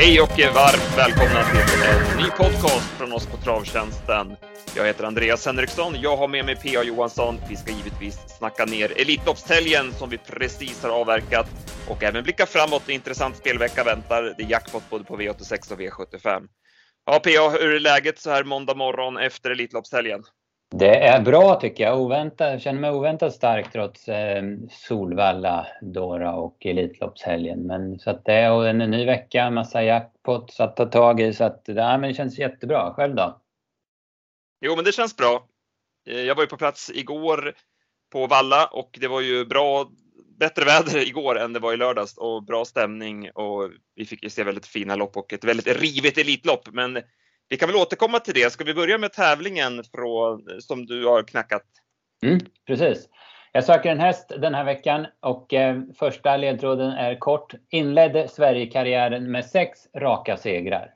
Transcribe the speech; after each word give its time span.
Hej 0.00 0.20
och 0.20 0.54
varmt 0.54 0.96
välkomna 0.96 1.44
till 1.44 1.82
en 1.90 2.16
ny 2.16 2.30
podcast 2.30 2.90
från 2.98 3.12
oss 3.12 3.26
på 3.26 3.36
Travtjänsten. 3.36 4.36
Jag 4.76 4.86
heter 4.86 5.04
Andreas 5.04 5.46
Henriksson. 5.46 5.94
Jag 6.00 6.16
har 6.16 6.28
med 6.28 6.44
mig 6.44 6.56
P.A. 6.56 6.82
Johansson. 6.82 7.36
Vi 7.48 7.56
ska 7.56 7.72
givetvis 7.72 8.18
snacka 8.38 8.64
ner 8.64 9.00
Elitloppshelgen 9.00 9.92
som 9.92 10.10
vi 10.10 10.18
precis 10.18 10.82
har 10.82 10.90
avverkat 10.90 11.46
och 11.88 12.02
även 12.02 12.24
blicka 12.24 12.46
framåt. 12.46 12.88
Intressant 12.88 13.36
spelvecka 13.36 13.84
väntar. 13.84 14.34
Det 14.36 14.42
är 14.42 14.50
jackpot 14.50 14.82
både 14.90 15.04
på 15.04 15.16
V86 15.16 15.72
och 15.72 15.80
V75. 15.80 16.42
Ja, 17.06 17.20
P.A. 17.24 17.48
hur 17.50 17.74
är 17.74 17.80
läget 17.80 18.18
så 18.18 18.30
här 18.30 18.44
måndag 18.44 18.74
morgon 18.74 19.16
efter 19.16 19.50
Elitloppshelgen? 19.50 20.22
Det 20.70 20.96
är 20.96 21.22
bra 21.22 21.60
tycker 21.60 21.84
jag. 21.84 22.00
Oväntat, 22.00 22.62
känner 22.62 22.80
mig 22.80 22.90
oväntat 22.90 23.34
stark 23.34 23.72
trots 23.72 24.08
eh, 24.08 24.42
Solvalla, 24.70 25.66
Dora 25.82 26.34
och 26.34 26.66
Elitloppshelgen. 26.66 27.66
Men 27.66 27.98
så 27.98 28.10
att 28.10 28.24
det 28.24 28.32
är 28.32 28.66
en 28.66 28.78
ny 28.78 29.06
vecka, 29.06 29.50
massa 29.50 29.82
jackpots 29.82 30.60
att 30.60 30.76
ta 30.76 30.86
tag 30.86 31.20
i. 31.20 31.32
Så 31.32 31.44
att 31.44 31.62
ja, 31.66 31.98
men 31.98 32.08
det 32.08 32.14
känns 32.14 32.38
jättebra. 32.38 32.94
Själv 32.94 33.14
då? 33.14 33.40
Jo, 34.60 34.76
men 34.76 34.84
det 34.84 34.92
känns 34.92 35.16
bra. 35.16 35.46
Eh, 36.08 36.20
jag 36.20 36.34
var 36.34 36.42
ju 36.42 36.48
på 36.48 36.56
plats 36.56 36.90
igår 36.94 37.54
på 38.12 38.26
Valla 38.26 38.66
och 38.66 38.98
det 39.00 39.08
var 39.08 39.20
ju 39.20 39.44
bra, 39.44 39.90
bättre 40.38 40.64
väder 40.64 40.98
igår 41.08 41.38
än 41.38 41.52
det 41.52 41.60
var 41.60 41.72
i 41.72 41.76
lördags 41.76 42.16
och 42.16 42.44
bra 42.44 42.64
stämning 42.64 43.30
och 43.30 43.70
vi 43.94 44.04
fick 44.04 44.22
ju 44.22 44.30
se 44.30 44.44
väldigt 44.44 44.66
fina 44.66 44.96
lopp 44.96 45.16
och 45.16 45.32
ett 45.32 45.44
väldigt 45.44 45.80
rivigt 45.80 46.18
Elitlopp. 46.18 46.68
Men 46.72 46.98
vi 47.48 47.56
kan 47.56 47.68
väl 47.68 47.76
återkomma 47.76 48.20
till 48.20 48.34
det. 48.34 48.52
Ska 48.52 48.64
vi 48.64 48.74
börja 48.74 48.98
med 48.98 49.12
tävlingen 49.12 49.84
från, 49.94 50.60
som 50.60 50.86
du 50.86 51.06
har 51.06 51.22
knackat? 51.22 51.64
Mm, 52.22 52.40
precis. 52.66 53.08
Jag 53.52 53.64
söker 53.64 53.90
en 53.90 54.00
häst 54.00 54.28
den 54.28 54.54
här 54.54 54.64
veckan 54.64 55.06
och 55.20 55.54
eh, 55.54 55.82
första 55.98 56.36
ledtråden 56.36 56.90
är 56.90 57.18
kort. 57.18 57.54
Inledde 57.70 58.28
Sverigekarriären 58.28 59.30
med 59.30 59.46
sex 59.46 59.78
raka 59.96 60.36
segrar. 60.36 60.94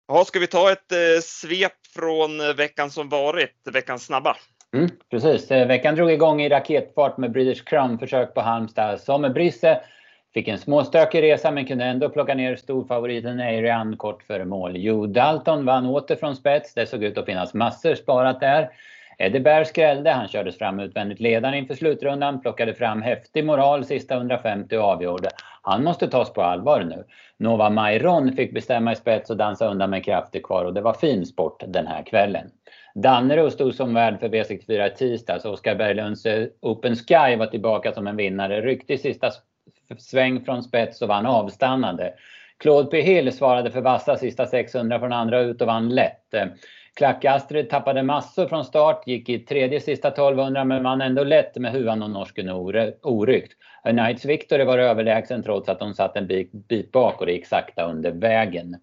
Ja, 0.08 0.26
ska 0.26 0.40
vi 0.40 0.48
ta 0.48 0.72
ett 0.72 0.92
eh, 0.92 1.22
svep 1.24 1.79
från 1.96 2.42
eh, 2.42 2.56
veckan 2.56 2.90
som 2.90 3.10
varit, 3.10 3.56
veckans 3.74 4.06
snabba? 4.06 4.36
Mm, 4.74 4.90
precis, 5.12 5.52
eh, 5.52 5.68
veckan 5.68 5.96
drog 5.96 6.12
igång 6.12 6.42
i 6.42 6.50
raketfart 6.50 7.18
med 7.18 7.32
British 7.32 7.64
Crown 7.64 8.00
försök 8.00 8.34
på 8.34 8.42
Halmstad. 8.42 9.00
Som 9.00 9.22
med 9.22 9.34
Brisse 9.34 9.82
fick 10.34 10.48
en 10.48 10.58
småstökig 10.58 11.22
resa 11.22 11.52
men 11.52 11.66
kunde 11.66 11.86
ändå 11.86 12.10
plocka 12.10 12.34
ner 12.34 12.56
storfavoriten 12.56 13.40
Arian 13.40 13.98
kort 13.98 14.24
före 14.24 14.46
mål. 14.46 14.78
Joe 14.78 15.06
Dalton 15.06 15.66
vann 15.66 15.86
åter 15.86 16.16
från 16.16 16.36
spets. 16.36 16.74
Det 16.74 16.86
såg 16.86 17.04
ut 17.04 17.18
att 17.18 17.26
finnas 17.26 17.54
massor 17.54 17.96
sparat 17.96 18.40
där. 18.40 18.70
Eddie 19.22 19.40
Bear 19.40 19.64
skrällde. 19.64 20.12
Han 20.12 20.28
kördes 20.28 20.58
fram 20.58 20.80
utvändigt 20.80 21.20
ledaren 21.20 21.54
inför 21.54 21.76
slutrundan, 21.76 22.42
plockade 22.42 22.74
fram 22.74 23.02
häftig 23.02 23.46
moral 23.46 23.86
sista 23.86 24.16
150 24.16 24.78
och 24.78 24.84
avgjorde. 24.84 25.30
Han 25.62 25.84
måste 25.84 26.08
tas 26.08 26.34
på 26.34 26.42
allvar 26.42 26.84
nu. 26.84 27.04
Nova 27.38 27.70
Mairon 27.70 28.34
fick 28.34 28.54
bestämma 28.54 28.92
i 28.92 28.96
spets 28.96 29.30
och 29.30 29.38
dansa 29.38 29.68
undan 29.68 29.90
med 29.90 30.06
krafter 30.06 30.40
kvar 30.40 30.66
och 30.66 30.74
det 30.74 30.82
var 30.82 30.94
fin 30.94 31.26
sport 31.26 31.64
den 31.68 31.88
här 31.88 32.04
kvällen. 32.04 32.52
Danneros 32.96 33.54
stod 33.54 33.76
som 33.76 33.94
värd 33.94 34.20
för 34.20 34.30
V64 34.30 34.88
i 34.88 34.96
tisdags. 34.96 35.46
Oskar 35.46 35.76
Berglunds 35.76 36.26
Open 36.62 36.96
Sky 36.96 37.36
var 37.36 37.46
tillbaka 37.46 37.92
som 37.92 38.08
en 38.08 38.16
vinnare. 38.16 38.62
Ryckte 38.62 38.94
i 38.94 38.98
sista 38.98 39.32
sväng 39.98 40.46
från 40.46 40.64
spets 40.64 41.02
och 41.02 41.08
vann 41.08 41.26
avstannande. 41.26 42.14
Claude 42.58 42.90
P. 42.90 43.02
Hill 43.02 43.32
svarade 43.32 43.72
för 43.72 43.82
vassa 43.82 44.16
sista 44.18 44.46
600 44.46 45.00
från 45.00 45.14
andra 45.14 45.40
ut 45.40 45.62
och 45.62 45.68
vann 45.68 45.90
lätt. 45.90 46.36
Klack-Astrid 47.00 47.70
tappade 47.70 48.04
massor 48.04 48.48
från 48.48 48.66
start, 48.66 49.08
gick 49.08 49.30
i 49.30 49.40
tredje 49.40 49.80
sista 49.80 50.08
1200 50.08 50.64
men 50.64 50.84
vann 50.84 51.02
ändå 51.02 51.24
lätt 51.24 51.56
med 51.56 51.72
huvan 51.72 52.04
och 52.04 52.10
norsken 52.10 52.50
oryckt. 53.02 53.54
Knights 53.84 54.26
Victory 54.26 54.64
var 54.64 54.78
överlägsen 54.78 55.44
trots 55.44 55.70
att 55.70 55.82
hon 55.82 55.96
satt 55.96 56.18
en 56.18 56.28
bit, 56.28 56.52
bit 56.52 56.92
bak 56.92 57.20
och 57.20 57.26
det 57.26 57.32
gick 57.32 57.48
sakta 57.48 57.86
under 57.86 58.12
vägen. 58.12 58.76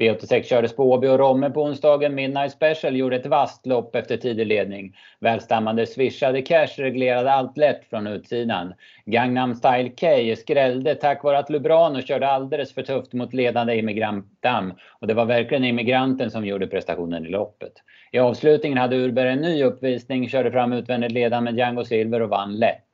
V86 0.00 0.42
kördes 0.42 0.76
på 0.76 0.92
Åby 0.92 1.08
och 1.08 1.18
Romme 1.18 1.50
på 1.50 1.62
onsdagen. 1.62 2.14
Midnight 2.14 2.52
Special 2.52 2.96
gjorde 2.96 3.16
ett 3.16 3.26
vasst 3.26 3.66
lopp 3.66 3.94
efter 3.94 4.16
tidig 4.16 4.46
ledning. 4.46 4.96
Välstammande 5.20 5.86
swishade 5.86 6.42
Cash 6.42 6.68
reglerade 6.76 7.32
allt 7.32 7.56
lätt 7.56 7.84
från 7.90 8.06
utsidan. 8.06 8.74
Gangnam 9.04 9.54
Style 9.54 9.90
K 10.00 10.06
skrällde 10.36 10.94
tack 10.94 11.24
vare 11.24 11.38
att 11.38 11.50
Lubrano 11.50 12.02
körde 12.02 12.28
alldeles 12.28 12.74
för 12.74 12.82
tufft 12.82 13.12
mot 13.12 13.34
ledande 13.34 13.76
Immigrantam. 13.76 14.72
Och 15.00 15.06
det 15.06 15.14
var 15.14 15.24
verkligen 15.24 15.64
immigranten 15.64 16.30
som 16.30 16.46
gjorde 16.46 16.66
prestationen 16.66 17.26
i 17.26 17.28
loppet. 17.28 17.72
I 18.12 18.18
avslutningen 18.18 18.78
hade 18.78 18.96
Urberg 18.96 19.32
en 19.32 19.40
ny 19.40 19.62
uppvisning, 19.62 20.28
körde 20.28 20.50
fram 20.50 20.72
utvändigt 20.72 21.12
ledande 21.12 21.50
med 21.50 21.58
Django 21.58 21.84
Silver 21.84 22.22
och 22.22 22.28
vann 22.28 22.56
lätt. 22.56 22.85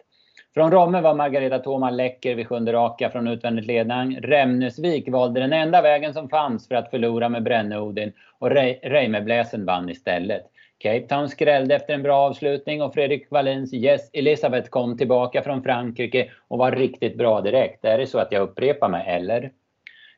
Från 0.54 0.70
Romme 0.70 1.00
var 1.00 1.14
Margareta 1.14 1.58
Thoma 1.58 1.90
läcker 1.90 2.34
vid 2.34 2.46
sjunde 2.46 2.72
raka 2.72 3.10
från 3.10 3.28
utvändigt 3.28 3.66
ledning. 3.66 4.20
Remnusvik 4.20 5.08
valde 5.08 5.40
den 5.40 5.52
enda 5.52 5.82
vägen 5.82 6.14
som 6.14 6.28
fanns 6.28 6.68
för 6.68 6.74
att 6.74 6.90
förlora 6.90 7.28
med 7.28 7.42
Brenne-Odin 7.42 8.12
och 8.38 8.50
Reimerbläsen 8.82 9.64
vann 9.64 9.88
istället. 9.88 10.42
Cape 10.78 11.06
Town 11.08 11.28
skrällde 11.28 11.74
efter 11.74 11.94
en 11.94 12.02
bra 12.02 12.16
avslutning 12.16 12.82
och 12.82 12.94
Fredrik 12.94 13.30
Wallins 13.30 13.74
Yes 13.74 14.10
Elisabeth 14.12 14.68
kom 14.68 14.98
tillbaka 14.98 15.42
från 15.42 15.62
Frankrike 15.62 16.30
och 16.48 16.58
var 16.58 16.72
riktigt 16.72 17.18
bra 17.18 17.40
direkt. 17.40 17.84
Är 17.84 17.98
det 17.98 18.06
så 18.06 18.18
att 18.18 18.32
jag 18.32 18.42
upprepar 18.42 18.88
mig, 18.88 19.04
eller? 19.08 19.50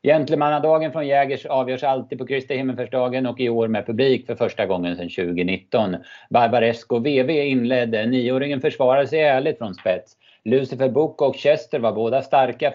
Gentlemannadagen 0.05 0.93
från 0.93 1.07
Jägers 1.07 1.47
avgörs 1.47 1.83
alltid 1.83 2.19
på 2.19 2.27
Kristi 2.27 2.57
himmelsfärdsdagen 2.57 3.27
och 3.27 3.41
i 3.41 3.49
år 3.49 3.69
med 3.69 3.87
publik 3.87 4.27
för 4.27 4.35
första 4.35 4.67
gången 4.67 4.97
sedan 4.97 5.09
2019. 5.09 5.97
Barbaresco 6.31 6.99
VV 6.99 7.31
inledde. 7.31 8.07
Nioåringen 8.07 8.61
försvarade 8.61 9.07
sig 9.07 9.21
ärligt 9.21 9.59
från 9.59 9.75
spets. 9.75 10.17
Lucifer 10.45 10.89
Book 10.89 11.23
och 11.23 11.37
Chester 11.37 11.79
var 11.79 11.93
båda 11.93 12.23
starka 12.23 12.75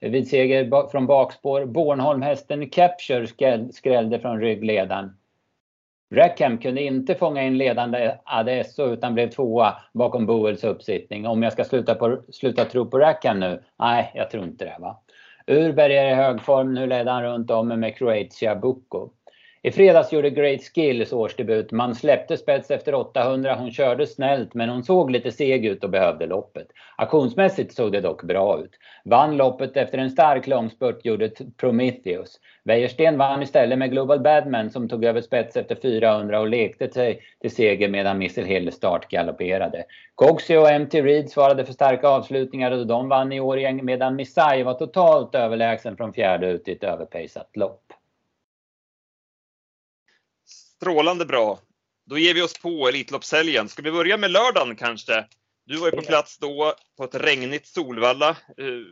vid 0.00 0.28
seger 0.28 0.88
från 0.90 1.06
bakspår. 1.06 1.64
Bornholmhästen 1.64 2.70
Capture 2.70 3.26
skrällde 3.72 4.18
från 4.18 4.40
ryggledaren. 4.40 5.10
Rackham 6.14 6.58
kunde 6.58 6.82
inte 6.82 7.14
fånga 7.14 7.42
in 7.42 7.58
ledande 7.58 8.16
Adesso 8.24 8.92
utan 8.92 9.14
blev 9.14 9.30
tvåa 9.30 9.74
bakom 9.92 10.26
Boels 10.26 10.64
uppsittning. 10.64 11.26
Om 11.26 11.42
jag 11.42 11.52
ska 11.52 11.64
sluta, 11.64 11.94
på, 11.94 12.22
sluta 12.32 12.64
tro 12.64 12.90
på 12.90 12.98
Rackham 12.98 13.40
nu? 13.40 13.62
Nej, 13.78 14.12
jag 14.14 14.30
tror 14.30 14.44
inte 14.44 14.64
det. 14.64 14.76
va. 14.78 15.02
Urberg 15.50 15.96
är 15.96 16.12
i 16.12 16.14
hög 16.14 16.40
form. 16.40 16.74
Nu 16.74 16.86
ledde 16.86 17.10
han 17.10 17.22
runt 17.22 17.50
om 17.50 17.68
med 17.68 17.96
Croatia 17.96 18.56
Bucco. 18.56 19.10
I 19.62 19.70
fredags 19.70 20.12
gjorde 20.12 20.30
Great 20.30 20.60
Skills 20.62 21.12
årsdebut. 21.12 21.72
Man 21.72 21.94
släppte 21.94 22.36
spets 22.36 22.70
efter 22.70 22.94
800. 22.94 23.54
Hon 23.54 23.70
körde 23.70 24.06
snällt 24.06 24.54
men 24.54 24.68
hon 24.68 24.84
såg 24.84 25.10
lite 25.10 25.32
seg 25.32 25.66
ut 25.66 25.84
och 25.84 25.90
behövde 25.90 26.26
loppet. 26.26 26.66
Aktionsmässigt 26.96 27.74
såg 27.74 27.92
det 27.92 28.00
dock 28.00 28.22
bra 28.22 28.60
ut. 28.60 28.70
Vann 29.04 29.36
loppet 29.36 29.76
efter 29.76 29.98
en 29.98 30.10
stark 30.10 30.46
långspurt 30.46 31.04
gjorde 31.04 31.30
Prometheus. 31.56 32.40
Wäjersten 32.64 33.18
vann 33.18 33.42
istället 33.42 33.78
med 33.78 33.90
Global 33.90 34.20
Badman 34.20 34.70
som 34.70 34.88
tog 34.88 35.04
över 35.04 35.20
spets 35.20 35.56
efter 35.56 35.74
400 35.74 36.40
och 36.40 36.48
lekte 36.48 36.88
sig 36.88 37.20
till 37.40 37.54
seger 37.54 37.88
medan 37.88 38.18
Missile 38.18 38.46
Hill 38.46 38.72
startgalopperade. 38.72 39.84
Coxie 40.14 40.58
och 40.58 40.80
MT 40.80 40.94
Reed 41.02 41.30
svarade 41.30 41.64
för 41.64 41.72
starka 41.72 42.08
avslutningar 42.08 42.70
och 42.70 42.86
de 42.86 43.08
vann 43.08 43.32
i 43.32 43.40
år 43.40 43.82
medan 43.82 44.16
Missai 44.16 44.62
var 44.62 44.74
totalt 44.74 45.34
överlägsen 45.34 45.96
från 45.96 46.12
fjärde 46.12 46.46
ut 46.46 46.68
i 46.68 46.72
ett 46.72 46.84
överpejsat 46.84 47.56
lopp. 47.56 47.92
Strålande 50.80 51.26
bra. 51.26 51.58
Då 52.06 52.18
ger 52.18 52.34
vi 52.34 52.42
oss 52.42 52.62
på 52.62 52.88
Elitloppshelgen. 52.88 53.68
Ska 53.68 53.82
vi 53.82 53.92
börja 53.92 54.16
med 54.16 54.30
lördagen 54.30 54.76
kanske? 54.76 55.24
Du 55.66 55.76
var 55.76 55.86
ju 55.86 55.92
på 55.92 56.02
plats 56.02 56.38
då 56.38 56.74
på 56.98 57.04
ett 57.04 57.14
regnigt 57.14 57.66
Solvalla. 57.66 58.36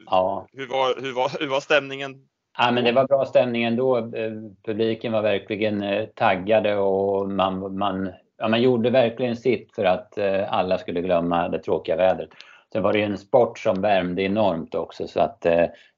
Ja. 0.07 0.47
Hur, 0.53 0.67
var, 0.67 1.01
hur, 1.01 1.13
var, 1.13 1.31
hur 1.41 1.47
var 1.47 1.61
stämningen? 1.61 2.29
Ja, 2.59 2.71
men 2.71 2.85
det 2.85 2.93
var 2.93 3.07
bra 3.07 3.25
stämning 3.25 3.63
ändå. 3.63 3.97
Eh, 3.99 4.33
publiken 4.65 5.13
var 5.13 5.23
verkligen 5.23 5.83
eh, 5.83 6.07
taggade 6.07 6.77
och 6.77 7.31
man, 7.31 7.79
man, 7.79 8.13
ja, 8.39 8.49
man 8.49 8.63
gjorde 8.63 8.91
verkligen 8.91 9.37
sitt 9.37 9.75
för 9.75 9.85
att 9.85 10.19
eh, 10.19 10.53
alla 10.53 10.79
skulle 10.79 11.01
glömma 11.01 11.49
det 11.49 11.59
tråkiga 11.59 11.97
vädret. 11.97 12.31
Sen 12.73 12.83
var 12.83 12.93
det 12.93 12.99
ju 12.99 13.05
en 13.05 13.19
sport 13.19 13.59
som 13.59 13.81
värmde 13.81 14.23
enormt 14.23 14.75
också 14.75 15.09
så 15.09 15.21
att 15.21 15.41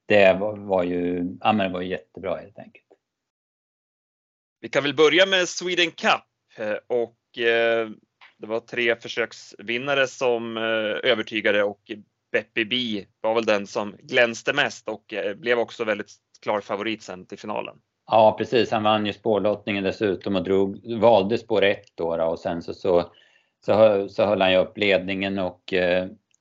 det 0.07 0.37
var, 0.41 0.57
var 0.57 0.85
ju 0.85 1.25
ja, 1.41 1.53
men 1.53 1.67
det 1.67 1.73
var 1.73 1.83
jättebra 1.83 2.37
helt 2.37 2.59
enkelt. 2.59 2.90
Vi 4.61 4.69
kan 4.69 4.83
väl 4.83 4.95
börja 4.95 5.27
med 5.27 5.49
Sweden 5.49 5.91
Cup 5.91 6.25
eh, 6.57 6.77
och 6.87 7.39
eh, 7.39 7.89
det 8.39 8.47
var 8.47 8.61
tre 8.61 8.97
försöksvinnare 8.97 10.07
som 10.07 10.57
eh, 10.57 11.11
övertygade 11.11 11.63
och 11.63 11.81
Beppi 12.33 12.65
B 12.65 13.05
var 13.21 13.35
väl 13.35 13.45
den 13.45 13.67
som 13.67 13.97
glänste 14.03 14.53
mest 14.53 14.89
och 14.89 15.15
blev 15.37 15.59
också 15.59 15.85
väldigt 15.85 16.13
klar 16.43 16.61
favorit 16.61 17.03
sen 17.03 17.27
till 17.27 17.39
finalen. 17.39 17.77
Ja 18.07 18.35
precis, 18.39 18.71
han 18.71 18.83
vann 18.83 19.07
ju 19.07 19.13
spårlottningen 19.13 19.85
dessutom 19.85 20.37
och 20.37 20.45
drog, 20.45 21.01
valde 21.01 21.39
spår 21.39 21.65
1 21.65 21.83
då, 21.95 22.17
då, 22.17 22.25
och 22.25 22.39
sen 22.39 22.63
så, 22.63 22.75
så, 22.75 23.13
så, 23.65 24.09
så 24.09 24.25
höll 24.25 24.41
han 24.41 24.53
ju 24.53 24.59
upp 24.59 24.79
ledningen 24.79 25.39
och 25.39 25.75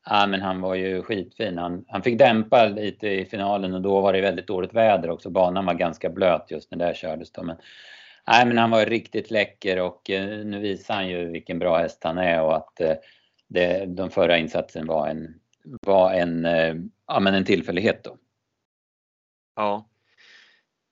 ja, 0.06 0.28
men 0.28 0.42
han 0.42 0.62
var 0.62 0.76
ju 0.76 1.02
skitfin. 1.02 1.58
Han, 1.58 1.86
han 1.88 2.02
fick 2.02 2.20
dämpa 2.20 2.68
lite 2.68 3.08
i 3.08 3.26
finalen 3.26 3.74
och 3.74 3.82
då 3.82 4.02
var 4.02 4.14
det 4.14 4.22
väldigt 4.22 4.48
dåligt 4.48 4.74
väder 4.74 5.10
också. 5.10 5.30
Banan 5.30 5.66
var 5.66 5.74
ganska 5.74 6.10
blöt 6.10 6.46
just 6.50 6.72
när 6.72 6.88
det 6.88 6.96
kördes 6.98 7.32
då. 7.32 7.44
Men 7.44 7.58
Nej, 8.32 8.46
men 8.46 8.58
han 8.58 8.72
var 8.72 8.86
riktigt 8.86 9.32
läcker 9.32 9.80
och 9.80 10.10
eh, 10.10 10.46
nu 10.46 10.60
visar 10.60 10.94
han 10.94 11.08
ju 11.08 11.32
vilken 11.32 11.60
bra 11.60 11.78
häst 11.78 12.04
han 12.04 12.18
är 12.18 12.42
och 12.42 12.56
att 12.56 12.82
eh, 12.82 12.94
det, 13.48 13.86
den 13.86 14.10
förra 14.10 14.38
insatsen 14.38 14.88
var 14.88 15.08
en, 15.08 15.34
var 15.82 16.14
en, 16.14 16.46
eh, 16.46 16.76
ja, 17.08 17.20
men 17.20 17.34
en 17.34 17.46
tillfällighet 17.46 18.04
då. 18.04 18.18
Ja. 19.56 19.90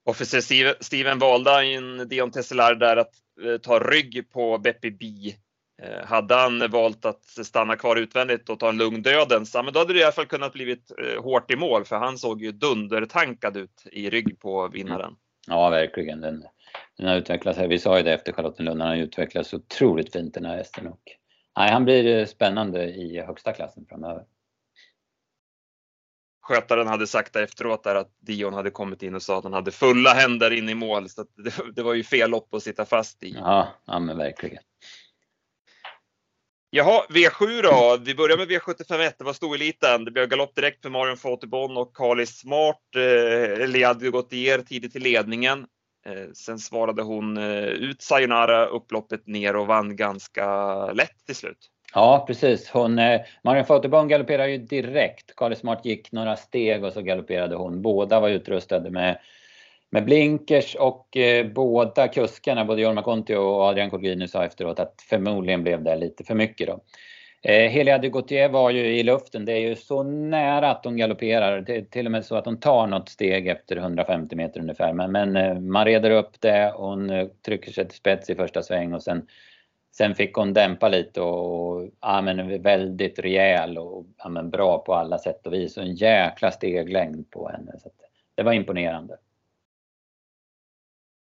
Officer 0.06 0.84
Steven 0.84 1.20
valde 1.20 1.66
in 1.66 2.08
Dion 2.08 2.32
Tesselar 2.32 2.76
där 2.76 2.98
att 2.98 3.14
ta 3.62 3.80
rygg 3.80 4.32
på 4.32 4.58
Beppi 4.58 4.92
B. 4.92 5.06
Hade 6.04 6.36
han 6.36 6.72
valt 6.72 7.06
att 7.06 7.26
stanna 7.26 7.76
kvar 7.76 7.96
utvändigt 7.96 8.50
och 8.50 8.60
ta 8.60 8.70
en 8.70 8.78
lugn 8.78 9.02
dödens, 9.02 9.54
men 9.54 9.74
då 9.74 9.80
hade 9.80 9.94
det 9.94 10.00
i 10.00 10.04
alla 10.04 10.12
fall 10.12 10.26
kunnat 10.26 10.54
blivit 10.54 10.92
hårt 11.20 11.52
i 11.52 11.56
mål 11.56 11.86
för 11.86 11.96
han 11.96 12.18
såg 12.18 12.42
ju 12.42 12.52
dundertankad 12.52 13.58
ut 13.58 13.84
i 13.92 14.10
rygg 14.10 14.40
på 14.40 14.68
vinnaren. 14.68 15.16
Ja, 15.48 15.70
verkligen. 15.70 16.22
Den, 16.22 16.44
den 16.98 17.08
har 17.08 17.16
utvecklats, 17.16 17.60
vi 17.60 17.80
sa 17.80 17.98
ju 17.98 18.04
det 18.04 18.14
efter 18.14 18.34
Charlottenlund, 18.34 18.82
han 18.82 18.90
har 18.90 18.98
utvecklats 18.98 19.54
otroligt 19.54 20.14
fint 20.14 20.34
den 20.34 20.46
här 20.46 20.58
hästen. 20.58 20.88
Och, 20.88 21.02
nej, 21.58 21.72
han 21.72 21.86
blir 21.86 22.26
spännande 22.26 22.84
i 22.84 23.22
högsta 23.22 23.54
klassen 23.54 23.86
framöver. 23.90 24.24
Skötaren 26.48 26.88
hade 26.88 27.08
sagt 27.08 27.36
efteråt 27.36 27.84
där 27.84 27.96
att 27.96 28.12
Dion 28.20 28.54
hade 28.54 28.72
kommit 28.72 29.04
in 29.04 29.16
och 29.16 29.22
sa 29.22 29.38
att 29.38 29.44
han 29.44 29.54
hade 29.54 29.72
fulla 29.72 30.14
händer 30.14 30.52
in 30.52 30.70
i 30.70 30.76
mål. 30.76 31.10
Så 31.10 31.26
det, 31.36 31.54
det, 31.76 31.84
var 31.84 31.94
ju 31.94 32.04
fel 32.04 32.30
lopp 32.30 32.54
att 32.54 32.64
sitta 32.64 32.86
fast 32.86 33.24
i. 33.24 33.32
Ja, 33.32 33.68
ja 33.86 34.00
men 34.00 34.18
verkligen. 34.18 34.64
Jaha, 36.70 37.04
V7 37.10 37.62
då. 37.62 37.98
Vi 38.02 38.16
börjar 38.16 38.38
med 38.38 38.48
V751. 38.48 39.14
Det 39.18 39.24
var 39.24 39.34
stoeliten. 39.34 40.06
Det 40.06 40.12
blev 40.12 40.28
galopp 40.28 40.56
direkt 40.56 40.82
för 40.82 40.90
Marion 40.90 41.18
Fotebon 41.18 41.78
och 41.78 41.96
Carly 41.96 42.26
Smart. 42.26 42.82
Eh, 42.96 43.64
Eliade 43.64 44.12
Gautier 44.12 44.62
tidigt 44.62 44.96
i 44.96 45.00
ledningen. 45.00 45.68
Eh, 46.08 46.32
sen 46.34 46.60
svarade 46.60 47.02
hon 47.02 47.38
eh, 47.38 47.64
ut 47.64 48.02
Sayonara 48.02 48.66
upploppet 48.66 49.28
ner 49.28 49.56
och 49.56 49.68
vann 49.68 49.96
ganska 49.96 50.76
lätt 50.92 51.26
till 51.26 51.36
slut. 51.36 51.58
Ja, 51.94 52.24
precis. 52.28 52.70
Hon, 52.70 53.00
eh, 53.00 53.22
Marion 53.44 53.66
Fotebon 53.66 54.08
galopperade 54.08 54.52
ju 54.52 54.58
direkt. 54.58 55.36
Carly 55.36 55.56
Smart 55.56 55.86
gick 55.86 56.12
några 56.12 56.36
steg 56.36 56.84
och 56.84 56.94
så 56.94 57.02
galopperade 57.02 57.56
hon. 57.56 57.82
Båda 57.82 58.20
var 58.20 58.30
utrustade 58.30 58.90
med 58.90 59.20
med 59.90 60.06
blinkers 60.06 60.76
och 60.76 61.18
eh, 61.18 61.48
båda 61.48 62.08
kuskarna, 62.08 62.66
både 62.66 62.82
Jorma 62.82 63.04
Conti 63.04 63.36
och 63.36 63.62
Adrian 63.62 63.90
Colgini 63.90 64.28
sa 64.28 64.46
efteråt 64.46 64.80
att 64.80 65.06
förmodligen 65.10 65.64
blev 65.64 65.84
det 65.84 65.96
lite 65.96 66.24
för 66.24 66.36
mycket 66.36 66.68
då. 66.68 66.80
Eh, 67.42 67.70
Helia 67.70 67.98
de 67.98 68.10
Gautier 68.10 68.50
var 68.50 68.70
ju 68.70 69.00
i 69.00 69.04
luften, 69.04 69.46
det 69.46 69.54
är 69.54 69.60
ju 69.60 69.76
så 69.76 70.04
nära 70.04 70.72
att 70.72 70.86
hon 70.86 70.98
galopperar, 70.98 71.62
det 71.62 71.76
är 71.76 71.82
till 71.82 72.06
och 72.06 72.12
med 72.12 72.26
så 72.26 72.36
att 72.36 72.46
hon 72.46 72.60
tar 72.60 72.88
något 72.88 73.10
steg 73.10 73.48
efter 73.48 73.78
150 73.78 74.36
meter 74.36 74.60
ungefär. 74.60 74.94
Men, 74.94 75.12
men 75.12 75.36
eh, 75.36 75.60
man 75.60 75.86
reder 75.86 76.12
upp 76.12 76.42
det, 76.42 76.74
hon 76.76 77.10
eh, 77.10 77.28
trycker 77.46 77.72
sig 77.72 77.88
till 77.88 77.98
spets 77.98 78.30
i 78.30 78.36
första 78.36 78.64
sväng 78.64 78.94
och 78.94 79.04
sen, 79.04 79.28
sen 79.92 80.16
fick 80.16 80.34
hon 80.34 80.54
dämpa 80.54 80.90
lite 80.90 81.22
och 81.22 81.90
ja, 82.02 82.22
men 82.22 82.62
väldigt 82.62 83.20
rejäl 83.20 83.78
och 83.78 84.06
ja, 84.18 84.30
men 84.30 84.50
bra 84.50 84.78
på 84.78 84.94
alla 84.96 85.18
sätt 85.18 85.48
och 85.48 85.54
vis. 85.54 85.78
Och 85.78 85.84
en 85.84 85.96
jäkla 85.96 86.52
steglängd 86.52 87.32
på 87.32 87.50
henne. 87.50 87.72
Så 87.80 87.90
det 88.36 88.44
var 88.44 88.54
imponerande. 88.54 89.18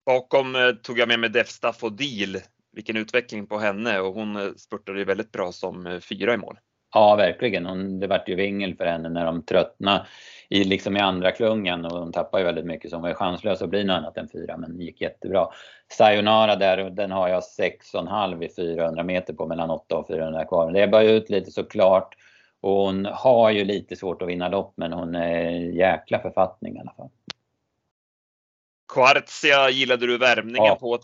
Bakom 0.06 0.56
eh, 0.56 0.72
tog 0.72 1.00
jag 1.00 1.08
med 1.08 1.20
mig 1.20 1.30
Defstaff 1.30 1.84
och 1.84 1.94
Deal 1.94 2.38
vilken 2.78 2.98
utveckling 2.98 3.48
på 3.48 3.58
henne 3.58 4.00
och 4.00 4.14
hon 4.14 4.36
eh, 4.36 4.54
spurtade 4.58 5.00
ju 5.00 5.06
väldigt 5.06 5.32
bra 5.32 5.52
som 5.52 5.88
eh, 5.88 6.00
fyra 6.00 6.34
i 6.34 6.38
mål. 6.38 6.60
Ja, 6.94 7.16
verkligen. 7.16 7.66
Hon, 7.66 8.00
det 8.00 8.08
vart 8.08 8.30
ju 8.30 8.36
vingel 8.36 8.76
för 8.76 8.86
henne 8.86 9.10
när 9.10 9.26
de 9.26 9.46
tröttnade 9.46 10.06
i, 10.50 10.64
liksom 10.64 10.98
i 10.98 11.00
andra 11.00 11.32
klungan 11.32 11.86
och 11.86 12.00
hon 12.00 12.12
tappade 12.12 12.42
ju 12.42 12.46
väldigt 12.46 12.66
mycket 12.66 12.90
så 12.90 12.96
hon 12.96 13.04
var 13.04 13.14
chanslös 13.14 13.62
att 13.62 13.70
bli 13.70 13.84
något 13.84 13.98
annat 13.98 14.18
än 14.18 14.30
fyra 14.30 14.58
men 14.58 14.82
gick 14.82 15.02
jättebra. 15.02 15.48
Sayonara 15.92 16.56
där, 16.56 16.90
den 16.90 17.12
har 17.12 17.28
jag 17.28 17.44
6,5 17.60 18.44
i 18.44 18.50
400 18.56 19.04
meter 19.04 19.34
på 19.34 19.48
mellan 19.48 19.70
8 19.70 19.98
och 19.98 20.08
400 20.08 20.46
kvar. 20.46 20.72
Det 20.72 20.82
är 20.82 20.88
bara 20.88 21.04
ut 21.04 21.30
lite 21.30 21.52
såklart 21.52 22.16
och 22.62 22.72
hon 22.72 23.06
har 23.06 23.52
ju 23.52 23.66
lite 23.66 23.96
svårt 23.96 24.22
att 24.22 24.28
vinna 24.28 24.50
lopp 24.50 24.74
men 24.78 24.94
hon 24.94 25.16
är 25.16 25.50
jäkla 25.76 26.20
författning 26.20 26.78
i 26.78 26.80
alla 26.80 26.94
fall. 26.98 27.10
Quartzia 28.94 29.70
gillade 29.70 30.08
du 30.08 30.18
värmningen 30.18 30.66
ja. 30.66 30.76
på. 30.76 31.00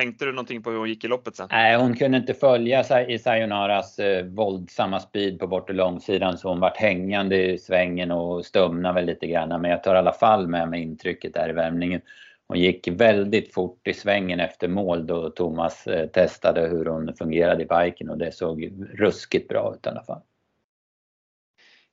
Tänkte 0.00 0.24
du 0.24 0.32
någonting 0.32 0.62
på 0.62 0.70
hur 0.70 0.78
hon 0.78 0.88
gick 0.88 1.04
i 1.04 1.08
loppet 1.08 1.36
sen? 1.36 1.48
Nej, 1.50 1.76
hon 1.76 1.96
kunde 1.96 2.18
inte 2.18 2.34
följa 2.34 3.06
i 3.08 3.18
Sayonaras 3.18 3.98
eh, 3.98 4.24
våldsamma 4.24 5.00
speed 5.00 5.38
på 5.38 5.46
bort 5.46 5.68
och 5.68 5.74
långsidan 5.74 6.38
så 6.38 6.48
hon 6.48 6.60
vart 6.60 6.76
hängande 6.76 7.52
i 7.52 7.58
svängen 7.58 8.10
och 8.10 8.46
stumnade 8.46 8.94
väl 8.94 9.06
lite 9.06 9.26
grann. 9.26 9.60
Men 9.62 9.70
jag 9.70 9.82
tar 9.82 9.94
i 9.94 9.98
alla 9.98 10.12
fall 10.12 10.48
med 10.48 10.68
mig 10.68 10.82
intrycket 10.82 11.34
där 11.34 11.50
i 11.50 11.52
värmningen. 11.52 12.00
Hon 12.46 12.58
gick 12.58 12.88
väldigt 12.88 13.54
fort 13.54 13.88
i 13.88 13.94
svängen 13.94 14.40
efter 14.40 14.68
mål 14.68 15.06
då 15.06 15.30
Thomas 15.30 15.86
eh, 15.86 16.06
testade 16.06 16.60
hur 16.60 16.84
hon 16.84 17.14
fungerade 17.14 17.62
i 17.62 17.66
biken 17.66 18.10
och 18.10 18.18
det 18.18 18.32
såg 18.32 18.72
ruskigt 18.94 19.48
bra 19.48 19.74
ut 19.74 19.86
i 19.86 19.88
alla 19.88 20.04
fall. 20.04 20.20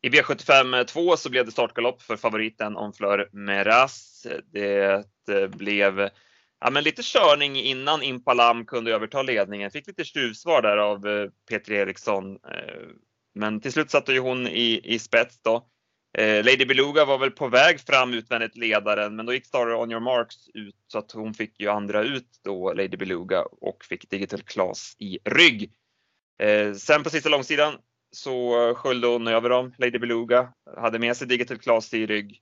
I 0.01 0.09
V75 0.09 0.83
2 0.83 1.17
så 1.17 1.29
blev 1.29 1.45
det 1.45 1.51
startgalopp 1.51 2.01
för 2.01 2.15
favoriten 2.15 2.77
Onfleur 2.77 3.29
Meras. 3.31 4.27
Det 4.51 4.91
eh, 5.31 5.47
blev 5.47 6.09
ja, 6.59 6.69
men 6.69 6.83
lite 6.83 7.01
körning 7.03 7.55
innan 7.55 8.03
Impalam 8.03 8.65
kunde 8.65 8.91
överta 8.91 9.21
ledningen. 9.21 9.71
Fick 9.71 9.87
lite 9.87 10.03
tjuvsvar 10.03 10.61
där 10.61 10.77
av 10.77 11.07
eh, 11.07 11.29
Peter 11.49 11.73
Eriksson. 11.73 12.31
Eh, 12.33 12.87
men 13.35 13.61
till 13.61 13.71
slut 13.71 13.91
satte 13.91 14.13
ju 14.13 14.19
hon 14.19 14.47
i, 14.47 14.81
i 14.83 14.99
spets 14.99 15.41
då. 15.41 15.67
Eh, 16.17 16.45
Lady 16.45 16.65
Beluga 16.65 17.05
var 17.05 17.17
väl 17.17 17.31
på 17.31 17.47
väg 17.47 17.79
fram 17.79 18.13
utvändigt 18.13 18.57
ledaren, 18.57 19.15
men 19.15 19.25
då 19.25 19.33
gick 19.33 19.45
Star 19.45 19.75
On 19.75 19.91
Your 19.91 20.01
Marks 20.01 20.49
ut 20.53 20.75
så 20.87 20.97
att 20.97 21.11
hon 21.11 21.33
fick 21.33 21.59
ju 21.59 21.69
andra 21.69 22.03
ut 22.03 22.29
då, 22.43 22.73
Lady 22.73 22.97
Beluga, 22.97 23.41
och 23.41 23.85
fick 23.85 24.09
Digital 24.09 24.41
Class 24.41 24.95
i 24.99 25.19
rygg. 25.25 25.71
Sen 26.77 27.03
på 27.03 27.09
sista 27.09 27.29
långsidan 27.29 27.73
så 28.11 28.73
sköljde 28.75 29.07
hon 29.07 29.27
över 29.27 29.49
dem, 29.49 29.73
Lady 29.77 29.99
Beluga, 29.99 30.53
hade 30.77 30.99
med 30.99 31.17
sig 31.17 31.27
Digital 31.27 31.57
Class 31.57 31.93
i 31.93 32.05
rygg. 32.05 32.41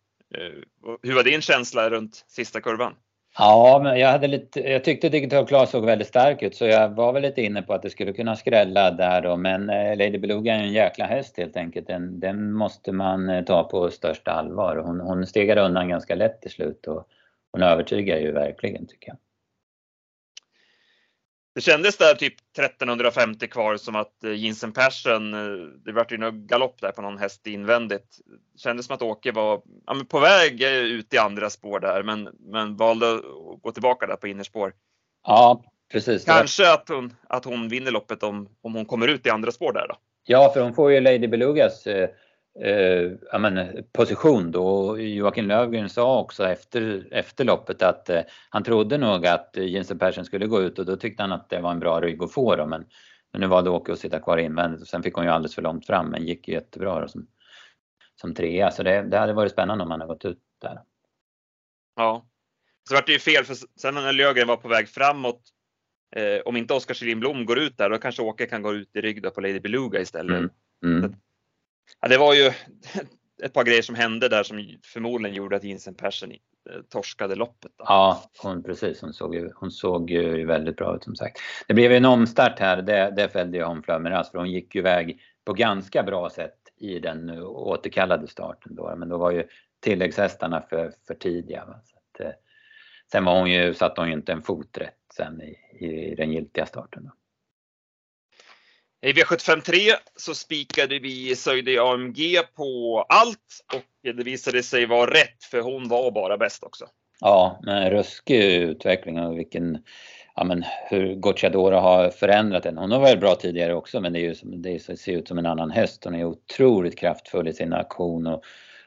Hur 1.04 1.16
var 1.16 1.24
din 1.24 1.42
känsla 1.42 1.90
runt 1.90 2.26
sista 2.28 2.62
kurvan? 2.62 2.94
Ja, 3.38 3.80
men 3.84 4.00
jag, 4.00 4.10
hade 4.10 4.28
lite, 4.28 4.60
jag 4.60 4.84
tyckte 4.84 5.10
Digital 5.10 5.48
Class 5.48 5.72
såg 5.72 5.86
väldigt 5.86 6.08
stark 6.08 6.44
ut 6.44 6.56
så 6.56 6.66
jag 6.66 6.90
var 6.90 7.14
väl 7.14 7.22
lite 7.22 7.42
inne 7.42 7.62
på 7.62 7.74
att 7.74 7.82
det 7.82 7.90
skulle 7.90 8.14
kunna 8.14 8.36
skrälla 8.36 8.92
där 8.92 9.22
då. 9.22 9.38
Men 9.38 9.70
eh, 9.70 9.98
Lady 9.98 10.18
Beluga 10.18 10.54
är 10.56 10.60
en 10.60 10.74
jäkla 10.74 11.06
häst 11.06 11.38
helt 11.38 11.58
enkelt. 11.58 11.88
Den, 11.88 12.20
den 12.20 12.54
måste 12.54 12.92
man 12.92 13.30
eh, 13.30 13.44
ta 13.44 13.64
på 13.64 13.90
största 13.90 14.32
allvar. 14.32 14.76
Hon, 14.78 15.00
hon 15.00 15.26
stegade 15.26 15.62
undan 15.62 15.90
ganska 15.90 16.16
lätt 16.16 16.42
till 16.42 16.52
slut 16.52 16.88
och 16.88 17.08
hon 17.52 17.64
övertygar 17.64 18.18
ju 18.18 18.32
verkligen 18.32 18.88
tycker 18.88 19.08
jag. 19.08 19.18
Det 21.56 21.62
kändes 21.62 21.98
där 21.98 22.16
typ 22.16 22.34
1350 22.58 23.48
kvar 23.48 23.78
som 23.78 23.96
att 23.96 24.24
eh, 24.24 24.34
Jensen 24.34 24.72
Persson, 24.72 25.34
eh, 25.34 25.68
det 25.86 25.92
vart 25.92 26.12
ju 26.12 26.18
någon 26.18 26.48
galopp 26.48 26.82
där 26.82 26.92
på 26.92 27.02
någon 27.02 27.18
häst 27.18 27.48
invändigt. 27.48 28.20
Det 28.54 28.60
kändes 28.60 28.86
som 28.86 28.96
att 28.96 29.02
Åke 29.02 29.32
var 29.32 29.62
ja, 29.86 29.96
på 30.10 30.20
väg 30.20 30.64
eh, 30.64 30.70
ut 30.74 31.14
i 31.14 31.18
andra 31.18 31.50
spår 31.50 31.80
där 31.80 32.04
men, 32.04 32.30
men 32.40 32.76
valde 32.76 33.14
att 33.14 33.62
gå 33.62 33.72
tillbaka 33.72 34.08
där 34.08 34.16
på 34.16 34.28
innerspår. 34.28 34.74
Ja, 35.28 35.64
precis. 35.92 36.26
Kanske 36.26 36.74
att 36.74 36.90
hon, 36.90 37.14
att 37.28 37.46
hon 37.46 37.70
vinner 37.70 37.92
loppet 37.92 38.24
om, 38.24 38.50
om 38.62 38.76
hon 38.76 38.86
kommer 38.86 39.08
ut 39.08 39.26
i 39.26 39.30
andra 39.30 39.52
spår 39.52 39.74
där 39.74 39.88
då. 39.88 39.96
Ja, 40.26 40.52
för 40.54 40.62
hon 40.62 40.74
får 40.74 40.92
ju 40.92 41.00
Lady 41.00 41.28
Belugas 41.28 41.88
eh, 41.88 42.10
eh, 42.60 43.12
ja, 43.32 43.38
men, 43.40 43.84
position 43.92 44.52
då. 44.52 45.00
Joakim 45.00 45.48
Lövgren 45.48 45.90
sa 45.90 46.20
också 46.20 46.48
efter, 46.48 47.08
efter 47.12 47.46
loppet 47.46 47.82
att 47.82 48.10
eh, 48.10 48.22
han 48.50 48.64
trodde 48.64 48.98
nog 48.98 49.26
att 49.26 49.58
Jensen 49.58 50.00
Persson 50.00 50.26
skulle 50.26 50.48
gå 50.48 50.62
ut 50.62 50.80
och 50.80 50.86
då 50.86 50.96
tyckte 50.96 51.24
han 51.24 51.32
att 51.32 51.50
det 51.50 51.62
var 51.62 51.72
en 51.72 51.80
bra 51.80 52.02
rygg 52.02 52.24
att 52.24 52.34
få 52.34 52.56
då. 52.56 52.66
Men, 52.66 52.86
men 53.32 53.42
nu 53.42 53.48
valde 53.48 53.70
Åke 53.70 53.94
att 53.94 54.00
sitta 54.00 54.20
kvar 54.20 54.38
invändigt 54.38 54.82
och 54.82 54.88
sen 54.88 55.04
fick 55.04 55.14
hon 55.14 55.26
ju 55.26 55.32
alldeles 55.32 55.56
för 55.56 55.62
långt 55.62 55.86
fram 55.86 56.10
men 56.10 56.26
gick 56.26 56.48
jättebra 56.48 57.00
då 57.02 57.08
som, 57.08 57.28
som 58.22 58.34
trea. 58.34 58.72
Så 58.72 58.84
det, 58.84 59.02
det 59.02 59.18
hade 59.18 59.34
varit 59.34 59.52
spännande 59.52 59.84
om 59.84 59.92
han 59.92 60.02
hade 60.02 60.14
gått 60.14 60.26
ut 60.26 60.40
där. 60.62 60.82
Ja. 61.96 62.26
Så 62.90 62.96
vart 62.96 63.06
det 63.06 63.14
ju 63.14 63.20
fel 63.20 63.44
för 63.44 63.56
sen 63.82 63.96
när 63.96 64.14
Löfgren 64.14 64.48
var 64.48 64.58
på 64.58 64.68
väg 64.68 64.90
framåt 64.90 65.42
eh, 66.16 66.42
om 66.46 66.58
inte 66.58 66.74
Oskar 66.74 66.94
Kjellin 66.94 67.20
Blom 67.20 67.46
går 67.46 67.60
ut 67.60 67.78
där 67.78 67.90
då 67.90 67.98
kanske 67.98 68.22
Åke 68.22 68.46
kan 68.46 68.62
gå 68.62 68.74
ut 68.74 68.96
i 68.96 69.02
rygg 69.02 69.34
på 69.34 69.42
Lady 69.42 69.60
Beluga 69.60 70.02
istället. 70.02 70.38
Mm. 70.38 70.50
Mm. 70.86 71.16
Ja, 72.02 72.08
det 72.08 72.18
var 72.18 72.34
ju 72.34 72.52
ett 73.44 73.54
par 73.54 73.64
grejer 73.64 73.82
som 73.82 73.96
hände 73.96 74.30
där 74.30 74.44
som 74.44 74.78
förmodligen 74.84 75.36
gjorde 75.36 75.56
att 75.56 75.64
Jensen 75.64 75.96
Persson 75.96 76.32
eh, 76.32 76.38
torskade 76.90 77.36
loppet. 77.36 77.72
Då. 77.78 77.86
Ja, 77.88 78.32
hon, 78.44 78.64
precis. 78.64 79.02
Hon 79.02 79.14
såg, 79.14 79.36
ju, 79.36 79.52
hon 79.56 79.72
såg 79.72 80.10
ju 80.10 80.46
väldigt 80.46 80.78
bra 80.78 80.96
ut 80.96 81.04
som 81.04 81.16
sagt. 81.16 81.40
Det 81.68 81.74
blev 81.74 81.92
en 81.92 82.06
omstart 82.06 82.60
här. 82.60 82.82
Det, 82.82 83.14
det 83.16 83.30
fällde 83.30 83.58
jag 83.58 83.72
om 83.72 83.84
Flömeras 83.84 84.32
för 84.32 84.38
hon 84.38 84.52
gick 84.52 84.76
ju 84.76 84.82
iväg 84.82 85.22
på 85.46 85.54
ganska 85.54 86.04
bra 86.04 86.30
sätt 86.30 86.58
i 86.78 87.00
den 87.00 87.30
återkallade 87.44 88.28
starten 88.28 88.76
då. 88.76 88.96
Men 88.98 89.10
då 89.10 89.18
var 89.18 89.32
ju 89.32 89.44
tilläggshästarna 89.80 90.62
för, 90.70 90.92
för 91.08 91.14
tidiga. 91.14 91.66
Va? 91.66 91.80
Så 91.84 91.98
att, 91.98 92.28
eh, 92.28 92.34
sen 93.12 93.26
var 93.26 93.40
hon 93.40 93.52
ju, 93.52 93.74
satte 93.74 94.02
hon 94.02 94.08
ju 94.08 94.14
inte 94.14 94.32
en 94.32 94.42
fot 94.42 94.78
rätt 94.78 94.94
sen 95.14 95.42
i, 95.42 95.58
i 95.86 96.16
den 96.16 96.32
giltiga 96.32 96.66
starten. 96.66 97.04
Då. 97.04 97.12
I 99.06 99.14
V753 99.14 99.92
så 100.16 100.36
spikade 100.36 101.00
vi 101.00 101.36
Söjde 101.36 101.82
AMG 101.82 102.42
på 102.56 103.00
allt 103.10 103.66
och 103.74 104.14
det 104.16 104.24
visade 104.24 104.64
sig 104.64 104.86
vara 104.86 105.12
rätt 105.12 105.44
för 105.52 105.62
hon 105.62 105.88
var 105.88 106.12
bara 106.12 106.38
bäst 106.38 106.64
också. 106.64 106.86
Ja, 107.20 107.60
men 107.64 107.90
ruskig 107.90 108.44
utveckling 108.44 109.20
och 109.20 109.38
vilken, 109.38 109.78
ja, 110.36 110.44
men 110.44 110.64
hur 110.90 111.16
Gocciadoro 111.16 111.76
har 111.76 112.10
förändrat 112.10 112.64
den. 112.64 112.78
Hon 112.78 112.92
har 112.92 113.00
varit 113.00 113.20
bra 113.20 113.36
tidigare 113.36 113.74
också 113.74 114.02
men 114.02 114.14
det, 114.14 114.20
är 114.20 114.24
ju 114.24 114.36
som, 114.36 114.62
det 114.62 114.80
ser 114.80 115.12
ut 115.12 115.28
som 115.28 115.38
en 115.38 115.46
annan 115.46 115.72
häst. 115.72 116.04
Hon 116.04 116.16
är 116.16 116.26
otroligt 116.26 116.98
kraftfull 116.98 117.48
i 117.48 117.54
sin 117.54 117.74
aktion 117.74 118.28
och, 118.28 118.44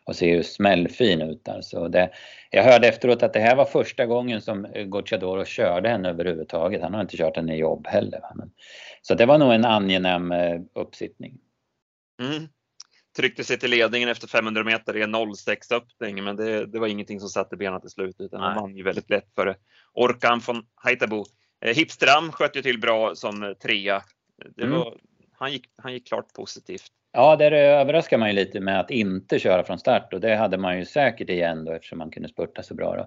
och 0.09 0.17
ser 0.17 0.27
ju 0.27 0.43
smällfin 0.43 1.23
ut. 1.23 1.49
Alltså 1.49 1.89
det, 1.89 2.11
jag 2.51 2.65
hörde 2.65 2.89
efteråt 2.89 3.23
att 3.23 3.33
det 3.33 3.41
här 3.41 3.57
var 3.57 3.65
första 3.65 4.07
gången 4.07 4.41
som 4.41 4.67
Gocciadoro 4.87 5.45
körde 5.45 5.89
henne 5.89 6.09
överhuvudtaget. 6.09 6.83
Han 6.83 6.95
har 6.95 7.01
inte 7.01 7.17
kört 7.17 7.37
henne 7.37 7.57
i 7.57 7.59
jobb 7.59 7.87
heller. 7.87 8.21
Men, 8.35 8.51
så 9.03 9.15
det 9.15 9.27
var 9.27 9.39
nog 9.39 9.53
en 9.53 9.65
angenäm 9.65 10.33
eh, 10.33 10.61
uppsittning. 10.75 11.39
Mm. 12.23 12.49
Tryckte 13.17 13.45
sig 13.45 13.59
till 13.59 13.71
ledningen 13.71 14.09
efter 14.09 14.29
500 14.29 14.65
meter 14.65 14.97
i 14.97 15.03
en 15.03 15.35
06 15.37 15.73
öppning, 15.73 16.25
men 16.25 16.37
det, 16.37 16.67
det 16.67 16.79
var 16.79 16.87
ingenting 16.87 17.21
som 17.21 17.29
satte 17.29 17.57
benen 17.57 17.81
till 17.81 17.91
slut 17.91 18.17
utan 18.19 18.41
han 18.41 18.57
vann 18.57 18.77
ju 18.77 18.83
väldigt 18.83 19.11
lätt 19.11 19.35
före 19.35 19.57
Orkan 19.95 20.41
från 20.41 20.67
Haitabo. 20.75 21.25
Eh, 21.61 21.77
Hipstram 21.77 22.33
sköt 22.33 22.57
ju 22.57 22.63
till 22.63 22.81
bra 22.81 23.15
som 23.15 23.55
trea. 23.63 24.03
Det 24.57 24.63
mm. 24.63 24.79
var, 24.79 24.87
mm. 24.87 24.99
han, 25.33 25.53
gick, 25.53 25.65
han 25.77 25.93
gick 25.93 26.07
klart 26.07 26.33
positivt. 26.33 26.93
Ja, 27.13 27.37
där 27.37 27.53
överraskar 27.53 28.19
man 28.19 28.29
ju 28.29 28.35
lite 28.35 28.61
med 28.61 28.81
att 28.81 28.91
inte 28.91 29.39
köra 29.39 29.65
från 29.65 29.79
start 29.79 30.13
och 30.13 30.21
det 30.21 30.35
hade 30.35 30.59
man 30.59 30.79
ju 30.79 30.85
säkert 30.85 31.31
igen 31.31 31.65
då 31.65 31.73
eftersom 31.73 31.99
man 31.99 32.11
kunde 32.11 32.29
spurta 32.29 32.63
så 32.63 32.75
bra. 32.75 32.97
Då. 32.97 33.07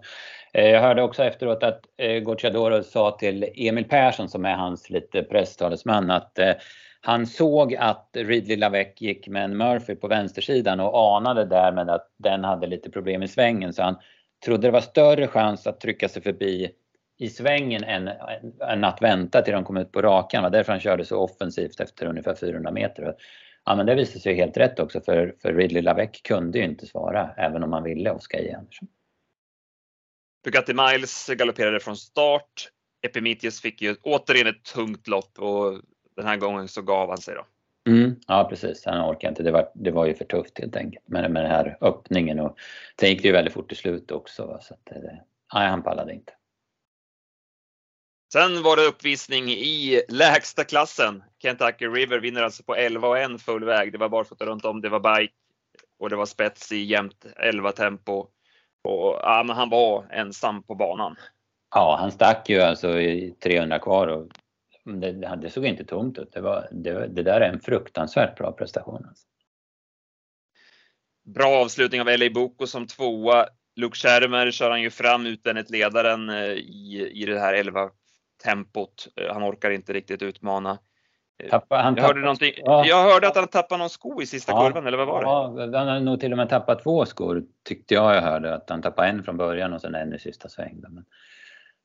Eh, 0.59 0.69
jag 0.69 0.81
hörde 0.81 1.03
också 1.03 1.23
efteråt 1.23 1.63
att 1.63 1.81
eh, 1.97 2.19
Gocciadoro 2.19 2.83
sa 2.83 3.11
till 3.11 3.45
Emil 3.55 3.85
Persson 3.85 4.29
som 4.29 4.45
är 4.45 4.55
hans 4.55 4.89
lite 4.89 5.23
presstalesman 5.23 6.11
att 6.11 6.39
eh, 6.39 6.53
han 7.01 7.27
såg 7.27 7.75
att 7.75 8.09
Ridley 8.13 8.57
Lavec 8.57 8.87
gick 8.97 9.27
med 9.27 9.43
en 9.43 9.57
Murphy 9.57 9.95
på 9.95 10.07
vänstersidan 10.07 10.79
och 10.79 11.17
anade 11.17 11.45
därmed 11.45 11.89
att 11.89 12.07
den 12.17 12.43
hade 12.43 12.67
lite 12.67 12.89
problem 12.89 13.23
i 13.23 13.27
svängen 13.27 13.73
så 13.73 13.83
han 13.83 13.95
trodde 14.45 14.67
det 14.67 14.71
var 14.71 14.81
större 14.81 15.27
chans 15.27 15.67
att 15.67 15.79
trycka 15.79 16.09
sig 16.09 16.21
förbi 16.21 16.71
i 17.17 17.29
svängen 17.29 17.83
än, 17.83 18.09
än 18.69 18.83
att 18.83 19.01
vänta 19.01 19.41
till 19.41 19.53
de 19.53 19.63
kom 19.63 19.77
ut 19.77 19.91
på 19.91 20.01
rakan. 20.01 20.43
Det 20.43 20.49
var 20.49 20.57
därför 20.57 20.71
han 20.71 20.79
körde 20.79 21.05
så 21.05 21.17
offensivt 21.17 21.79
efter 21.79 22.05
ungefär 22.05 22.35
400 22.35 22.71
meter. 22.71 23.15
Ja 23.65 23.75
men 23.75 23.85
det 23.85 23.95
visade 23.95 24.19
sig 24.19 24.35
helt 24.35 24.57
rätt 24.57 24.79
också 24.79 25.01
för, 25.01 25.35
för 25.41 25.53
Ridley 25.53 25.81
Lavec 25.81 26.21
kunde 26.23 26.57
ju 26.57 26.63
inte 26.63 26.85
svara 26.85 27.33
även 27.37 27.63
om 27.63 27.73
han 27.73 27.83
ville 27.83 28.11
Oskar 28.11 28.39
J 28.39 28.53
Andersson. 28.53 28.87
Bugatti 30.43 30.73
Miles 30.73 31.27
galopperade 31.27 31.79
från 31.79 31.97
start. 31.97 32.69
Epimetheus 33.01 33.61
fick 33.61 33.81
ju 33.81 33.95
återigen 34.01 34.47
ett 34.47 34.63
tungt 34.63 35.07
lopp 35.07 35.39
och 35.39 35.81
den 36.15 36.25
här 36.25 36.37
gången 36.37 36.67
så 36.67 36.81
gav 36.81 37.09
han 37.09 37.17
sig 37.17 37.35
då. 37.35 37.45
Mm, 37.91 38.15
ja 38.27 38.47
precis, 38.49 38.85
han 38.85 39.11
orkade 39.11 39.29
inte. 39.29 39.43
Det 39.43 39.51
var, 39.51 39.71
det 39.75 39.91
var 39.91 40.05
ju 40.05 40.13
för 40.13 40.25
tufft 40.25 40.59
helt 40.59 40.75
enkelt 40.75 41.07
med, 41.07 41.31
med 41.31 41.43
den 41.43 41.51
här 41.51 41.77
öppningen 41.81 42.39
och 42.39 42.57
sen 42.99 43.09
gick 43.09 43.21
det 43.21 43.27
ju 43.27 43.33
väldigt 43.33 43.53
fort 43.53 43.71
i 43.71 43.75
slut 43.75 44.11
också. 44.11 44.59
Så 44.61 44.73
att, 44.73 44.91
nej, 45.53 45.67
han 45.67 45.83
pallade 45.83 46.13
inte. 46.13 46.33
Sen 48.33 48.63
var 48.63 48.75
det 48.75 48.85
uppvisning 48.85 49.49
i 49.49 50.01
lägsta 50.09 50.63
klassen. 50.63 51.23
Kentucky 51.41 51.87
River 51.87 52.19
vinner 52.19 52.43
alltså 52.43 52.63
på 52.63 52.75
11 52.75 53.07
och 53.07 53.17
1 53.17 53.41
full 53.41 53.63
väg. 53.63 53.91
Det 53.91 53.97
var 53.97 54.09
barfota 54.09 54.45
runt 54.45 54.65
om, 54.65 54.81
det 54.81 54.89
var 54.89 55.17
bike 55.17 55.33
och 55.99 56.09
det 56.09 56.15
var 56.15 56.25
spets 56.25 56.71
i 56.71 56.77
jämnt 56.77 57.25
11 57.35 57.71
tempo. 57.71 58.27
Och, 58.83 59.19
ja, 59.21 59.43
men 59.47 59.55
han 59.55 59.69
var 59.69 60.05
ensam 60.11 60.63
på 60.63 60.75
banan. 60.75 61.15
Ja, 61.75 61.97
han 61.99 62.11
stack 62.11 62.49
ju 62.49 62.61
alltså 62.61 62.99
i 62.99 63.35
300 63.43 63.79
kvar 63.79 64.07
och 64.07 64.27
det, 64.83 65.11
det 65.41 65.49
såg 65.49 65.65
inte 65.65 65.85
tomt 65.85 66.17
ut. 66.17 66.33
Det, 66.33 66.41
var, 66.41 66.67
det, 66.71 67.07
det 67.07 67.23
där 67.23 67.41
är 67.41 67.49
en 67.49 67.59
fruktansvärt 67.59 68.37
bra 68.37 68.51
prestation. 68.51 69.05
Alltså. 69.07 69.27
Bra 71.25 71.61
avslutning 71.61 72.01
av 72.01 72.07
LA 72.07 72.29
Boko 72.29 72.67
som 72.67 72.87
tvåa. 72.87 73.47
Luke 73.75 73.97
Schermer 73.97 74.51
kör 74.51 74.69
han 74.69 74.81
ju 74.81 74.89
fram 74.89 75.25
utvändigt 75.25 75.69
ledaren 75.69 76.29
eh, 76.29 76.45
i, 76.45 77.11
i 77.13 77.25
det 77.25 77.39
här 77.39 77.53
11 77.53 77.91
tempot. 78.43 79.07
Eh, 79.15 79.33
han 79.33 79.43
orkar 79.43 79.71
inte 79.71 79.93
riktigt 79.93 80.21
utmana. 80.21 80.79
Eh, 81.43 81.49
tappa, 81.49 81.77
han 81.77 81.95
jag, 81.95 82.03
hörde 82.03 82.19
någonting. 82.19 82.53
Ja. 82.57 82.85
jag 82.85 83.03
hörde 83.03 83.27
att 83.27 83.35
han 83.35 83.47
tappade 83.47 83.79
någon 83.79 83.89
sko 83.89 84.21
i 84.21 84.25
sista 84.25 84.51
ja, 84.51 84.65
kurvan, 84.65 84.87
eller 84.87 84.97
vad 84.97 85.07
var 85.07 85.21
det? 85.21 85.27
Ja, 85.71 85.79
han 85.79 85.87
har 85.87 85.99
nog 85.99 86.19
till 86.19 86.31
och 86.31 86.37
med 86.37 86.49
tappat 86.49 86.83
två 86.83 87.05
skor, 87.05 87.43
tyckte 87.63 87.93
jag 87.93 88.15
jag 88.15 88.21
hörde. 88.21 88.53
Att 88.53 88.69
han 88.69 88.81
tappade 88.81 89.07
en 89.07 89.23
från 89.23 89.37
början 89.37 89.73
och 89.73 89.81
sen 89.81 89.95
en 89.95 90.13
i 90.13 90.19
sista 90.19 90.49
sväng. 90.49 90.79
Men 90.81 91.05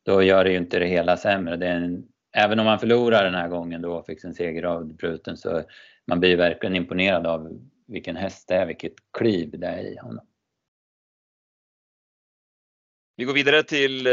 då 0.04 0.22
gör 0.22 0.44
det 0.44 0.50
ju 0.50 0.56
inte 0.56 0.78
det 0.78 0.86
hela 0.86 1.16
sämre. 1.16 1.56
Det 1.56 1.66
en 1.66 2.08
även 2.36 2.60
om 2.60 2.66
han 2.66 2.78
förlorar 2.78 3.24
den 3.24 3.34
här 3.34 3.48
gången 3.48 3.82
då 3.82 3.92
och 3.92 4.06
fick 4.06 4.20
sin 4.20 4.34
seger 4.34 4.62
avbruten 4.62 5.36
så 5.36 5.62
man 6.06 6.20
blir 6.20 6.36
verkligen 6.36 6.76
imponerad 6.76 7.26
av 7.26 7.60
vilken 7.86 8.16
häst 8.16 8.48
det 8.48 8.54
är, 8.54 8.66
vilket 8.66 8.94
kliv 9.18 9.58
det 9.58 9.66
är 9.66 9.92
i 9.92 9.98
honom. 9.98 10.26
Vi 13.16 13.24
går 13.24 13.34
vidare 13.34 13.62
till 13.62 14.06
eh, 14.06 14.12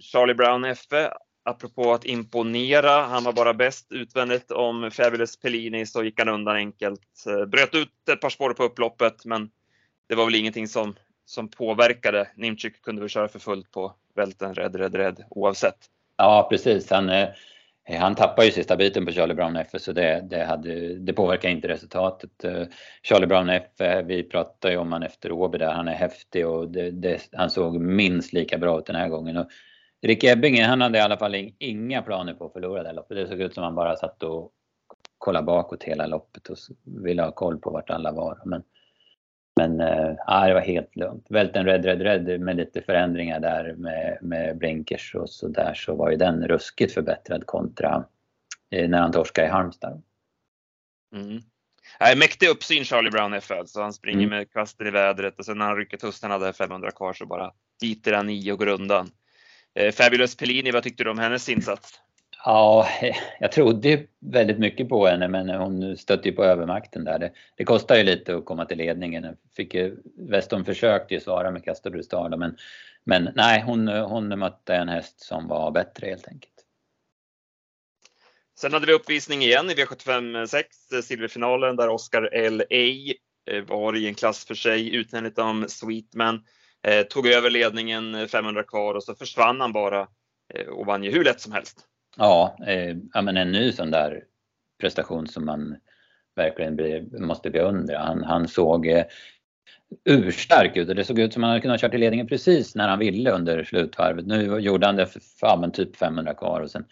Charlie 0.00 0.34
Brown 0.34 0.74
FE. 0.74 1.12
Apropå 1.48 1.92
att 1.92 2.04
imponera, 2.04 2.90
han 2.90 3.24
var 3.24 3.32
bara 3.32 3.54
bäst 3.54 3.86
utvändigt 3.90 4.50
om 4.50 4.90
Fabulous 4.90 5.40
Pellini 5.40 5.86
så 5.86 6.04
gick 6.04 6.18
han 6.18 6.28
undan 6.28 6.56
enkelt. 6.56 7.24
Eh, 7.26 7.46
bröt 7.46 7.74
ut 7.74 8.08
ett 8.12 8.20
par 8.20 8.30
spår 8.30 8.54
på 8.54 8.64
upploppet 8.64 9.24
men 9.24 9.50
det 10.08 10.14
var 10.14 10.24
väl 10.24 10.34
ingenting 10.34 10.68
som, 10.68 10.94
som 11.24 11.48
påverkade. 11.50 12.28
Nimchuk 12.36 12.82
kunde 12.82 13.00
väl 13.00 13.08
köra 13.08 13.28
för 13.28 13.38
fullt 13.38 13.70
på 13.70 13.94
välten, 14.14 14.54
rädd, 14.54 14.76
rädd, 14.76 14.94
rädd 14.94 15.24
oavsett. 15.30 15.76
Ja 16.16 16.46
precis, 16.50 16.90
han, 16.90 17.08
eh, 17.08 17.28
han 17.98 18.14
tappade 18.14 18.46
ju 18.46 18.52
sista 18.52 18.76
biten 18.76 19.06
på 19.06 19.12
Charlie 19.12 19.34
Brown 19.34 19.56
F 19.56 19.68
så 19.78 19.92
det, 19.92 20.26
det, 20.30 20.44
hade, 20.44 20.94
det 20.98 21.12
påverkar 21.12 21.48
inte 21.48 21.68
resultatet. 21.68 22.44
Eh, 22.44 22.62
Charlie 23.02 23.26
Brown 23.26 23.50
F, 23.50 24.04
vi 24.04 24.22
pratade 24.22 24.74
ju 24.74 24.80
om 24.80 24.92
han 24.92 25.02
efter 25.02 25.32
Åby 25.32 25.58
där, 25.58 25.72
han 25.72 25.88
är 25.88 25.94
häftig 25.94 26.46
och 26.46 26.68
det, 26.70 26.90
det, 26.90 27.28
han 27.32 27.50
såg 27.50 27.80
minst 27.80 28.32
lika 28.32 28.58
bra 28.58 28.78
ut 28.78 28.86
den 28.86 28.96
här 28.96 29.08
gången. 29.08 29.36
Och 29.36 29.48
Rick 30.02 30.24
Ebbinge 30.24 30.64
han 30.64 30.80
hade 30.80 30.98
i 30.98 31.00
alla 31.00 31.16
fall 31.16 31.52
inga 31.58 32.02
planer 32.02 32.34
på 32.34 32.46
att 32.46 32.52
förlora 32.52 32.82
det 32.82 32.92
loppet. 32.92 33.16
Det 33.16 33.28
såg 33.28 33.40
ut 33.40 33.54
som 33.54 33.64
han 33.64 33.74
bara 33.74 33.96
satt 33.96 34.22
och 34.22 34.52
kollade 35.18 35.46
bakåt 35.46 35.82
hela 35.82 36.06
loppet 36.06 36.48
och 36.48 36.56
ville 36.84 37.22
ha 37.22 37.30
koll 37.30 37.58
på 37.58 37.70
vart 37.70 37.90
alla 37.90 38.12
var. 38.12 38.42
Men 38.44 38.62
men 39.58 39.80
äh, 39.80 40.46
det 40.46 40.54
var 40.54 40.60
helt 40.60 40.96
lugnt. 40.96 41.26
Välten 41.28 41.66
Red 41.66 41.84
Red 41.84 42.02
Red 42.02 42.40
med 42.40 42.56
lite 42.56 42.82
förändringar 42.82 43.40
där 43.40 43.74
med, 43.74 44.18
med 44.22 44.58
blinkers 44.58 45.14
och 45.14 45.30
så 45.30 45.48
där 45.48 45.74
så 45.74 45.94
var 45.94 46.10
ju 46.10 46.16
den 46.16 46.48
ruskigt 46.48 46.94
förbättrad 46.94 47.46
kontra 47.46 48.04
eh, 48.70 48.88
när 48.88 48.98
han 48.98 49.12
torskade 49.12 49.46
i 49.46 49.50
Halmstad. 49.50 50.02
Mm. 51.14 51.40
Nej, 52.00 52.16
mäktig 52.16 52.48
uppsyn 52.48 52.84
Charlie 52.84 53.10
Brown 53.10 53.32
är 53.32 53.40
född, 53.40 53.68
så 53.68 53.82
han 53.82 53.92
springer 53.92 54.26
mm. 54.26 54.30
med 54.30 54.52
kvasten 54.52 54.86
i 54.86 54.90
vädret 54.90 55.38
och 55.38 55.44
sen 55.44 55.58
när 55.58 55.66
han 55.66 55.76
rycker 55.76 55.96
tussen 55.96 56.30
hade 56.30 56.52
500 56.52 56.90
kvar 56.90 57.12
så 57.12 57.26
bara 57.26 57.52
biter 57.80 58.12
han 58.12 58.30
i 58.30 58.52
och 58.52 58.58
går 58.58 58.68
undan. 58.68 59.10
Eh, 59.74 59.92
Fabulous 59.92 60.36
Pellini, 60.36 60.70
vad 60.70 60.82
tyckte 60.82 61.04
du 61.04 61.10
om 61.10 61.18
hennes 61.18 61.48
insats? 61.48 62.00
Ja, 62.44 62.88
jag 63.40 63.52
trodde 63.52 64.06
väldigt 64.20 64.58
mycket 64.58 64.88
på 64.88 65.06
henne 65.06 65.28
men 65.28 65.48
hon 65.48 65.96
stötte 65.96 66.28
ju 66.28 66.34
på 66.34 66.44
övermakten 66.44 67.04
där. 67.04 67.18
Det, 67.18 67.32
det 67.56 67.64
kostar 67.64 67.96
ju 67.96 68.02
lite 68.02 68.36
att 68.36 68.44
komma 68.44 68.64
till 68.64 68.78
ledningen. 68.78 69.36
Fick 69.56 69.74
ju, 69.74 69.96
Weston 70.16 70.64
försökte 70.64 71.14
ju 71.14 71.20
svara 71.20 71.50
med 71.50 71.64
Castor 71.64 72.36
men, 72.36 72.56
men 73.04 73.28
nej, 73.34 73.62
hon, 73.62 73.88
hon 73.88 74.38
mötte 74.38 74.74
en 74.74 74.88
häst 74.88 75.20
som 75.20 75.48
var 75.48 75.70
bättre 75.70 76.06
helt 76.06 76.28
enkelt. 76.28 76.54
Sen 78.58 78.72
hade 78.72 78.86
vi 78.86 78.92
uppvisning 78.92 79.42
igen 79.42 79.70
i 79.70 79.74
V75 79.74 80.46
6, 80.46 80.76
silverfinalen 81.02 81.76
där 81.76 81.88
Oscar 81.88 82.22
L.A. 82.32 83.14
Eh, 83.50 83.64
var 83.64 83.96
i 83.96 84.06
en 84.06 84.14
klass 84.14 84.44
för 84.44 84.54
sig 84.54 84.94
utvändigt 84.94 85.38
om 85.38 85.64
Sweetman. 85.68 86.44
Eh, 86.86 87.02
tog 87.02 87.26
över 87.26 87.50
ledningen 87.50 88.14
eh, 88.14 88.26
500 88.26 88.62
kvar 88.62 88.94
och 88.94 89.04
så 89.04 89.14
försvann 89.14 89.60
han 89.60 89.72
bara 89.72 90.08
eh, 90.54 90.66
och 90.66 90.86
vann 90.86 91.04
ju 91.04 91.10
hur 91.10 91.24
lätt 91.24 91.40
som 91.40 91.52
helst. 91.52 91.80
Ja, 92.16 92.56
eh, 92.66 92.96
ja 93.14 93.22
men 93.22 93.36
en 93.36 93.52
ny 93.52 93.72
sån 93.72 93.90
där 93.90 94.24
prestation 94.80 95.26
som 95.26 95.44
man 95.44 95.76
verkligen 96.36 96.76
blir, 96.76 97.20
måste 97.20 97.50
beundra. 97.50 97.98
Han, 97.98 98.24
han 98.24 98.48
såg 98.48 98.86
eh, 98.86 99.04
urstark 100.04 100.76
ut 100.76 100.88
och 100.88 100.94
det 100.94 101.04
såg 101.04 101.18
ut 101.18 101.32
som 101.32 101.44
att 101.44 101.46
han 101.46 101.50
hade 101.50 101.62
kunnat 101.62 101.80
köra 101.80 101.90
till 101.90 102.00
ledningen 102.00 102.26
precis 102.26 102.74
när 102.74 102.88
han 102.88 102.98
ville 102.98 103.30
under 103.30 103.64
slutvarvet. 103.64 104.26
Nu 104.26 104.58
gjorde 104.58 104.86
han 104.86 104.96
det 104.96 105.06
för 105.06 105.20
ja, 105.40 105.70
typ 105.72 105.96
500 105.96 106.34
kvar 106.34 106.60
och 106.60 106.70
sen 106.70 106.84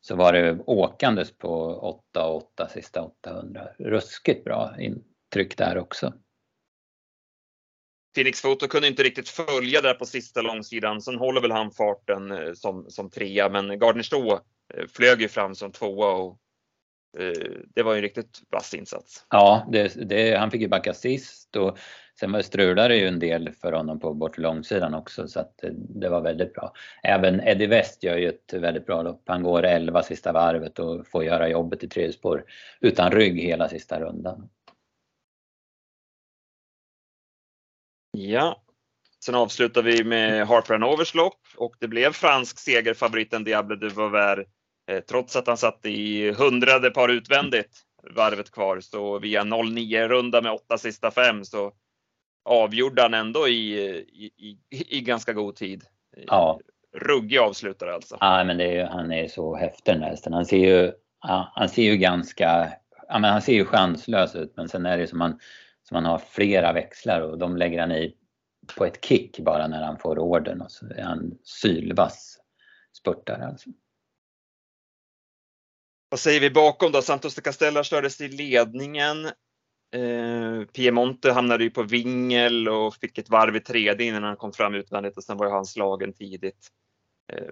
så 0.00 0.16
var 0.16 0.32
det 0.32 0.58
åkandes 0.66 1.38
på 1.38 1.76
8 2.12 2.26
och 2.26 2.36
8 2.36 2.68
sista 2.68 3.02
800. 3.02 3.68
Ruskigt 3.78 4.44
bra 4.44 4.74
intryck 4.78 5.56
där 5.56 5.78
också. 5.78 6.12
Phoenix 8.14 8.40
Foto 8.40 8.68
kunde 8.68 8.88
inte 8.88 9.02
riktigt 9.02 9.28
följa 9.28 9.80
där 9.80 9.94
på 9.94 10.06
sista 10.06 10.42
långsidan. 10.42 11.00
Sen 11.00 11.18
håller 11.18 11.40
väl 11.40 11.52
han 11.52 11.70
farten 11.70 12.32
eh, 12.32 12.52
som, 12.54 12.90
som 12.90 13.10
trea, 13.10 13.48
men 13.48 13.78
Gardner 13.78 14.02
Stå 14.02 14.32
eh, 14.74 14.86
flög 14.88 15.22
ju 15.22 15.28
fram 15.28 15.54
som 15.54 15.72
tvåa 15.72 16.12
och 16.12 16.38
eh, 17.18 17.52
det 17.74 17.82
var 17.82 17.92
ju 17.92 17.96
en 17.96 18.02
riktigt 18.02 18.40
vass 18.50 18.74
insats. 18.74 19.26
Ja, 19.30 19.68
det, 19.72 20.08
det, 20.08 20.36
han 20.36 20.50
fick 20.50 20.60
ju 20.60 20.68
backa 20.68 20.94
sist 20.94 21.56
och 21.56 21.78
sen 22.20 22.42
strulade 22.42 22.88
det 22.88 22.96
ju 22.96 23.08
en 23.08 23.18
del 23.18 23.50
för 23.60 23.72
honom 23.72 24.00
på 24.00 24.14
bort 24.14 24.38
långsidan 24.38 24.94
också 24.94 25.28
så 25.28 25.40
att 25.40 25.64
eh, 25.64 25.70
det 25.72 26.08
var 26.08 26.20
väldigt 26.20 26.54
bra. 26.54 26.72
Även 27.02 27.40
Eddie 27.40 27.66
West 27.66 28.02
gör 28.02 28.16
ju 28.16 28.28
ett 28.28 28.52
väldigt 28.52 28.86
bra 28.86 29.02
lopp. 29.02 29.22
Han 29.26 29.42
går 29.42 29.62
11 29.62 30.02
sista 30.02 30.32
varvet 30.32 30.78
och 30.78 31.06
får 31.06 31.24
göra 31.24 31.48
jobbet 31.48 31.84
i 31.84 31.88
tredje 31.88 32.12
spår 32.12 32.44
utan 32.80 33.12
rygg 33.12 33.40
hela 33.40 33.68
sista 33.68 34.00
rundan. 34.00 34.48
Ja. 38.12 38.62
Sen 39.24 39.34
avslutar 39.34 39.82
vi 39.82 40.04
med 40.04 40.46
Harper 40.46 40.74
Hanovers 40.74 41.14
lopp 41.14 41.40
och 41.56 41.74
det 41.80 41.88
blev 41.88 42.12
fransk 42.12 42.58
segerfavoriten 42.58 43.44
Diable 43.44 43.76
de 43.76 43.88
Vauvert 43.88 44.46
eh, 44.90 45.00
trots 45.00 45.36
att 45.36 45.46
han 45.46 45.56
satt 45.56 45.86
i 45.86 46.32
hundrade 46.32 46.90
par 46.90 47.08
utvändigt 47.08 47.82
varvet 48.14 48.50
kvar. 48.50 48.80
Så 48.80 49.18
via 49.18 49.44
09 49.44 50.08
runda 50.08 50.42
med 50.42 50.52
åtta 50.52 50.78
sista 50.78 51.10
fem 51.10 51.44
så 51.44 51.72
avgjorde 52.44 53.02
han 53.02 53.14
ändå 53.14 53.48
i, 53.48 53.78
i, 53.78 54.58
i, 54.70 54.98
i 54.98 55.00
ganska 55.00 55.32
god 55.32 55.56
tid. 55.56 55.84
Ja. 56.26 56.60
Ruggig 56.96 57.38
avslutare 57.38 57.94
alltså. 57.94 58.16
Ja, 58.20 58.44
men 58.44 58.58
det 58.58 58.76
är 58.76 58.86
han 58.86 59.12
är 59.12 59.28
så 59.28 59.56
häftig 59.56 59.94
den 59.94 60.02
hästen. 60.02 60.32
Han 60.32 60.46
ser 60.46 60.56
ju, 60.56 60.92
ja, 61.22 61.52
han 61.54 61.68
ser 61.68 61.82
ju 61.82 61.96
ganska, 61.96 62.72
ja, 63.08 63.18
men 63.18 63.32
han 63.32 63.42
ser 63.42 63.52
ju 63.52 63.64
chanslös 63.64 64.34
ut 64.34 64.52
men 64.56 64.68
sen 64.68 64.86
är 64.86 64.98
det 64.98 65.06
som 65.06 65.18
man, 65.18 65.38
så 65.82 65.94
man 65.94 66.04
har 66.04 66.18
flera 66.18 66.72
växlar 66.72 67.20
och 67.20 67.38
de 67.38 67.56
lägger 67.56 67.80
han 67.80 67.92
i 67.92 68.16
på 68.76 68.84
ett 68.84 69.04
kick 69.04 69.38
bara 69.38 69.66
när 69.66 69.82
han 69.82 69.98
får 69.98 70.18
ordern 70.18 70.60
och 70.60 70.72
så 70.72 70.86
är 70.86 71.02
han 71.02 71.38
sylvass 71.42 72.38
spurtare 72.98 73.46
alltså. 73.46 73.70
Vad 76.08 76.20
säger 76.20 76.40
vi 76.40 76.50
bakom 76.50 76.92
då? 76.92 77.02
Santos 77.02 77.34
de 77.34 77.40
Castella 77.40 77.84
kördes 77.84 78.20
i 78.20 78.28
ledningen. 78.28 79.26
Eh, 79.94 80.64
Piemonte 80.72 81.32
hamnade 81.32 81.64
ju 81.64 81.70
på 81.70 81.82
vingel 81.82 82.68
och 82.68 82.94
fick 82.94 83.18
ett 83.18 83.30
varv 83.30 83.56
i 83.56 83.60
tredje 83.60 84.06
innan 84.06 84.22
han 84.22 84.36
kom 84.36 84.52
fram 84.52 84.74
utvändigt 84.74 85.16
och 85.16 85.24
sen 85.24 85.36
var 85.36 85.46
ju 85.46 85.52
han 85.52 85.66
slagen 85.66 86.12
tidigt. 86.12 86.68
Eh, 87.32 87.48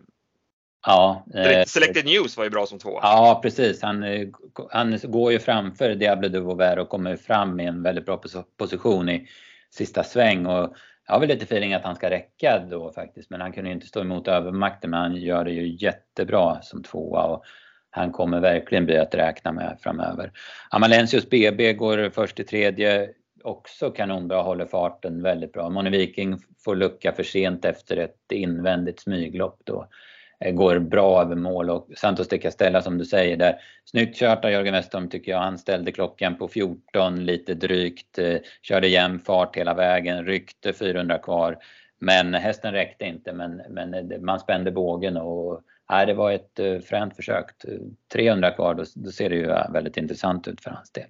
Ja, 0.86 1.26
eh, 1.34 1.64
Selected 1.66 2.04
News 2.04 2.36
var 2.36 2.44
ju 2.44 2.50
bra 2.50 2.66
som 2.66 2.78
två. 2.78 2.98
ja 3.02 3.40
precis. 3.42 3.82
Han, 3.82 4.02
eh, 4.02 4.28
han 4.70 4.98
går 5.02 5.32
ju 5.32 5.38
framför 5.38 5.94
Diable 5.94 6.28
de 6.28 6.40
Vauvert 6.40 6.78
och 6.78 6.88
kommer 6.88 7.16
fram 7.16 7.60
i 7.60 7.64
en 7.66 7.82
väldigt 7.82 8.06
bra 8.06 8.16
pos- 8.16 8.44
position 8.56 9.08
i 9.08 9.28
sista 9.70 10.04
sväng. 10.04 10.46
Och 10.46 10.74
jag 11.06 11.14
har 11.14 11.20
väl 11.20 11.28
lite 11.28 11.44
feeling 11.44 11.74
att 11.74 11.84
han 11.84 11.96
ska 11.96 12.10
räcka 12.10 12.58
då 12.70 12.92
faktiskt. 12.92 13.30
Men 13.30 13.40
han 13.40 13.52
kunde 13.52 13.70
ju 13.70 13.74
inte 13.74 13.86
stå 13.86 14.00
emot 14.00 14.28
övermakten. 14.28 14.90
Men 14.90 15.00
han 15.00 15.16
gör 15.16 15.44
det 15.44 15.52
ju 15.52 15.76
jättebra 15.84 16.62
som 16.62 16.82
tvåa. 16.82 17.24
Och 17.24 17.44
han 17.90 18.12
kommer 18.12 18.40
verkligen 18.40 18.86
bli 18.86 18.98
att 18.98 19.14
räkna 19.14 19.52
med 19.52 19.78
framöver. 19.80 20.32
Amalensius 20.70 21.30
BB 21.30 21.72
går 21.72 22.10
först 22.10 22.40
i 22.40 22.44
tredje. 22.44 23.08
Också 23.44 23.90
kanonbra, 23.90 24.42
håller 24.42 24.66
farten 24.66 25.22
väldigt 25.22 25.52
bra. 25.52 25.70
Moni 25.70 25.90
Viking 25.90 26.38
får 26.64 26.76
lucka 26.76 27.12
för 27.12 27.22
sent 27.22 27.64
efter 27.64 27.96
ett 27.96 28.32
invändigt 28.32 29.00
smyglopp 29.00 29.60
då. 29.64 29.88
Eh, 30.44 30.52
går 30.52 30.78
bra 30.78 31.22
över 31.22 31.36
mål 31.36 31.70
och 31.70 31.88
Santos 31.96 32.28
de 32.28 32.38
Castella 32.38 32.82
som 32.82 32.98
du 32.98 33.04
säger 33.04 33.36
där. 33.36 33.60
Snyggt 33.84 34.18
kört 34.18 34.44
av 34.44 34.50
Jörgen 34.50 34.74
Westholm 34.74 35.08
tycker 35.08 35.32
jag. 35.32 35.38
Han 35.38 35.58
ställde 35.58 35.92
klockan 35.92 36.36
på 36.36 36.48
14 36.48 37.24
lite 37.24 37.54
drygt. 37.54 38.18
Eh, 38.18 38.36
körde 38.62 38.88
jämn 38.88 39.18
fart 39.18 39.56
hela 39.56 39.74
vägen, 39.74 40.24
ryckte 40.24 40.72
400 40.72 41.18
kvar. 41.18 41.58
Men 41.98 42.34
hästen 42.34 42.72
räckte 42.72 43.04
inte 43.04 43.32
men, 43.32 43.62
men 43.70 43.94
eh, 43.94 44.20
man 44.20 44.40
spände 44.40 44.70
bågen 44.70 45.16
och 45.16 45.60
nej, 45.90 46.06
det 46.06 46.14
var 46.14 46.32
ett 46.32 46.84
fränt 46.84 47.16
försök. 47.16 47.46
300 48.12 48.50
kvar, 48.50 48.74
då, 48.74 48.84
då 48.94 49.10
ser 49.10 49.30
det 49.30 49.36
ju 49.36 49.46
väldigt 49.72 49.96
intressant 49.96 50.48
ut 50.48 50.60
för 50.60 50.70
hans 50.70 50.92
del. 50.92 51.06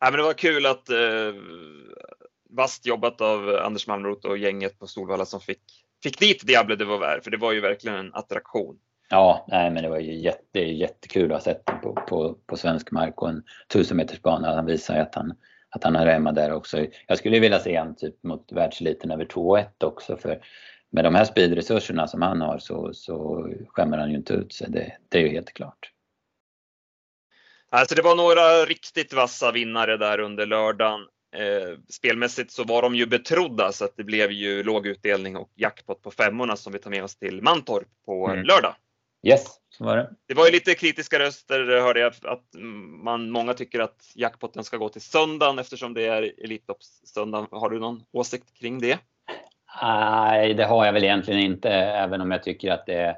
Ja, 0.00 0.10
men 0.10 0.16
det 0.16 0.22
var 0.22 0.32
kul 0.32 0.66
att 0.66 0.88
eh, 0.88 1.34
vasst 2.50 2.86
jobbat 2.86 3.20
av 3.20 3.60
Anders 3.64 3.86
Malmroth 3.86 4.28
och 4.28 4.38
gänget 4.38 4.78
på 4.78 4.86
Solvalla 4.86 5.24
som 5.24 5.40
fick, 5.40 5.84
fick 6.02 6.18
dit 6.18 6.46
Diable 6.46 6.76
de 6.76 6.84
Vauvert, 6.84 7.20
för 7.24 7.30
det 7.30 7.36
var 7.36 7.52
ju 7.52 7.60
verkligen 7.60 7.96
en 7.96 8.14
attraktion. 8.14 8.78
Ja, 9.10 9.46
nej, 9.48 9.70
men 9.70 9.82
det 9.82 9.88
var 9.88 9.98
ju 9.98 10.14
jätte, 10.14 10.60
jättekul 10.60 11.32
att 11.32 11.36
ha 11.36 11.40
sett 11.40 11.64
på, 11.64 11.92
på, 12.08 12.34
på 12.46 12.56
svensk 12.56 12.90
mark 12.90 13.22
och 13.22 13.28
en 13.28 13.42
1000 13.68 13.96
meters 13.96 14.22
bana. 14.22 14.54
Han 14.54 14.66
visar 14.66 14.94
ju 14.94 15.00
att 15.00 15.14
han, 15.14 15.34
att 15.70 15.84
han 15.84 15.94
har 15.94 16.06
hemma 16.06 16.32
där 16.32 16.52
också. 16.52 16.86
Jag 17.06 17.18
skulle 17.18 17.38
vilja 17.38 17.58
se 17.58 17.76
han 17.76 17.96
typ 17.96 18.22
mot 18.22 18.52
världseliten 18.52 19.10
över 19.10 19.24
2,1 19.24 19.84
också 19.84 20.16
för 20.16 20.40
med 20.90 21.04
de 21.04 21.14
här 21.14 21.24
speedresurserna 21.24 22.06
som 22.06 22.22
han 22.22 22.40
har 22.40 22.58
så, 22.58 22.94
så 22.94 23.48
skämmer 23.68 23.98
han 23.98 24.10
ju 24.10 24.16
inte 24.16 24.32
ut 24.32 24.52
sig. 24.52 24.66
Det, 24.70 24.96
det 25.08 25.18
är 25.18 25.22
ju 25.22 25.28
helt 25.28 25.52
klart. 25.52 25.92
Alltså 27.70 27.94
det 27.94 28.02
var 28.02 28.16
några 28.16 28.64
riktigt 28.64 29.12
vassa 29.12 29.52
vinnare 29.52 29.96
där 29.96 30.20
under 30.20 30.46
lördagen. 30.46 31.00
Eh, 31.36 31.78
spelmässigt 31.88 32.50
så 32.50 32.64
var 32.64 32.82
de 32.82 32.94
ju 32.94 33.06
betrodda 33.06 33.72
så 33.72 33.84
att 33.84 33.96
det 33.96 34.04
blev 34.04 34.30
ju 34.32 34.62
låg 34.62 34.86
utdelning 34.86 35.36
och 35.36 35.50
jackpot 35.54 36.02
på 36.02 36.10
femmorna 36.10 36.56
som 36.56 36.72
vi 36.72 36.78
tar 36.78 36.90
med 36.90 37.04
oss 37.04 37.16
till 37.16 37.42
Mantorp 37.42 37.88
på 38.06 38.28
Mm. 38.28 38.44
lördag. 38.44 38.74
Yes, 39.22 39.46
så 39.70 39.84
var 39.84 39.96
det. 39.96 40.10
Det 40.28 40.34
var 40.34 40.46
ju 40.46 40.52
lite 40.52 40.74
kritiska 40.74 41.18
röster 41.18 41.80
hörde 41.80 42.00
jag 42.00 42.12
att 42.24 42.44
man, 43.02 43.30
många 43.30 43.54
tycker 43.54 43.80
att 43.80 44.12
jackpotten 44.14 44.64
ska 44.64 44.76
gå 44.76 44.88
till 44.88 45.00
söndagen 45.00 45.58
eftersom 45.58 45.94
det 45.94 46.06
är 46.06 46.32
Elitloppssöndagen. 46.44 47.48
Har 47.50 47.70
du 47.70 47.78
någon 47.78 48.02
åsikt 48.12 48.54
kring 48.58 48.80
det? 48.80 48.98
Nej, 49.82 50.54
det 50.54 50.64
har 50.64 50.86
jag 50.86 50.92
väl 50.92 51.04
egentligen 51.04 51.40
inte, 51.40 51.70
även 51.70 52.20
om 52.20 52.30
jag 52.30 52.42
tycker 52.42 52.70
att 52.70 52.86
det 52.86 52.94
är 52.94 53.16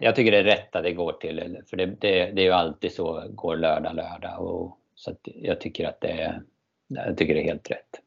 jag 0.00 0.16
tycker 0.16 0.32
det 0.32 0.38
är 0.38 0.44
rätt 0.44 0.76
att 0.76 0.82
det 0.82 0.92
går 0.92 1.12
till, 1.12 1.62
för 1.70 1.76
det, 1.76 1.86
det, 1.86 2.30
det 2.30 2.42
är 2.42 2.46
ju 2.46 2.52
alltid 2.52 2.92
så, 2.92 3.24
går 3.28 3.56
lördag, 3.56 3.94
lördag. 3.94 4.40
Och, 4.40 4.78
så 4.94 5.10
att 5.10 5.20
jag 5.24 5.60
tycker 5.60 5.88
att 5.88 6.00
det 6.00 6.08
är, 6.08 6.42
jag 6.94 7.16
tycker 7.16 7.34
det 7.34 7.40
är 7.40 7.44
helt 7.44 7.70
rätt. 7.70 8.00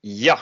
Ja, 0.00 0.38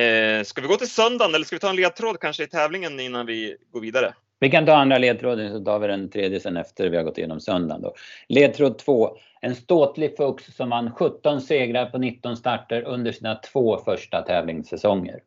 eh, 0.00 0.44
ska 0.44 0.60
vi 0.60 0.68
gå 0.68 0.76
till 0.76 0.90
söndagen 0.90 1.34
eller 1.34 1.44
ska 1.44 1.56
vi 1.56 1.60
ta 1.60 1.70
en 1.70 1.76
ledtråd 1.76 2.20
kanske 2.20 2.44
i 2.44 2.46
tävlingen 2.46 3.00
innan 3.00 3.26
vi 3.26 3.56
går 3.70 3.80
vidare? 3.80 4.14
Vi 4.40 4.50
kan 4.50 4.66
ta 4.66 4.72
andra 4.72 4.98
ledtråden 4.98 5.52
så 5.52 5.64
tar 5.64 5.78
vi 5.78 5.86
den 5.86 6.10
tredje 6.10 6.40
sen 6.40 6.56
efter 6.56 6.90
vi 6.90 6.96
har 6.96 7.04
gått 7.04 7.18
igenom 7.18 7.40
söndagen. 7.40 7.82
Då. 7.82 7.94
Ledtråd 8.28 8.78
2. 8.78 9.16
En 9.40 9.54
ståtlig 9.54 10.16
Fux 10.16 10.56
som 10.56 10.70
vann 10.70 10.90
17 10.90 11.40
segrar 11.40 11.86
på 11.86 11.98
19 11.98 12.36
starter 12.36 12.82
under 12.82 13.12
sina 13.12 13.34
två 13.34 13.78
första 13.84 14.22
tävlingssäsonger. 14.22 15.20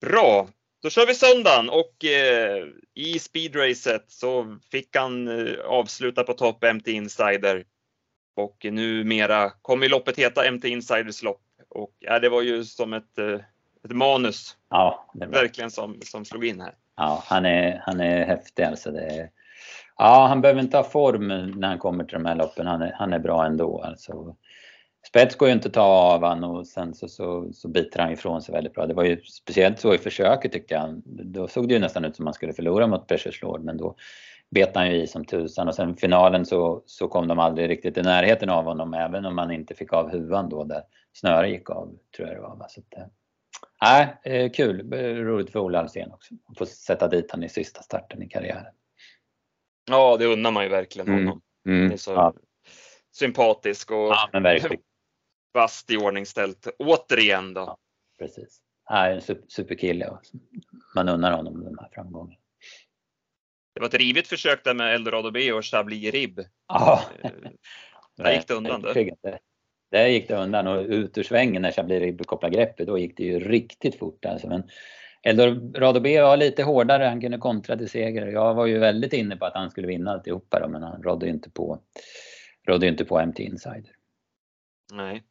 Bra, 0.00 0.48
då 0.82 0.90
kör 0.90 1.06
vi 1.06 1.14
söndagen 1.14 1.70
och 1.70 2.04
eh, 2.04 2.64
i 2.94 3.18
speedracet 3.18 4.04
så 4.08 4.58
fick 4.70 4.96
han 4.96 5.28
eh, 5.28 5.60
avsluta 5.64 6.22
på 6.24 6.32
topp 6.32 6.64
MT 6.74 6.88
Insider. 6.88 7.64
Och 8.36 8.66
numera 8.70 9.50
kommer 9.62 9.88
loppet 9.88 10.18
heta 10.18 10.50
MT 10.50 10.64
Insiders 10.68 11.22
lopp. 11.22 11.40
Och 11.68 11.92
ja, 11.98 12.18
det 12.18 12.28
var 12.28 12.42
ju 12.42 12.64
som 12.64 12.92
ett, 12.92 13.18
eh, 13.18 13.40
ett 13.84 13.96
manus, 13.96 14.56
Ja, 14.70 15.06
verkligen, 15.14 15.70
som, 15.70 16.00
som 16.04 16.24
slog 16.24 16.44
in 16.44 16.60
här. 16.60 16.74
ja 16.96 17.22
han, 17.26 17.46
är, 17.46 17.82
han 17.86 18.00
är 18.00 18.24
häftig 18.24 18.62
alltså. 18.62 18.90
Det 18.90 19.06
är, 19.06 19.30
ja, 19.96 20.26
han 20.26 20.40
behöver 20.40 20.60
inte 20.60 20.76
ha 20.76 20.84
form 20.84 21.28
när 21.28 21.68
han 21.68 21.78
kommer 21.78 22.04
till 22.04 22.14
de 22.14 22.24
här 22.26 22.34
loppen. 22.34 22.66
Han 22.66 22.82
är, 22.82 22.92
han 22.92 23.12
är 23.12 23.18
bra 23.18 23.46
ändå. 23.46 23.82
Alltså. 23.82 24.36
Spets 25.06 25.36
går 25.36 25.48
ju 25.48 25.54
inte 25.54 25.68
att 25.68 25.74
ta 25.74 25.82
av 25.82 26.24
han 26.24 26.44
och 26.44 26.66
sen 26.66 26.94
så, 26.94 27.08
så, 27.08 27.52
så 27.52 27.68
biter 27.68 28.00
han 28.00 28.12
ifrån 28.12 28.42
sig 28.42 28.52
väldigt 28.54 28.74
bra. 28.74 28.86
Det 28.86 28.94
var 28.94 29.04
ju 29.04 29.20
speciellt 29.20 29.80
så 29.80 29.94
i 29.94 29.98
försöket 29.98 30.52
tyckte 30.52 30.74
jag. 30.74 31.02
Då 31.06 31.48
såg 31.48 31.68
det 31.68 31.74
ju 31.74 31.80
nästan 31.80 32.04
ut 32.04 32.16
som 32.16 32.24
man 32.24 32.34
skulle 32.34 32.52
förlora 32.52 32.86
mot 32.86 33.08
Precious 33.08 33.42
Lord 33.42 33.64
men 33.64 33.76
då 33.76 33.96
bet 34.54 34.76
han 34.76 34.90
ju 34.90 35.02
i 35.02 35.06
som 35.06 35.24
tusan 35.24 35.68
och 35.68 35.74
sen 35.74 35.96
finalen 35.96 36.46
så, 36.46 36.82
så 36.86 37.08
kom 37.08 37.28
de 37.28 37.38
aldrig 37.38 37.68
riktigt 37.70 37.96
i 37.98 38.02
närheten 38.02 38.50
av 38.50 38.64
honom 38.64 38.94
även 38.94 39.24
om 39.26 39.34
man 39.36 39.50
inte 39.50 39.74
fick 39.74 39.92
av 39.92 40.10
huvan 40.10 40.48
då 40.48 40.64
där 40.64 40.82
snöret 41.12 41.50
gick 41.50 41.70
av 41.70 41.98
tror 42.16 42.28
jag 42.28 42.36
det 42.36 42.40
var. 42.40 42.56
va. 42.56 42.66
Så 42.68 42.80
att, 43.80 44.16
eh, 44.24 44.50
kul. 44.50 44.92
Roligt 45.24 45.50
för 45.52 45.58
Ola 45.60 45.80
Alsén 45.80 46.12
också. 46.12 46.34
Att 46.48 46.58
få 46.58 46.66
sätta 46.66 47.08
dit 47.08 47.30
han 47.30 47.44
i 47.44 47.48
sista 47.48 47.82
starten 47.82 48.22
i 48.22 48.28
karriären. 48.28 48.74
Ja, 49.90 50.16
det 50.16 50.26
unnar 50.26 50.50
man 50.50 50.64
ju 50.64 50.70
verkligen 50.70 51.08
Mm. 51.08 51.24
honom. 51.26 51.42
Mm. 51.66 51.88
Det 51.88 51.94
är 51.94 51.98
så 51.98 52.10
Ja. 52.12 52.34
sympatisk 53.12 53.90
och 53.90 53.96
ja, 53.96 54.28
fast 55.52 55.90
i 55.90 55.96
ordningställt. 55.96 56.68
Återigen 56.78 57.54
då. 57.54 57.76
Precis. 58.18 58.60
Ja, 58.88 59.06
en 59.06 59.20
super, 59.20 59.44
superkille 59.48 60.18
man 60.94 61.08
unnar 61.08 61.32
honom 61.32 61.64
de 61.64 61.78
här 61.78 61.88
framgångarna. 61.94 62.40
Det 63.74 63.80
var 63.80 63.86
ett 63.86 63.94
rivigt 63.94 64.28
försök 64.28 64.64
där 64.64 64.74
med 64.74 64.94
Eldorado 64.94 65.30
B 65.30 65.52
och 65.52 65.64
Chablis 65.64 66.12
Rib. 66.12 66.40
Ja, 66.68 67.04
Eh, 67.22 67.30
Där 68.24 68.32
gick 68.32 68.48
det 68.48 68.54
undan, 68.54 68.82
verkligen. 68.82 69.16
Där 69.90 70.06
gick 70.06 70.28
det 70.28 70.34
undan 70.34 70.66
och 70.66 70.84
ut 70.88 71.18
ur 71.18 71.22
svängen 71.22 71.62
när 71.62 71.72
Chablis 71.72 72.26
kopplade 72.26 72.56
greppet, 72.56 72.86
då 72.86 72.98
gick 72.98 73.16
det 73.16 73.22
ju 73.22 73.38
riktigt 73.38 73.98
fort 73.98 74.24
alltså. 74.24 74.48
Men 74.48 74.62
Eldorado 75.22 76.00
B 76.00 76.20
var 76.20 76.36
lite 76.36 76.62
hårdare, 76.62 77.04
han 77.04 77.20
kunde 77.20 77.38
kontra 77.38 77.76
till 77.76 77.90
seger. 77.90 78.26
Jag 78.26 78.54
var 78.54 78.66
ju 78.66 78.78
väldigt 78.78 79.12
inne 79.12 79.36
på 79.36 79.44
att 79.44 79.54
han 79.54 79.70
skulle 79.70 79.86
vinna 79.86 80.10
alltihopa 80.10 80.60
då, 80.60 80.68
men 80.68 80.82
han 80.82 81.02
rådde 81.02 81.28
inte 81.28 81.50
på, 81.50 81.80
rådde 82.68 82.86
inte 82.86 83.04
på 83.04 83.26
MT 83.26 83.40
Insider. 83.40 83.92
Nej. 84.92 85.22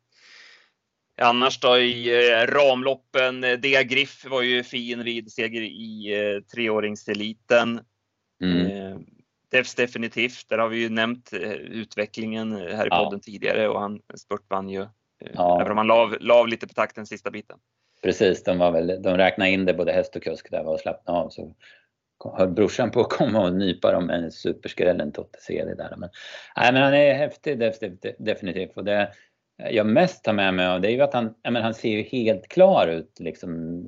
Annars 1.22 1.60
då 1.60 1.78
i 1.78 2.30
eh, 2.32 2.48
ramloppen, 2.48 3.44
eh, 3.44 3.60
Dea 3.60 3.84
Griff 3.84 4.26
var 4.26 4.42
ju 4.42 4.64
fin 4.64 5.04
ridseger 5.04 5.62
i 5.62 6.14
eh, 6.14 6.44
treåringseliten. 6.44 7.82
Mm. 8.44 8.92
Eh, 8.92 8.98
Devs 9.52 9.76
definitivt, 9.76 10.50
där 10.50 10.58
har 10.58 10.70
vi 10.70 10.78
ju 10.82 10.90
nämnt 10.90 11.34
eh, 11.34 11.52
utvecklingen 11.52 12.52
eh, 12.52 12.76
här 12.76 12.86
i 12.86 12.90
Ja. 12.92 13.04
podden 13.04 13.20
tidigare 13.20 13.68
och 13.68 13.80
han 13.80 14.02
spurtvann 14.16 14.70
ju. 14.70 14.88
Ja. 15.34 15.62
Även 15.62 15.72
om 15.72 15.78
han 15.78 15.88
lav, 15.88 16.18
lav 16.20 16.48
lite 16.48 16.68
på 16.68 16.74
takten 16.74 17.06
sista 17.06 17.32
biten. 17.32 17.58
Precis, 18.02 18.44
de, 18.44 18.58
var 18.58 18.72
väl, 18.72 19.02
de 19.02 19.18
räknade 19.18 19.52
in 19.52 19.66
det 19.66 19.74
både 19.74 19.92
häst 19.92 20.16
och 20.16 20.24
kusk 20.24 20.52
där 20.52 20.64
var 20.64 20.74
och 20.74 20.80
slappnade 20.80 21.20
av. 21.20 21.30
Så 21.30 21.56
höll 22.38 22.50
brorsan 22.50 22.92
på 22.92 23.00
att 23.02 23.10
komma 23.10 23.44
och 23.46 23.54
nypa 23.54 23.92
dem 23.92 24.06
med 24.06 24.34
superskrällen 24.34 25.12
Totte 25.12 25.40
CD 25.42 25.76
där. 25.76 25.96
Men, 25.98 26.10
nej, 26.58 26.74
men 26.74 26.82
han 26.84 26.94
är 26.94 27.14
häftig 27.14 27.62
def- 27.62 28.16
definitivt. 28.20 28.78
Och 28.78 28.84
det, 28.84 29.12
jag 29.72 29.86
mest 29.86 30.24
tar 30.24 30.34
med 30.34 30.54
mig 30.54 30.68
av 30.68 30.82
det 30.82 30.88
är 30.88 30.92
ju 30.92 31.02
att 31.02 31.14
han, 31.14 31.34
men 31.44 31.56
han 31.64 31.74
ser 31.74 31.90
ju 31.90 32.02
helt 32.02 32.48
klar 32.48 32.88
ut 32.88 33.20
liksom 33.20 33.84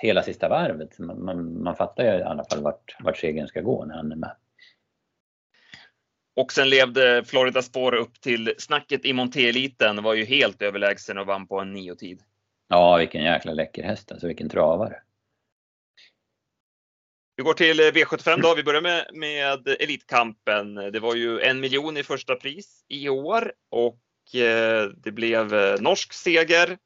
hela 0.00 0.22
sista 0.22 0.48
varvet. 0.48 0.98
Man, 0.98 1.24
man, 1.24 1.62
man 1.62 1.76
fattar 1.76 2.04
ju 2.04 2.18
i 2.18 2.22
alla 2.22 2.44
fall 2.44 2.62
vart, 2.62 2.96
vart 3.00 3.18
segern 3.18 3.48
ska 3.48 3.60
gå 3.60 3.84
när 3.84 3.94
han 3.94 4.12
är 4.12 4.16
med. 4.16 4.36
Och 6.36 6.52
sen 6.52 6.68
levde 6.68 7.24
Florida 7.24 7.62
Spår 7.62 7.94
upp 7.94 8.20
till 8.20 8.54
snacket 8.58 9.04
i 9.04 9.12
Monté-eliten, 9.12 10.02
var 10.02 10.14
ju 10.14 10.24
helt 10.24 10.62
överlägsen 10.62 11.18
och 11.18 11.26
vann 11.26 11.46
på 11.46 11.60
en 11.60 11.72
nio-tid. 11.72 12.22
Ja, 12.68 12.96
vilken 12.96 13.24
jäkla 13.24 13.52
läcker 13.52 13.82
häst 13.82 14.12
alltså, 14.12 14.26
vilken 14.26 14.48
travare. 14.48 15.02
Vi 17.36 17.42
går 17.42 17.54
till 17.54 17.80
V75 17.80 18.42
då. 18.42 18.54
Vi 18.54 18.62
börjar 18.62 18.80
med, 18.80 19.06
med 19.12 19.68
Elitkampen. 19.68 20.74
Det 20.74 21.00
var 21.00 21.14
ju 21.14 21.40
en 21.40 21.60
miljon 21.60 21.96
i 21.96 22.02
första 22.02 22.34
pris 22.34 22.84
i 22.88 23.08
år 23.08 23.52
och 23.70 24.34
eh, 24.34 24.88
det 24.96 25.12
blev 25.12 25.54
eh, 25.54 25.80
norsk 25.80 26.12
seger. 26.12 26.78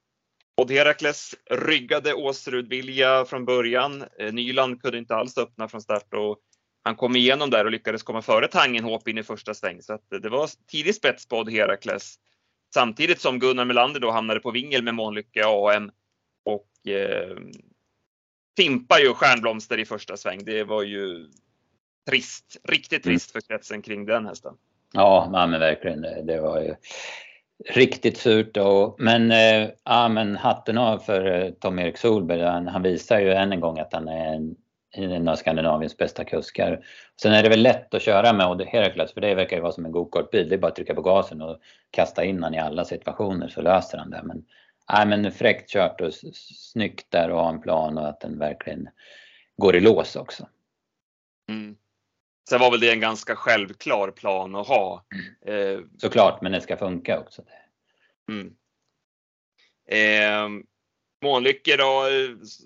Odd 0.57 0.71
Herakles 0.71 1.35
ryggade 1.51 2.15
Åsrud 2.15 2.69
Vilja 2.69 3.25
från 3.25 3.45
början. 3.45 4.05
Eh, 4.19 4.33
Nyland 4.33 4.83
kunde 4.83 4.99
inte 4.99 5.15
alls 5.15 5.39
öppna 5.39 5.69
från 5.69 5.81
start 5.81 6.15
och 6.15 6.39
han 6.83 6.97
kom 6.97 7.17
igenom 7.17 7.51
där 7.51 7.65
och 7.65 7.71
lyckades 7.71 8.03
komma 8.03 8.23
före 8.23 8.49
Tangenhop 8.49 9.09
in 9.09 9.19
i 9.19 9.23
första 9.23 9.55
sväng. 9.55 9.83
Så 9.83 9.93
att 9.93 10.03
det 10.23 10.29
var 10.29 10.51
tidig 10.67 10.95
spets 10.95 11.29
på 11.29 11.39
Odd 11.39 11.51
Herakles. 11.51 12.15
Samtidigt 12.75 13.21
som 13.21 13.39
Gunnar 13.39 13.65
Melander 13.65 14.01
då 14.01 14.11
hamnade 14.11 14.41
på 14.41 14.51
vingel 14.51 14.83
med 14.83 14.95
Månlycke 14.95 15.43
AM 15.47 15.91
och 16.45 16.93
eh, 16.93 17.37
fimpar 18.57 18.99
ju 18.99 19.15
Stjärnblomster 19.15 19.79
i 19.79 19.85
första 19.85 20.17
sväng. 20.17 20.45
Det 20.45 20.65
var 20.65 20.83
ju 20.83 21.29
trist, 22.11 22.57
riktigt 22.69 23.07
mm. 23.07 23.15
trist 23.15 23.31
för 23.31 23.41
kretsen 23.41 23.83
kring 23.83 24.07
den 24.07 24.27
hästen. 24.27 24.55
Ja, 24.93 25.29
men 25.31 25.61
verkligen. 25.61 26.27
Det 26.27 26.41
var 26.41 26.61
ju 26.61 26.75
riktigt 27.65 28.19
surt. 28.19 28.55
då, 28.55 28.97
men, 28.99 29.31
eh, 29.31 29.69
ja, 29.85 30.09
men 30.09 30.37
hatten 30.37 30.79
av 30.79 30.99
för 30.99 31.27
eh, 31.27 31.51
Tom-Erik 31.51 31.99
Solberg. 31.99 32.43
Han, 32.43 32.69
han, 32.69 32.83
visar 32.83 33.21
ju 33.21 33.33
än 33.33 33.53
en 33.53 33.61
gång 33.61 33.79
att 33.79 33.93
han 33.93 34.09
är 34.09 34.35
en, 34.35 34.57
en 34.93 35.29
av 35.29 35.37
Skandinaviens 35.37 35.97
bästa 35.97 36.25
kuskar. 36.25 36.85
Sen 37.23 37.33
är 37.33 37.43
det 37.43 37.49
väl 37.49 37.63
lätt 37.63 37.95
att 37.95 38.03
köra 38.03 38.33
med 38.33 38.47
Odd 38.47 38.63
Herakles 38.63 39.13
för 39.13 39.21
det 39.21 39.35
verkar 39.35 39.57
ju 39.57 39.63
vara 39.63 39.73
som 39.73 39.85
en 39.85 39.93
gokartbil. 39.93 40.49
Det 40.49 40.55
är 40.55 40.59
bara 40.59 40.69
att 40.69 40.77
trycka 40.77 40.95
på 40.95 41.03
gasen 41.03 41.43
och 41.43 41.61
kasta 41.91 42.25
in 42.25 42.43
han 42.43 42.55
i 42.55 42.59
alla 42.59 42.85
situationer 42.85 43.49
så 43.49 43.63
löser 43.63 43.99
han 43.99 44.11
det. 44.11 44.21
Men, 44.25 44.45
ja, 44.89 45.05
men 45.05 45.33
fräckt 45.33 45.71
kört 45.71 46.01
och 46.01 46.15
snyggt 46.35 47.11
där 47.11 47.31
och 47.31 47.41
ha 47.41 47.49
en 47.49 47.61
plan 47.61 47.99
och 47.99 48.09
att 48.09 48.21
den 48.21 48.39
verkligen 48.39 48.89
går 49.57 49.77
i 49.77 49.81
lås 49.81 50.17
också. 50.17 50.49
Mm. 51.49 51.77
Sen 52.49 52.61
var 52.61 52.71
väl 52.71 52.81
det 52.81 52.91
en 52.91 53.01
ganska 53.01 53.37
självklar 53.37 54.11
plan 54.11 54.55
att 54.55 54.67
ha. 54.67 55.05
Mm. 55.47 55.79
Eh, 55.79 55.85
Såklart, 55.99 56.43
men 56.43 56.53
det 56.53 56.61
ska 56.61 56.77
funka 56.77 57.21
också. 57.21 57.43
Mm. 58.29 58.55
Eh, 59.89 60.63
Månlycke 61.23 61.77
då, 61.77 62.05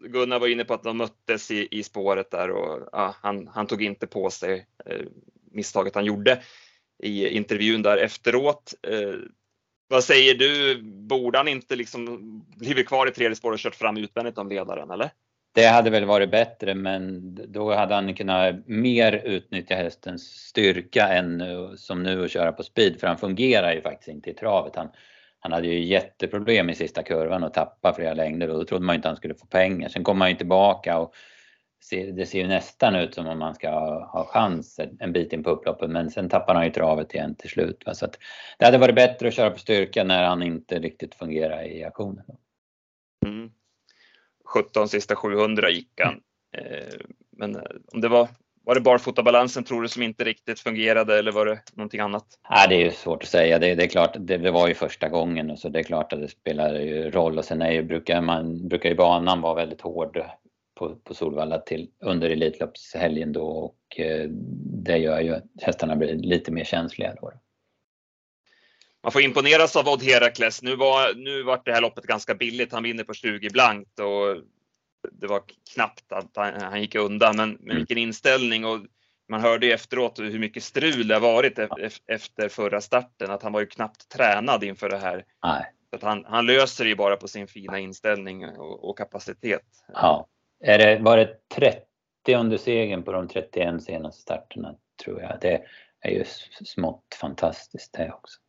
Gunnar 0.02 0.38
var 0.38 0.48
inne 0.48 0.64
på 0.64 0.74
att 0.74 0.82
de 0.82 0.96
möttes 0.96 1.50
i, 1.50 1.68
i 1.70 1.82
spåret 1.82 2.30
där 2.30 2.50
och 2.50 2.88
ja, 2.92 3.14
han, 3.22 3.48
han 3.48 3.66
tog 3.66 3.82
inte 3.82 4.06
på 4.06 4.30
sig 4.30 4.66
eh, 4.86 5.06
misstaget 5.52 5.94
han 5.94 6.04
gjorde 6.04 6.42
i 7.02 7.28
intervjun 7.28 7.82
där 7.82 7.96
efteråt. 7.96 8.74
Eh, 8.82 9.14
vad 9.88 10.04
säger 10.04 10.34
du, 10.34 10.82
borde 10.82 11.38
han 11.38 11.48
inte 11.48 11.76
liksom 11.76 12.40
blivit 12.56 12.88
kvar 12.88 13.06
i 13.06 13.10
tredje 13.10 13.36
spår 13.36 13.52
och 13.52 13.58
kört 13.58 13.74
fram 13.74 13.96
utvändigt 13.96 14.38
om 14.38 14.48
ledaren 14.48 14.90
eller? 14.90 15.10
Det 15.52 15.66
hade 15.66 15.90
väl 15.90 16.04
varit 16.04 16.30
bättre 16.30 16.74
men 16.74 17.34
då 17.52 17.74
hade 17.74 17.94
han 17.94 18.14
kunnat 18.14 18.54
mer 18.66 19.12
utnyttja 19.12 19.74
hästens 19.74 20.22
styrka 20.22 21.08
än 21.08 21.42
som 21.76 22.02
nu 22.02 22.24
att 22.24 22.30
köra 22.30 22.52
på 22.52 22.62
speed 22.62 23.00
för 23.00 23.06
han 23.06 23.18
fungerar 23.18 23.72
ju 23.72 23.82
faktiskt 23.82 24.08
inte 24.08 24.30
i 24.30 24.34
travet. 24.34 24.76
Han, 24.76 24.88
han 25.40 25.52
hade 25.52 25.66
ju 25.66 25.84
jätteproblem 25.84 26.70
i 26.70 26.74
sista 26.74 27.02
kurvan 27.02 27.42
och 27.44 27.54
tappade 27.54 27.94
flera 27.94 28.14
längder 28.14 28.50
och 28.50 28.58
då 28.58 28.64
trodde 28.64 28.84
man 28.84 28.96
inte 28.96 29.08
han 29.08 29.16
skulle 29.16 29.34
få 29.34 29.46
pengar. 29.46 29.88
Sen 29.88 30.04
kom 30.04 30.20
han 30.20 30.30
ju 30.30 30.36
tillbaka 30.36 30.98
och 30.98 31.14
det 31.90 32.26
ser 32.26 32.38
ju 32.38 32.46
nästan 32.46 32.94
ut 32.94 33.14
som 33.14 33.26
om 33.26 33.38
man 33.38 33.54
ska 33.54 33.70
ha 34.04 34.24
chans 34.24 34.80
en 35.00 35.12
bit 35.12 35.32
in 35.32 35.42
på 35.42 35.50
upploppet 35.50 35.90
men 35.90 36.10
sen 36.10 36.28
tappar 36.28 36.54
han 36.54 36.64
ju 36.64 36.70
travet 36.70 37.14
igen 37.14 37.34
till 37.34 37.50
slut. 37.50 37.82
Så 37.92 38.04
att 38.04 38.18
det 38.58 38.64
hade 38.64 38.78
varit 38.78 38.94
bättre 38.94 39.28
att 39.28 39.34
köra 39.34 39.50
på 39.50 39.58
styrka 39.58 40.04
när 40.04 40.24
han 40.24 40.42
inte 40.42 40.78
riktigt 40.78 41.14
fungerar 41.14 41.66
i 41.66 41.84
aktionen. 41.84 42.24
Mm. 43.26 43.50
17 44.50 44.88
sista 44.88 45.16
700 45.16 45.70
gick 45.70 46.00
han. 46.00 46.20
Eh, 46.56 46.94
men 47.36 47.56
eh, 47.56 47.62
om 47.92 48.00
det 48.00 48.08
var, 48.08 48.28
var 48.64 48.74
det 48.74 48.80
barfotabalansen 48.80 49.64
tror 49.64 49.82
du 49.82 49.88
som 49.88 50.02
inte 50.02 50.24
riktigt 50.24 50.60
fungerade 50.60 51.18
eller 51.18 51.32
var 51.32 51.46
det 51.46 51.58
någonting 51.72 52.00
annat? 52.00 52.24
Nej, 52.50 52.68
det 52.68 52.74
är 52.74 52.84
ju 52.84 52.90
svårt 52.90 53.22
att 53.22 53.28
säga. 53.28 53.58
Det, 53.58 53.74
det 53.74 53.84
är 53.84 53.88
klart, 53.88 54.16
det, 54.18 54.36
det, 54.36 54.50
var 54.50 54.68
ju 54.68 54.74
första 54.74 55.08
gången 55.08 55.50
och 55.50 55.58
så 55.58 55.68
det 55.68 55.78
är 55.78 55.82
klart 55.82 56.12
att 56.12 56.20
det 56.20 56.28
spelar 56.28 56.74
ju 56.74 57.10
roll 57.10 57.38
och 57.38 57.44
sen 57.44 57.62
är 57.62 57.72
ju, 57.72 57.82
brukar, 57.82 58.20
man, 58.20 58.68
brukar 58.68 58.88
ju 58.88 58.94
banan 58.94 59.40
vara 59.40 59.54
väldigt 59.54 59.80
hård 59.80 60.22
på, 60.78 60.96
på 61.04 61.14
Solvalla 61.14 61.58
till, 61.58 61.90
under 62.04 62.30
Elitloppshelgen 62.30 63.32
då 63.32 63.46
och 63.46 64.00
eh, 64.00 64.28
det 64.84 64.98
gör 64.98 65.20
ju 65.20 65.34
att 65.34 65.44
hästarna 65.62 65.96
blir 65.96 66.14
lite 66.14 66.52
mer 66.52 66.64
känsliga 66.64 67.14
då. 67.20 67.32
Man 69.02 69.12
får 69.12 69.22
imponeras 69.22 69.76
av 69.76 69.88
Odd 69.88 70.02
Herakles. 70.02 70.62
Nu 70.62 70.76
var, 70.76 71.14
nu 71.14 71.42
var 71.42 71.60
det 71.64 71.72
här 71.72 71.80
loppet 71.80 72.04
ganska 72.04 72.34
billigt. 72.34 72.72
Han 72.72 72.82
vinner 72.82 73.04
på 73.04 73.14
20 73.14 73.50
blankt 73.50 73.98
och 73.98 74.42
det 75.12 75.26
var 75.26 75.42
knappt 75.74 76.12
att 76.12 76.30
han, 76.34 76.60
han 76.60 76.80
gick 76.80 76.94
undan. 76.94 77.36
Men, 77.36 77.50
men 77.50 77.64
mm. 77.64 77.76
vilken 77.76 77.98
inställning 77.98 78.64
och 78.64 78.80
man 79.28 79.40
hörde 79.40 79.66
ju 79.66 79.72
efteråt 79.72 80.18
hur 80.18 80.38
mycket 80.38 80.62
strul 80.62 81.08
det 81.08 81.14
har 81.14 81.20
varit 81.20 81.58
efter 82.06 82.48
förra 82.48 82.80
starten. 82.80 83.30
Att 83.30 83.42
han 83.42 83.52
var 83.52 83.60
ju 83.60 83.66
knappt 83.66 84.08
tränad 84.08 84.64
inför 84.64 84.88
det 84.88 84.98
här. 84.98 85.24
Nej. 85.42 85.72
Att 85.92 86.02
han, 86.02 86.24
han 86.24 86.46
löser 86.46 86.84
det 86.84 86.90
ju 86.90 86.96
bara 86.96 87.16
på 87.16 87.28
sin 87.28 87.46
fina 87.46 87.78
inställning 87.78 88.48
och, 88.48 88.88
och 88.88 88.98
kapacitet. 88.98 89.66
Ja. 89.92 90.26
Är 90.64 90.78
det, 90.78 90.98
var 90.98 91.16
det 91.16 91.48
30 91.54 91.84
under 92.36 92.56
segern 92.56 93.02
på 93.02 93.12
de 93.12 93.28
31 93.28 93.82
senaste 93.82 94.22
starterna 94.22 94.74
tror 95.04 95.22
jag. 95.22 95.38
Det 95.40 95.62
är 96.00 96.10
ju 96.10 96.24
smått 96.64 97.16
fantastiskt 97.20 97.92
det 97.92 98.12
också. 98.12 98.40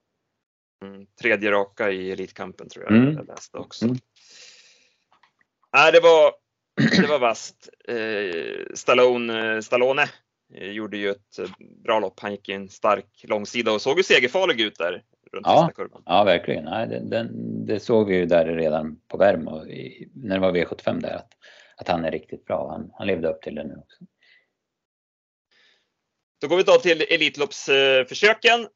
Mm, 0.82 1.06
tredje 1.22 1.52
raka 1.52 1.92
i 1.92 2.12
Elitkampen 2.12 2.70
tror 2.70 2.86
jag 2.86 2.94
mm. 2.94 3.14
jag 3.14 3.28
läste 3.28 3.58
också. 3.58 3.86
Mm. 3.86 3.98
Nej, 5.74 5.92
det 5.92 6.00
var, 6.00 6.34
det 7.02 7.08
var 7.08 7.20
vasst. 7.20 7.70
Eh, 7.88 8.76
Stallone, 8.76 9.56
eh, 9.56 9.62
Stallone 9.62 10.06
eh, 10.54 10.72
gjorde 10.72 10.98
ju 10.98 11.10
ett 11.10 11.40
bra 11.84 12.00
lopp. 12.00 12.20
Han 12.20 12.32
gick 12.32 12.50
i 12.50 12.54
en 12.54 12.70
stark 12.70 13.24
långsida 13.24 13.72
och 13.72 13.82
såg 13.82 13.98
ju 13.98 14.04
segerfarlig 14.04 14.62
ut 14.62 14.78
där 14.78 15.04
runt 15.32 15.48
ja, 15.48 15.72
kurvan. 15.76 16.04
Ja, 16.06 16.24
verkligen. 16.24 16.66
Nej, 16.66 16.88
den, 16.88 17.10
den, 17.10 17.30
det 17.66 17.80
såg 17.80 18.08
vi 18.08 18.16
ju 18.16 18.26
där 18.26 18.46
redan 18.46 19.00
på 19.08 19.18
Värmo 19.18 19.64
när 20.14 20.36
det 20.36 20.40
var 20.40 20.52
V75 20.52 21.02
där 21.02 21.16
att, 21.16 21.30
att 21.78 21.88
han 21.88 22.06
är 22.06 22.12
riktigt 22.12 22.46
bra. 22.46 22.70
Han, 22.72 22.92
han 22.94 23.08
levde 23.08 23.28
upp 23.28 23.42
till 23.42 23.56
det 23.56 23.64
nu 23.64 23.76
också. 23.76 24.04
Då 26.42 26.48
går 26.48 26.58
vi 26.58 26.64
då 26.64 26.74
till 26.74 27.06
Elitloppsförsöken. 27.10 28.68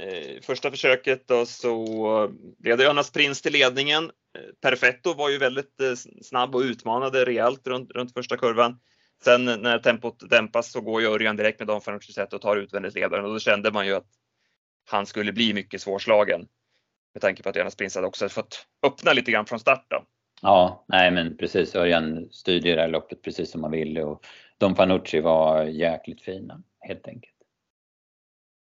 Eh, 0.00 0.40
första 0.42 0.70
försöket 0.70 1.28
då 1.28 1.46
så 1.46 2.30
blev 2.58 2.78
det 2.78 2.86
Önas 2.86 3.12
Prins 3.12 3.42
till 3.42 3.52
ledningen. 3.52 4.04
Eh, 4.04 4.54
Perfetto 4.62 5.14
var 5.14 5.30
ju 5.30 5.38
väldigt 5.38 5.80
eh, 5.80 5.94
snabb 6.22 6.54
och 6.54 6.60
utmanade 6.60 7.24
rejält 7.24 7.66
runt, 7.66 7.90
runt 7.90 8.12
första 8.12 8.36
kurvan. 8.36 8.80
Sen 9.24 9.44
när 9.44 9.78
tempot 9.78 10.30
dämpas 10.30 10.72
så 10.72 10.80
går 10.80 11.00
ju 11.00 11.08
Örjan 11.08 11.36
direkt 11.36 11.58
med 11.58 11.68
Don 11.68 11.80
Fanucci 11.80 12.26
och 12.32 12.40
tar 12.40 12.56
utvändigt 12.56 12.94
ledaren 12.94 13.24
och 13.24 13.32
då 13.32 13.38
kände 13.38 13.70
man 13.70 13.86
ju 13.86 13.94
att 13.94 14.08
han 14.90 15.06
skulle 15.06 15.32
bli 15.32 15.54
mycket 15.54 15.82
svårslagen. 15.82 16.46
Med 17.14 17.20
tanke 17.22 17.42
på 17.42 17.48
att 17.48 17.56
Önas 17.56 17.76
Prins 17.76 17.94
hade 17.94 18.06
också 18.06 18.28
fått 18.28 18.66
öppna 18.86 19.12
lite 19.12 19.30
grann 19.30 19.46
från 19.46 19.60
start 19.60 19.86
då. 19.88 20.04
Ja, 20.42 20.84
nej 20.88 21.10
men 21.10 21.36
precis. 21.36 21.74
Örjan 21.74 22.28
styrde 22.30 22.74
det 22.74 22.80
här 22.80 22.88
loppet 22.88 23.22
precis 23.22 23.50
som 23.50 23.62
han 23.62 23.72
ville 23.72 24.02
och 24.02 24.26
Don 24.58 24.76
Fanucci 24.76 25.20
var 25.20 25.64
jäkligt 25.64 26.22
fina 26.22 26.62
helt 26.80 27.08
enkelt. 27.08 27.39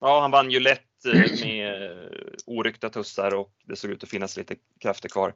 Ja, 0.00 0.20
han 0.20 0.30
vann 0.30 0.50
ju 0.50 0.60
lätt 0.60 1.04
eh, 1.06 1.46
med 1.46 1.82
eh, 1.82 2.08
oryckta 2.46 2.90
tussar 2.90 3.34
och 3.34 3.52
det 3.64 3.76
såg 3.76 3.90
ut 3.90 4.02
att 4.02 4.08
finnas 4.08 4.36
lite 4.36 4.56
krafter 4.80 5.08
kvar. 5.08 5.34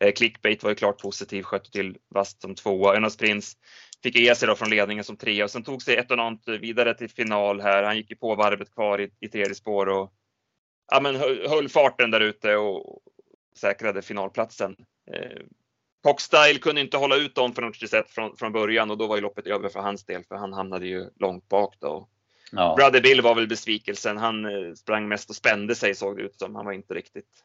Eh, 0.00 0.12
clickbait 0.12 0.62
var 0.62 0.70
ju 0.70 0.76
klart 0.76 1.02
positiv, 1.02 1.42
skötte 1.42 1.70
till 1.70 1.96
vast 2.08 2.40
som 2.40 2.54
tvåa. 2.54 2.96
Önas 2.96 3.16
Prins 3.16 3.56
fick 4.02 4.16
ge 4.16 4.34
sig 4.34 4.48
då 4.48 4.54
från 4.54 4.70
ledningen 4.70 5.04
som 5.04 5.16
trea 5.16 5.44
och 5.44 5.50
sen 5.50 5.62
tog 5.62 5.82
sig 5.82 5.96
Etonant 5.96 6.48
vidare 6.48 6.94
till 6.94 7.10
final 7.10 7.60
här. 7.60 7.82
Han 7.82 7.96
gick 7.96 8.10
ju 8.10 8.16
på 8.16 8.34
varvet 8.34 8.74
kvar 8.74 9.00
i, 9.00 9.10
i 9.20 9.28
tredje 9.28 9.54
spår 9.54 9.88
och 9.88 10.12
ja, 10.90 11.00
men 11.00 11.16
höll, 11.16 11.68
farten 11.68 12.10
där 12.10 12.20
ute 12.20 12.56
och 12.56 13.02
säkrade 13.56 14.02
finalplatsen. 14.02 14.76
Eh, 15.12 15.42
Cockstyle 16.02 16.58
kunde 16.58 16.80
inte 16.80 16.96
hålla 16.96 17.16
ut 17.16 17.34
dem 17.34 17.52
för 17.52 17.62
något 17.62 17.90
sätt 17.90 18.10
från, 18.10 18.36
från 18.36 18.52
början 18.52 18.90
och 18.90 18.98
då 18.98 19.06
var 19.06 19.16
ju 19.16 19.22
loppet 19.22 19.46
över 19.46 19.68
för 19.68 19.80
hans 19.80 20.04
del 20.04 20.24
för 20.24 20.34
han 20.34 20.52
hamnade 20.52 20.86
ju 20.86 21.10
långt 21.16 21.48
bak 21.48 21.74
då. 21.80 22.08
Ja. 22.52 22.74
Brother 22.76 23.00
Bill 23.00 23.20
var 23.20 23.34
väl 23.34 23.48
besvikelsen. 23.48 24.16
Han 24.16 24.44
eh, 24.44 24.72
sprang 24.74 25.08
mest 25.08 25.30
och 25.30 25.36
spände 25.36 25.74
sig 25.74 25.94
såg 25.94 26.16
det 26.16 26.22
ut 26.22 26.38
som. 26.38 26.54
Han 26.54 26.64
var 26.64 26.72
inte 26.72 26.94
riktigt 26.94 27.44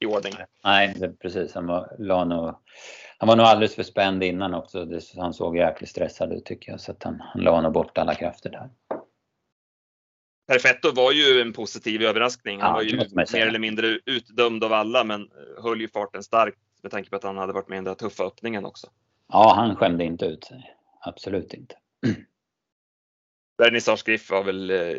i 0.00 0.06
ordning. 0.06 0.32
Nej, 0.64 0.94
det, 0.96 1.08
precis. 1.08 1.54
Han 1.54 1.66
var, 1.66 1.96
la 1.98 2.24
nog, 2.24 2.54
han 3.18 3.28
var 3.28 3.36
nog 3.36 3.46
alldeles 3.46 3.74
för 3.74 3.82
spänd 3.82 4.24
innan 4.24 4.54
också. 4.54 4.84
Det, 4.84 5.00
han 5.16 5.34
såg 5.34 5.56
jäkligt 5.56 5.90
stressad 5.90 6.32
ut 6.32 6.44
tycker 6.44 6.70
jag. 6.70 6.80
Så 6.80 6.92
att 6.92 7.02
han, 7.02 7.20
han 7.20 7.42
la 7.42 7.60
nog 7.60 7.72
bort 7.72 7.98
alla 7.98 8.14
krafter 8.14 8.50
där. 8.50 8.70
Perfetto 10.46 10.92
var 10.94 11.12
ju 11.12 11.40
en 11.40 11.52
positiv 11.52 12.02
överraskning. 12.02 12.60
Han 12.60 12.70
ja, 12.70 12.74
var 12.74 12.82
ju 12.82 12.96
mer 13.32 13.46
eller 13.46 13.58
mindre 13.58 13.86
utdömd 13.86 14.64
av 14.64 14.72
alla, 14.72 15.04
men 15.04 15.30
höll 15.62 15.80
ju 15.80 15.88
farten 15.88 16.22
starkt 16.22 16.58
med 16.82 16.92
tanke 16.92 17.10
på 17.10 17.16
att 17.16 17.22
han 17.22 17.38
hade 17.38 17.52
varit 17.52 17.68
med 17.68 17.76
i 17.76 17.78
den 17.78 17.84
där 17.84 17.94
tuffa 17.94 18.24
öppningen 18.24 18.64
också. 18.64 18.86
Ja, 19.28 19.52
han 19.56 19.76
skämde 19.76 20.04
inte 20.04 20.26
ut 20.26 20.44
sig. 20.44 20.74
Absolut 21.00 21.54
inte. 21.54 21.74
Vernissage 23.58 24.06
Griff 24.06 24.30
var 24.30 24.44
väl 24.44 24.70
eh, 24.70 24.96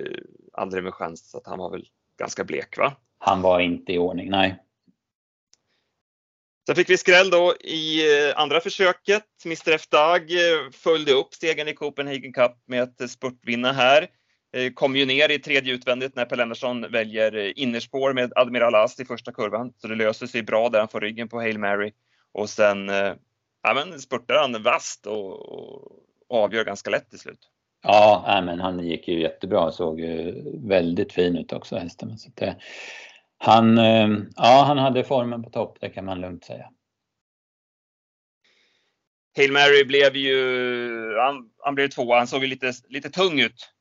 aldrig 0.54 0.84
med 0.84 0.94
chans, 0.94 1.30
så 1.30 1.38
att 1.38 1.48
han 1.48 1.60
var 1.60 1.72
väl 1.72 1.86
ganska 2.18 2.44
blek 2.44 2.78
va? 2.78 2.96
Han 3.18 3.42
var 3.42 3.60
inte 3.60 3.94
i 3.94 3.98
ordning, 3.98 4.30
nej. 4.30 4.64
Sen 6.70 6.76
fick 6.76 6.90
vi 6.90 6.98
skräll 6.98 7.30
då 7.30 7.56
i 7.60 8.18
eh, 8.28 8.40
andra 8.40 8.60
försöket. 8.62 9.26
Mr 9.46 9.72
F 9.72 9.88
Dag 9.90 10.22
eh, 10.32 10.72
följde 10.72 11.12
upp 11.12 11.34
segern 11.34 11.68
i 11.68 11.74
Copenhagen 11.74 12.34
Cup 12.34 12.52
med 12.66 12.84
att 12.84 13.10
spurtvinna 13.10 13.72
här. 13.72 14.08
Eh, 14.54 14.74
kom 14.74 14.96
ju 14.96 15.06
ner 15.06 15.32
i 15.32 15.40
tredje 15.40 15.74
utvändigt 15.74 16.16
när 16.16 16.26
Per 16.26 16.36
Lennartsson 16.36 16.92
väljer 16.92 17.60
innerspår 17.60 18.14
med 18.14 18.34
Admiral 18.36 18.76
Ast 18.76 19.00
i 19.00 19.06
första 19.06 19.32
kurvan. 19.32 19.74
Så 19.78 19.88
det 19.88 19.96
löser 19.96 20.28
sig 20.28 20.44
bra 20.44 20.70
där 20.70 20.80
han 20.80 20.88
får 20.88 21.02
ryggen 21.02 21.30
på 21.30 21.40
Hail 21.40 21.60
Mary. 21.60 21.92
Och 22.32 22.50
sen 22.50 22.88
ja, 23.62 23.74
men 23.74 24.00
spurtar 24.00 24.36
han 24.36 24.64
vasst 24.64 25.06
och, 25.06 25.52
och 26.32 26.44
avgör 26.44 26.66
ganska 26.66 26.90
lätt 26.90 27.10
till 27.10 27.20
slut. 27.20 27.40
Ja, 27.82 28.42
men 28.46 28.60
han 28.60 28.80
gick 28.80 29.08
ju 29.08 29.22
jättebra 29.22 29.66
och 29.66 29.74
såg 29.74 30.02
väldigt 30.64 31.14
fin 31.14 31.38
ut 31.38 31.54
också 31.54 31.78
hästen. 31.78 32.18
Så 32.18 32.32
det, 32.36 32.56
han, 33.38 33.78
ja, 34.36 34.64
han 34.68 34.78
hade 34.78 35.04
formen 35.04 35.44
på 35.44 35.50
topp, 35.50 35.78
det 35.82 35.90
kan 35.90 36.06
man 36.06 36.22
lugnt 36.22 36.44
säga. 36.44 36.70
Hail 39.38 39.52
Mary 39.52 39.84
blev 39.84 40.16
ju, 40.16 41.18
han, 41.18 41.50
han 41.58 41.76
blev 41.76 41.88
tvåa, 41.88 42.18
han 42.18 42.28
såg 42.28 42.42
ju 42.42 42.48
lite, 42.48 42.74
lite 42.90 43.10
tung 43.10 43.40
ut 43.40 43.74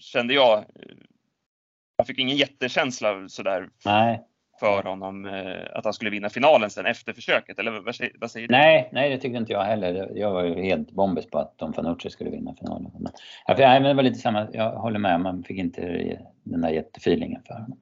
kände 0.00 0.34
jag. 0.34 0.64
Jag 1.96 2.06
fick 2.06 2.18
ingen 2.18 2.36
jättekänsla 2.36 3.28
sådär 3.28 3.68
nej. 3.84 4.26
För 4.60 4.82
honom 4.82 5.24
att 5.74 5.84
han 5.84 5.94
skulle 5.94 6.10
vinna 6.10 6.30
finalen 6.30 6.70
sen 6.70 6.86
efter 6.86 7.12
försöket, 7.12 7.58
eller 7.58 7.80
vad 7.80 7.94
säger, 7.94 8.12
vad 8.20 8.30
säger 8.30 8.48
du? 8.48 8.52
Nej, 8.52 8.88
nej, 8.92 9.10
det 9.10 9.18
tyckte 9.18 9.36
inte 9.36 9.52
jag 9.52 9.64
heller. 9.64 10.12
Jag 10.14 10.30
var 10.30 10.44
ju 10.44 10.62
helt 10.62 10.90
bombis 10.90 11.26
på 11.26 11.38
att 11.38 11.58
Don 11.58 11.72
Fanucci 11.72 12.10
skulle 12.10 12.30
vinna 12.30 12.54
finalen. 12.54 12.90
Men, 12.98 13.12
ja, 13.46 13.54
för, 13.54 13.62
nej, 13.62 13.80
men 13.80 13.88
det 13.88 13.94
var 13.94 14.02
lite 14.02 14.18
samma, 14.18 14.48
jag 14.52 14.70
håller 14.70 14.98
med, 14.98 15.20
man 15.20 15.44
fick 15.44 15.58
inte 15.58 15.80
den 16.44 16.60
där 16.60 16.70
jättefeelingen 16.70 17.42
för 17.42 17.54
honom. 17.54 17.78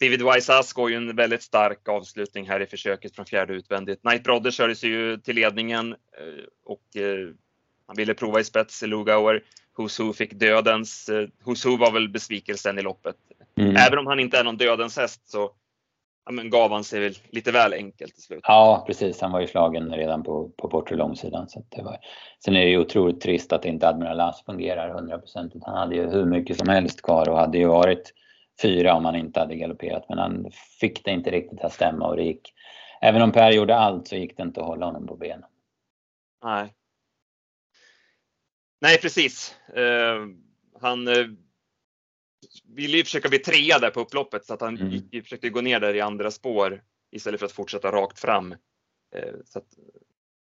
David 0.00 0.22
Wise 0.22 0.62
går 0.74 0.90
ju 0.90 0.96
en 0.96 1.16
väldigt 1.16 1.42
stark 1.42 1.88
avslutning 1.88 2.48
här 2.48 2.60
i 2.60 2.66
försöket 2.66 3.14
från 3.14 3.26
fjärde 3.26 3.54
utvändigt. 3.54 4.00
Knight 4.02 4.24
Brodder 4.24 4.50
körde 4.50 4.76
sig 4.76 4.90
ju 4.90 5.16
till 5.16 5.36
ledningen 5.36 5.92
eh, 5.92 6.44
och 6.64 6.96
eh, 6.96 7.28
han 7.86 7.96
ville 7.96 8.14
prova 8.14 8.40
i 8.40 8.44
spets 8.44 8.82
i 8.82 8.86
Lugauer. 8.86 9.42
Who's 9.76 10.02
Who 10.02 10.12
fick 10.12 10.32
dödens. 10.32 11.08
Eh, 11.08 11.28
Who's 11.44 11.66
Who 11.66 11.76
var 11.76 11.92
väl 11.92 12.08
besvikelsen 12.08 12.78
i 12.78 12.82
loppet. 12.82 13.16
Mm. 13.60 13.76
Även 13.76 13.98
om 13.98 14.06
han 14.06 14.20
inte 14.20 14.38
är 14.38 14.44
någon 14.44 14.56
dödens 14.56 14.96
häst 14.96 15.30
så 15.30 15.50
ja, 16.26 16.32
men 16.32 16.50
gav 16.50 16.70
han 16.70 16.84
sig 16.84 17.00
väl 17.00 17.14
lite 17.30 17.52
väl 17.52 17.72
enkelt 17.72 18.14
till 18.14 18.22
slut. 18.22 18.40
Ja, 18.42 18.84
precis. 18.86 19.20
Han 19.20 19.32
var 19.32 19.40
ju 19.40 19.46
slagen 19.46 19.94
redan 19.94 20.22
på, 20.22 20.48
på 20.48 20.68
bortre 20.68 20.96
långsidan. 20.96 21.48
Så 21.48 21.64
det 21.68 21.82
var... 21.82 21.98
Sen 22.44 22.56
är 22.56 22.60
det 22.60 22.70
ju 22.70 22.78
otroligt 22.78 23.20
trist 23.20 23.52
att 23.52 23.64
inte 23.64 23.88
Admiral 23.88 24.20
As 24.20 24.42
fungerar 24.44 24.94
100% 24.94 25.62
Han 25.62 25.76
hade 25.76 25.94
ju 25.94 26.10
hur 26.10 26.24
mycket 26.24 26.58
som 26.58 26.68
helst 26.68 27.02
kvar 27.02 27.28
och 27.28 27.38
hade 27.38 27.58
ju 27.58 27.66
varit 27.66 28.12
fyra 28.62 28.94
om 28.94 29.04
han 29.04 29.16
inte 29.16 29.40
hade 29.40 29.56
galopperat. 29.56 30.08
Men 30.08 30.18
han 30.18 30.50
fick 30.80 31.04
det 31.04 31.10
inte 31.10 31.30
riktigt 31.30 31.60
att 31.60 31.72
stämma 31.72 32.06
och 32.08 32.16
det 32.16 32.22
gick. 32.22 32.52
Även 33.00 33.22
om 33.22 33.32
Per 33.32 33.50
gjorde 33.50 33.76
allt 33.76 34.08
så 34.08 34.16
gick 34.16 34.36
det 34.36 34.42
inte 34.42 34.60
att 34.60 34.66
hålla 34.66 34.86
honom 34.86 35.06
på 35.06 35.16
benen. 35.16 35.44
Nej, 36.44 36.74
Nej, 38.80 38.98
precis. 38.98 39.56
Uh, 39.76 40.26
han 40.80 41.08
uh, 41.08 41.26
ville 42.64 42.96
ju 42.96 43.04
försöka 43.04 43.28
bli 43.28 43.38
trea 43.38 43.78
där 43.78 43.90
på 43.90 44.00
upploppet 44.00 44.44
så 44.44 44.54
att 44.54 44.60
han 44.60 44.78
mm. 44.78 44.90
gick, 44.90 45.24
försökte 45.24 45.50
gå 45.50 45.60
ner 45.60 45.80
där 45.80 45.94
i 45.94 46.00
andra 46.00 46.30
spår 46.30 46.82
istället 47.10 47.40
för 47.40 47.46
att 47.46 47.52
fortsätta 47.52 47.92
rakt 47.92 48.18
fram. 48.18 48.52
Uh, 48.52 49.40
så 49.44 49.58
att, 49.58 49.66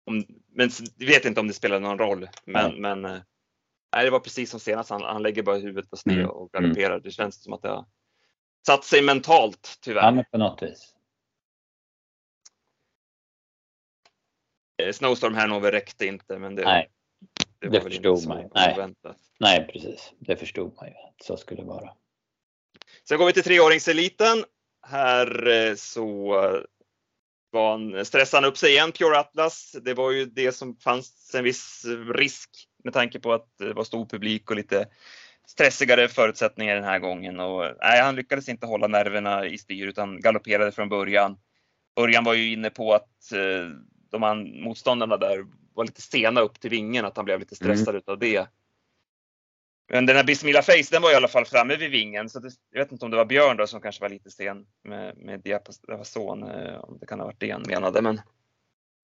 om, 0.05 0.25
men 0.53 0.69
vet 0.97 1.25
inte 1.25 1.39
om 1.39 1.47
det 1.47 1.53
spelade 1.53 1.81
någon 1.81 1.97
roll. 1.97 2.29
Men, 2.45 2.65
mm. 2.65 2.81
men 2.81 3.05
uh, 3.15 3.21
nej, 3.95 4.05
det 4.05 4.11
var 4.11 4.19
precis 4.19 4.49
som 4.49 4.59
senast. 4.59 4.89
Han, 4.89 5.01
han 5.01 5.23
lägger 5.23 5.43
bara 5.43 5.57
huvudet 5.57 5.89
på 5.89 5.97
sned 5.97 6.19
mm. 6.19 6.29
och 6.29 6.51
galopperar. 6.51 6.99
Det 6.99 7.11
känns 7.11 7.43
som 7.43 7.53
att 7.53 7.61
det 7.61 7.69
har 7.69 7.85
satt 8.65 8.83
sig 8.83 9.01
mentalt 9.01 9.77
tyvärr. 9.81 10.03
Ja, 10.03 10.11
men 10.11 10.25
på 10.31 10.37
något 10.37 10.63
vis. 10.63 10.95
Snowstorm 14.93 15.35
här 15.35 15.47
nog 15.47 15.73
räckte 15.73 16.05
inte, 16.05 16.39
men 16.39 16.55
det, 16.55 16.63
Nej. 16.63 16.91
Det, 17.59 17.69
det 17.69 17.81
förstod 17.81 18.27
man 18.27 18.41
ju. 18.41 18.49
Nej. 18.55 18.93
Nej, 19.39 19.67
precis. 19.67 20.13
Det 20.19 20.35
förstod 20.35 20.75
man 20.75 20.87
ju 20.87 20.93
att 20.93 21.23
så 21.23 21.37
skulle 21.37 21.61
det 21.61 21.67
vara. 21.67 21.93
Sen 23.07 23.17
går 23.17 23.25
vi 23.25 23.33
till 23.33 23.43
treåringseliten. 23.43 24.43
Här 24.87 25.47
eh, 25.47 25.75
så 25.75 26.35
eh, 26.43 26.61
var 27.51 27.71
han, 27.71 28.05
stressade 28.05 28.43
han 28.43 28.51
upp 28.51 28.57
sig 28.57 28.71
igen, 28.71 28.91
Pure 28.91 29.19
Atlas. 29.19 29.75
Det 29.81 29.93
var 29.93 30.11
ju 30.11 30.25
det 30.25 30.51
som 30.51 30.75
fanns 30.75 31.35
en 31.35 31.43
viss 31.43 31.85
risk 32.15 32.49
med 32.83 32.93
tanke 32.93 33.19
på 33.19 33.33
att 33.33 33.47
det 33.59 33.73
var 33.73 33.83
stor 33.83 34.05
publik 34.05 34.49
och 34.49 34.55
lite 34.55 34.87
stressigare 35.47 36.07
förutsättningar 36.07 36.75
den 36.75 36.83
här 36.83 36.99
gången. 36.99 37.39
Och, 37.39 37.63
nej, 37.81 38.01
han 38.01 38.15
lyckades 38.15 38.49
inte 38.49 38.65
hålla 38.65 38.87
nerverna 38.87 39.45
i 39.45 39.57
styr 39.57 39.87
utan 39.87 40.21
galopperade 40.21 40.71
från 40.71 40.89
början. 40.89 41.37
Örjan 41.99 42.23
var 42.23 42.33
ju 42.33 42.53
inne 42.53 42.69
på 42.69 42.93
att 42.93 43.31
eh, 43.31 43.69
de 44.11 44.51
motståndarna 44.63 45.17
där 45.17 45.45
var 45.73 45.85
lite 45.85 46.01
sena 46.01 46.41
upp 46.41 46.59
till 46.59 46.69
vingen, 46.69 47.05
att 47.05 47.17
han 47.17 47.25
blev 47.25 47.39
lite 47.39 47.55
stressad 47.55 47.89
mm. 47.89 47.97
utav 47.97 48.19
det. 48.19 48.47
Men 49.89 50.05
den 50.05 50.15
här 50.15 50.23
Bismillah 50.23 50.63
Face, 50.63 50.87
den 50.91 51.01
var 51.01 51.11
i 51.11 51.15
alla 51.15 51.27
fall 51.27 51.45
framme 51.45 51.75
vid 51.75 51.91
vingen, 51.91 52.29
så 52.29 52.39
det, 52.39 52.49
jag 52.71 52.79
vet 52.79 52.91
inte 52.91 53.05
om 53.05 53.11
det 53.11 53.17
var 53.17 53.25
Björn 53.25 53.57
då 53.57 53.67
som 53.67 53.81
kanske 53.81 54.01
var 54.01 54.09
lite 54.09 54.31
sen 54.31 54.65
med, 54.83 55.17
med 55.17 55.39
diapason, 55.39 56.43
eh, 56.43 56.77
om 56.77 56.97
det 56.99 57.05
kan 57.05 57.19
ha 57.19 57.25
varit 57.25 57.39
det 57.39 57.51
han 57.51 57.63
menade. 57.67 58.01
Men 58.01 58.17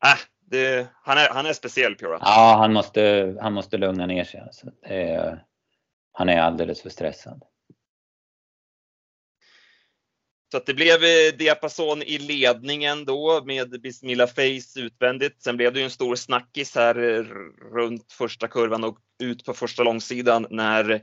äh, 0.06 0.20
det, 0.40 0.88
han, 1.04 1.18
är, 1.18 1.30
han 1.30 1.46
är 1.46 1.54
speciell 1.54 1.96
Pura. 1.96 2.18
Ja, 2.22 2.56
han 2.60 2.74
måste, 2.74 3.36
han 3.42 3.54
måste 3.54 3.78
lugna 3.78 4.06
ner 4.06 4.24
sig. 4.24 4.40
Alltså. 4.40 4.68
Är, 4.84 5.46
han 6.12 6.30
är 6.30 6.42
alldeles 6.42 6.82
för 6.82 6.90
stressad. 6.90 7.44
Så 10.52 10.58
att 10.58 10.66
det 10.66 10.74
blev 10.74 11.04
eh, 11.04 11.38
diapason 11.38 12.02
i 12.02 12.18
ledningen 12.18 13.06
då 13.06 13.44
med 13.46 13.82
Bismillah 13.82 14.28
Face 14.28 14.80
utvändigt. 14.80 15.42
Sen 15.42 15.58
blev 15.58 15.74
det 15.74 15.80
ju 15.80 15.86
en 15.86 15.92
stor 15.92 16.16
snackis 16.16 16.76
här 16.76 16.96
eh, 16.96 17.24
runt 17.74 18.12
första 18.12 18.48
kurvan 18.48 18.84
och 18.84 19.00
ut 19.20 19.46
på 19.46 19.54
första 19.54 19.84
långsidan 19.84 20.48
när 20.50 21.02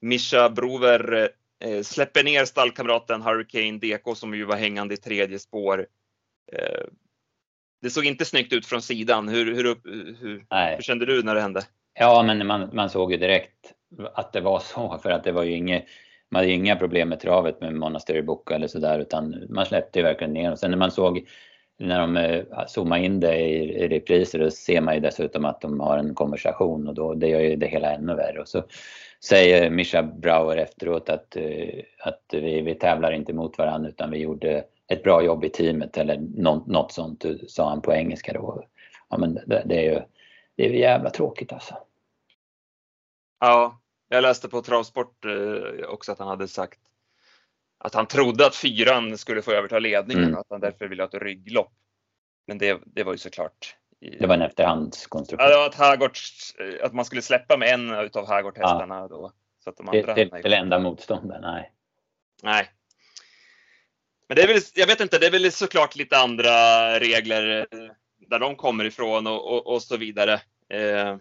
Mischa 0.00 0.50
Brover 0.50 1.30
eh, 1.64 1.82
släpper 1.82 2.24
ner 2.24 2.44
stallkamraten 2.44 3.22
Hurricane 3.22 3.78
DK 3.78 4.16
som 4.16 4.34
ju 4.34 4.44
var 4.44 4.56
hängande 4.56 4.94
i 4.94 4.96
tredje 4.96 5.38
spår. 5.38 5.86
Det 7.82 7.90
såg 7.90 8.04
inte 8.04 8.24
snyggt 8.24 8.52
ut 8.52 8.66
från 8.66 8.82
sidan. 8.82 9.28
Hur, 9.28 9.54
hur, 9.54 9.64
hur, 10.20 10.44
hur 10.76 10.82
kände 10.82 11.06
du 11.06 11.22
när 11.22 11.34
det 11.34 11.40
hände? 11.40 11.62
Ja, 11.94 12.22
men 12.22 12.46
man, 12.46 12.70
man 12.72 12.90
såg 12.90 13.12
ju 13.12 13.18
direkt 13.18 13.72
att 14.14 14.32
det 14.32 14.40
var 14.40 14.58
så 14.58 14.98
för 15.02 15.10
att 15.10 15.24
det 15.24 15.32
var 15.32 15.42
ju 15.42 15.56
inget 15.56 15.86
man 16.30 16.40
hade 16.40 16.52
inga 16.52 16.76
problem 16.76 17.08
med 17.08 17.20
travet 17.20 17.60
med 17.60 17.74
Monastery 17.74 18.22
Book 18.22 18.50
eller 18.50 18.66
sådär 18.66 18.98
utan 18.98 19.46
man 19.48 19.66
släppte 19.66 19.98
ju 19.98 20.02
verkligen 20.02 20.32
ner 20.32 20.52
och 20.52 20.58
sen 20.58 20.70
när 20.70 20.78
man 20.78 20.90
såg 20.90 21.28
när 21.78 22.00
de 22.00 22.16
eh, 22.16 22.66
zoomar 22.66 22.98
in 22.98 23.20
det 23.20 23.36
i, 23.36 23.88
repriser 23.88 24.38
då 24.38 24.50
ser 24.50 24.80
man 24.80 24.94
ju 24.94 25.00
dessutom 25.00 25.44
att 25.44 25.60
de 25.60 25.80
har 25.80 25.98
en 25.98 26.14
konversation 26.14 26.88
och 26.88 26.94
då, 26.94 27.14
det 27.14 27.28
gör 27.28 27.40
ju 27.40 27.56
det 27.56 27.66
hela 27.66 27.92
ännu 27.92 28.14
värre. 28.14 28.40
Och 28.40 28.48
så 28.48 28.64
säger 29.24 29.70
Mischa 29.70 30.02
Brauer 30.02 30.56
efteråt 30.56 31.08
att, 31.08 31.36
eh, 31.36 31.84
att 31.98 32.22
vi, 32.32 32.60
vi 32.60 32.74
tävlar 32.74 33.12
inte 33.12 33.32
mot 33.32 33.58
varandra 33.58 33.88
utan 33.88 34.10
vi 34.10 34.18
gjorde 34.18 34.64
ett 34.88 35.02
bra 35.02 35.22
jobb 35.22 35.44
i 35.44 35.48
teamet 35.48 35.98
eller 35.98 36.18
något, 36.36 36.66
något 36.66 36.92
sånt 36.92 37.24
eh, 37.24 37.34
sa 37.48 37.68
han 37.68 37.82
på 37.82 37.92
engelska 37.92 38.32
då. 38.32 38.64
Ja 39.08 39.18
men 39.18 39.34
det, 39.34 39.62
det 39.66 39.86
är 39.86 39.92
ju 39.92 40.00
det 40.56 40.66
är 40.66 40.70
jävla 40.70 41.10
tråkigt 41.10 41.52
alltså. 41.52 41.74
Ja, 43.40 43.80
jag 44.08 44.22
läste 44.22 44.48
på 44.48 44.62
Travsport 44.62 45.24
också 45.88 46.12
att 46.12 46.18
han 46.18 46.28
hade 46.28 46.48
sagt 46.48 46.80
att 47.84 47.94
han 47.94 48.06
trodde 48.06 48.46
att 48.46 48.56
fyran 48.56 49.18
skulle 49.18 49.42
få 49.42 49.52
överta 49.52 49.78
ledningen 49.78 50.24
mm. 50.24 50.34
och 50.34 50.40
att 50.40 50.46
han 50.50 50.60
därför 50.60 50.88
ville 50.88 51.02
ha 51.02 51.08
ett 51.08 51.22
rygglopp. 51.22 51.72
Men 52.46 52.58
det, 52.58 52.80
det 52.86 53.04
var 53.04 53.12
ju 53.12 53.18
såklart. 53.18 53.76
I, 54.00 54.10
det 54.10 54.26
var 54.26 54.34
en 54.34 54.42
efterhandskonstruktion. 54.42 55.50
Ja, 55.50 55.66
att, 55.66 55.74
Hagort, 55.74 56.18
att 56.82 56.92
man 56.92 57.04
skulle 57.04 57.22
släppa 57.22 57.56
med 57.56 57.68
en 57.68 57.90
utav 57.90 58.26
Hagort-hästarna 58.26 58.94
ja. 58.94 59.08
då. 59.08 59.32
Så 59.64 59.70
att 59.70 59.76
de 59.76 59.88
andra 59.88 60.14
det, 60.14 60.24
det 60.24 60.56
enda 60.56 60.78
motståndaren, 60.78 61.42
nej. 61.42 61.72
Nej. 62.42 62.70
Men 64.28 64.36
det 64.36 64.42
är 64.42 64.48
väl, 64.48 64.62
jag 64.74 64.86
vet 64.86 65.00
inte, 65.00 65.18
det 65.18 65.26
är 65.26 65.30
väl 65.30 65.52
såklart 65.52 65.96
lite 65.96 66.18
andra 66.18 66.50
regler 67.00 67.66
eh, 67.70 67.90
där 68.28 68.38
de 68.38 68.56
kommer 68.56 68.84
ifrån 68.84 69.26
och, 69.26 69.52
och, 69.52 69.66
och 69.66 69.82
så 69.82 69.96
vidare. 69.96 70.32
Eh, 70.68 71.16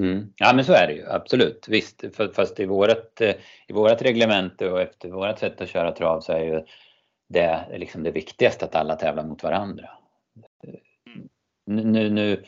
Mm. 0.00 0.32
Ja 0.36 0.52
men 0.54 0.64
så 0.64 0.72
är 0.72 0.86
det 0.86 0.92
ju 0.92 1.06
absolut. 1.06 1.66
Visst, 1.68 2.04
fast 2.34 2.60
i 2.60 2.64
vårat, 2.64 3.20
eh, 3.20 3.34
i 3.68 3.72
vårat 3.72 4.02
reglemente 4.02 4.70
och 4.70 4.80
efter 4.80 5.08
vårat 5.08 5.38
sätt 5.38 5.60
att 5.60 5.68
köra 5.68 5.92
trav 5.92 6.20
så 6.20 6.32
är 6.32 6.44
ju 6.44 6.64
det 7.28 7.66
liksom 7.76 8.02
det 8.02 8.10
viktigaste 8.10 8.64
att 8.64 8.74
alla 8.74 8.96
tävlar 8.96 9.24
mot 9.24 9.42
varandra. 9.42 9.88
Nu, 11.66 12.10
nu, 12.10 12.44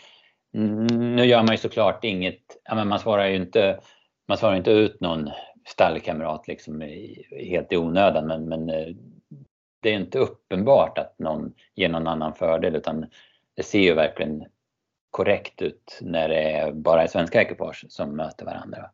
nu 0.88 1.24
gör 1.24 1.42
man 1.42 1.52
ju 1.52 1.58
såklart 1.58 2.04
inget, 2.04 2.56
ja, 2.64 2.74
men 2.74 2.88
man 2.88 2.98
svarar 2.98 3.26
ju 3.26 3.36
inte, 3.36 3.80
man 4.28 4.38
svarar 4.38 4.56
inte 4.56 4.70
ut 4.70 5.00
någon 5.00 5.30
stallkamrat 5.66 6.48
liksom 6.48 6.80
helt 7.30 7.72
i 7.72 7.76
onödan 7.76 8.26
men, 8.26 8.48
men 8.48 8.70
eh, 8.70 8.88
det 9.82 9.90
är 9.90 9.94
inte 9.94 10.18
uppenbart 10.18 10.98
att 10.98 11.18
någon 11.18 11.54
ger 11.74 11.88
någon 11.88 12.06
annan 12.06 12.34
fördel 12.34 12.76
utan 12.76 13.06
det 13.56 13.62
ser 13.62 13.80
ju 13.80 13.94
verkligen 13.94 14.44
korrekt 15.10 15.62
ut 15.62 15.98
när 16.00 16.28
det 16.28 16.42
är 16.42 16.72
bara 16.72 17.08
svenska 17.08 17.42
ekipage 17.42 17.84
som 17.88 18.16
möter 18.16 18.44
varandra. 18.44 18.90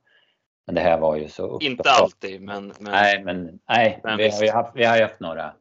Men 0.66 0.74
det 0.74 0.80
här 0.80 0.98
var 0.98 1.16
ju 1.16 1.28
så 1.28 1.42
uppenbart. 1.42 1.62
Inte 1.62 1.90
alltid 1.90 2.42
men... 2.42 2.66
men... 2.66 2.92
Nej, 2.92 3.24
men, 3.24 3.58
nej 3.68 4.00
men 4.02 4.16
vi, 4.16 4.28
har 4.28 4.42
ju 4.42 4.50
haft, 4.50 4.76
vi 4.76 4.84
har 4.84 5.00
haft 5.00 5.20
några 5.20 5.54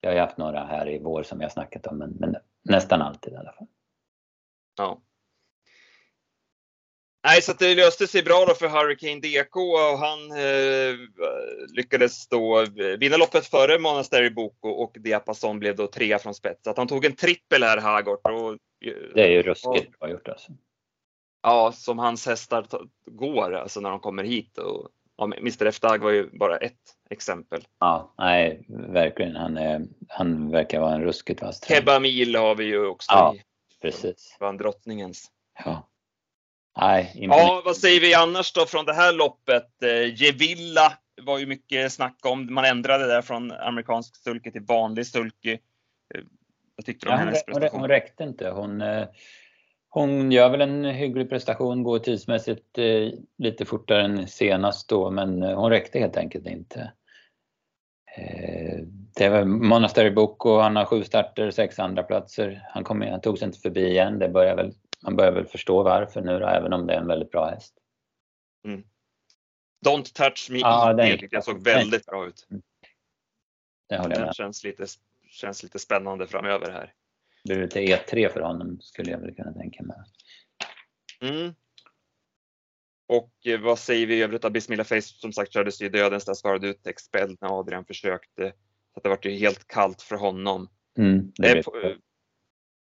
vi 0.00 0.08
har 0.08 0.16
haft 0.16 0.38
några 0.38 0.64
här 0.64 0.88
i 0.88 0.98
vår 0.98 1.22
som 1.22 1.38
vi 1.38 1.44
har 1.44 1.50
snackat 1.50 1.86
om 1.86 1.98
men, 1.98 2.10
men 2.10 2.36
nästan 2.62 3.02
alltid 3.02 3.32
i 3.32 3.36
alla 3.36 3.52
fall. 3.52 3.66
Ja. 4.76 5.02
Nej, 7.24 7.42
så 7.42 7.52
det 7.52 7.74
löste 7.74 8.06
sig 8.06 8.22
bra 8.22 8.44
då 8.48 8.54
för 8.54 8.68
Hurricane 8.68 9.20
DK 9.20 9.56
och 9.56 9.98
han 9.98 10.30
eh, 10.30 10.96
lyckades 11.76 12.28
då 12.28 12.66
vinna 12.98 13.16
loppet 13.16 13.46
före 13.46 13.78
Monastery 13.78 14.30
Boko 14.30 14.68
och 14.68 14.96
Diapason 14.98 15.58
blev 15.58 15.76
då 15.76 15.86
trea 15.86 16.18
från 16.18 16.34
spets. 16.34 16.64
Så 16.64 16.70
att 16.70 16.76
han 16.76 16.88
tog 16.88 17.04
en 17.04 17.16
trippel 17.16 17.62
här, 17.62 17.78
Hagort. 17.78 18.26
Och, 18.26 18.56
det 19.14 19.22
är 19.22 19.28
ju 19.28 19.42
ruskigt 19.42 19.98
bra 19.98 20.10
gjort 20.10 20.28
alltså. 20.28 20.52
Ja, 21.42 21.72
som 21.72 21.98
hans 21.98 22.26
hästar 22.26 22.66
går 23.06 23.54
alltså 23.54 23.80
när 23.80 23.90
de 23.90 24.00
kommer 24.00 24.24
hit. 24.24 24.58
Och, 24.58 24.88
ja, 25.16 25.24
Mr 25.24 25.66
F-Dag 25.66 25.98
var 25.98 26.10
ju 26.10 26.30
bara 26.32 26.56
ett 26.56 26.96
exempel. 27.10 27.66
Ja, 27.78 28.14
nej, 28.18 28.64
verkligen. 28.68 29.36
Han, 29.36 29.56
är, 29.56 29.86
han 30.08 30.50
verkar 30.50 30.80
vara 30.80 30.94
en 30.94 31.02
ruskigt 31.02 31.42
vass 31.42 31.68
Kebba 31.68 32.00
Mil 32.00 32.36
har 32.36 32.54
vi 32.54 32.64
ju 32.64 32.86
också 32.86 33.12
ja, 33.12 33.34
i. 33.34 33.42
Precis. 33.80 34.36
Vann 34.40 34.56
drottningens. 34.56 35.30
Ja. 35.64 35.86
Nej, 36.76 37.12
ja, 37.14 37.62
vad 37.64 37.76
säger 37.76 38.00
vi 38.00 38.14
annars 38.14 38.52
då 38.52 38.66
från 38.66 38.84
det 38.84 38.94
här 38.94 39.12
loppet? 39.12 39.82
Eh, 39.82 40.22
Gevilla 40.22 40.92
var 41.22 41.38
ju 41.38 41.46
mycket 41.46 41.92
snack 41.92 42.18
om. 42.22 42.54
Man 42.54 42.64
ändrade 42.64 43.14
det 43.14 43.22
från 43.22 43.52
amerikansk 43.52 44.16
sulke 44.16 44.50
till 44.50 44.62
vanlig 44.62 45.06
sulke. 45.06 45.58
Eh, 46.80 46.84
vad 46.84 46.84
tyckte 46.84 47.06
du 47.06 47.10
om 47.10 47.18
ja, 47.18 47.24
hennes 47.24 47.44
prestation? 47.44 47.80
Hon 47.80 47.88
räckte 47.88 48.24
inte. 48.24 48.50
Hon, 48.50 48.80
eh, 48.80 49.08
hon 49.88 50.32
gör 50.32 50.50
väl 50.50 50.60
en 50.60 50.84
hygglig 50.84 51.28
prestation, 51.28 51.82
går 51.82 51.98
tidsmässigt 51.98 52.78
lite 53.38 53.64
fortare 53.64 54.04
än 54.04 54.28
senast 54.28 54.88
då, 54.88 55.10
men 55.10 55.42
hon 55.42 55.70
räckte 55.70 55.98
helt 55.98 56.16
enkelt 56.16 56.46
inte. 56.46 56.92
Det 59.16 59.28
var 59.28 59.44
Monastery 59.44 60.10
Book 60.10 60.46
och 60.46 60.62
han 60.62 60.76
har 60.76 60.84
sju 60.84 61.04
starter, 61.04 61.50
sex 61.50 61.78
andra 61.78 62.02
platser. 62.02 62.62
Han, 62.68 62.84
kom, 62.84 63.02
han 63.02 63.20
tog 63.20 63.38
sig 63.38 63.46
inte 63.46 63.58
förbi 63.58 63.88
igen. 63.88 64.18
Det 64.18 64.28
börjar 64.28 64.56
väl 64.56 64.72
man 65.02 65.16
börjar 65.16 65.32
väl 65.32 65.46
förstå 65.46 65.82
varför 65.82 66.20
nu 66.20 66.38
då, 66.38 66.46
även 66.46 66.72
om 66.72 66.86
det 66.86 66.94
är 66.94 66.98
en 66.98 67.06
väldigt 67.06 67.30
bra 67.30 67.50
häst. 67.50 67.74
Mm. 68.66 68.84
Don't 69.86 70.14
touch 70.14 70.48
me 70.50 70.58
ja, 70.58 70.92
den 70.92 71.18
jag 71.30 71.44
såg 71.44 71.64
väldigt 71.64 72.06
bra 72.06 72.26
ut. 72.26 72.46
Det 73.88 73.98
håller 73.98 74.16
jag 74.16 74.26
med. 74.26 74.34
Känns 74.34 74.64
lite, 74.64 74.86
känns 75.40 75.62
lite 75.62 75.78
spännande 75.78 76.26
framöver 76.26 76.70
här. 76.70 76.92
Det 77.44 77.54
blir 77.54 77.62
lite 77.62 77.80
E3 77.80 78.28
för 78.28 78.40
honom 78.40 78.80
skulle 78.80 79.10
jag 79.10 79.18
väl 79.18 79.34
kunna 79.34 79.52
tänka 79.52 79.82
mig. 79.82 79.96
Mm. 81.20 81.54
Och 83.08 83.32
eh, 83.44 83.60
vad 83.60 83.78
säger 83.78 84.06
vi 84.06 84.14
i 84.14 84.22
övrigt 84.22 84.52
Bismillah 84.52 84.86
Face? 84.86 85.00
Som 85.02 85.32
sagt 85.32 85.52
kördes 85.52 85.82
ju 85.82 85.88
dödens 85.88 86.38
svarade 86.38 86.68
ut 86.68 86.86
Expelled 86.86 87.36
när 87.40 87.58
Adrian 87.60 87.84
försökte. 87.84 88.52
Så 88.94 89.00
det 89.00 89.08
var 89.08 89.18
ju 89.22 89.30
helt 89.30 89.68
kallt 89.68 90.02
för 90.02 90.16
honom. 90.16 90.68
Mm, 90.98 91.32
det 91.36 91.64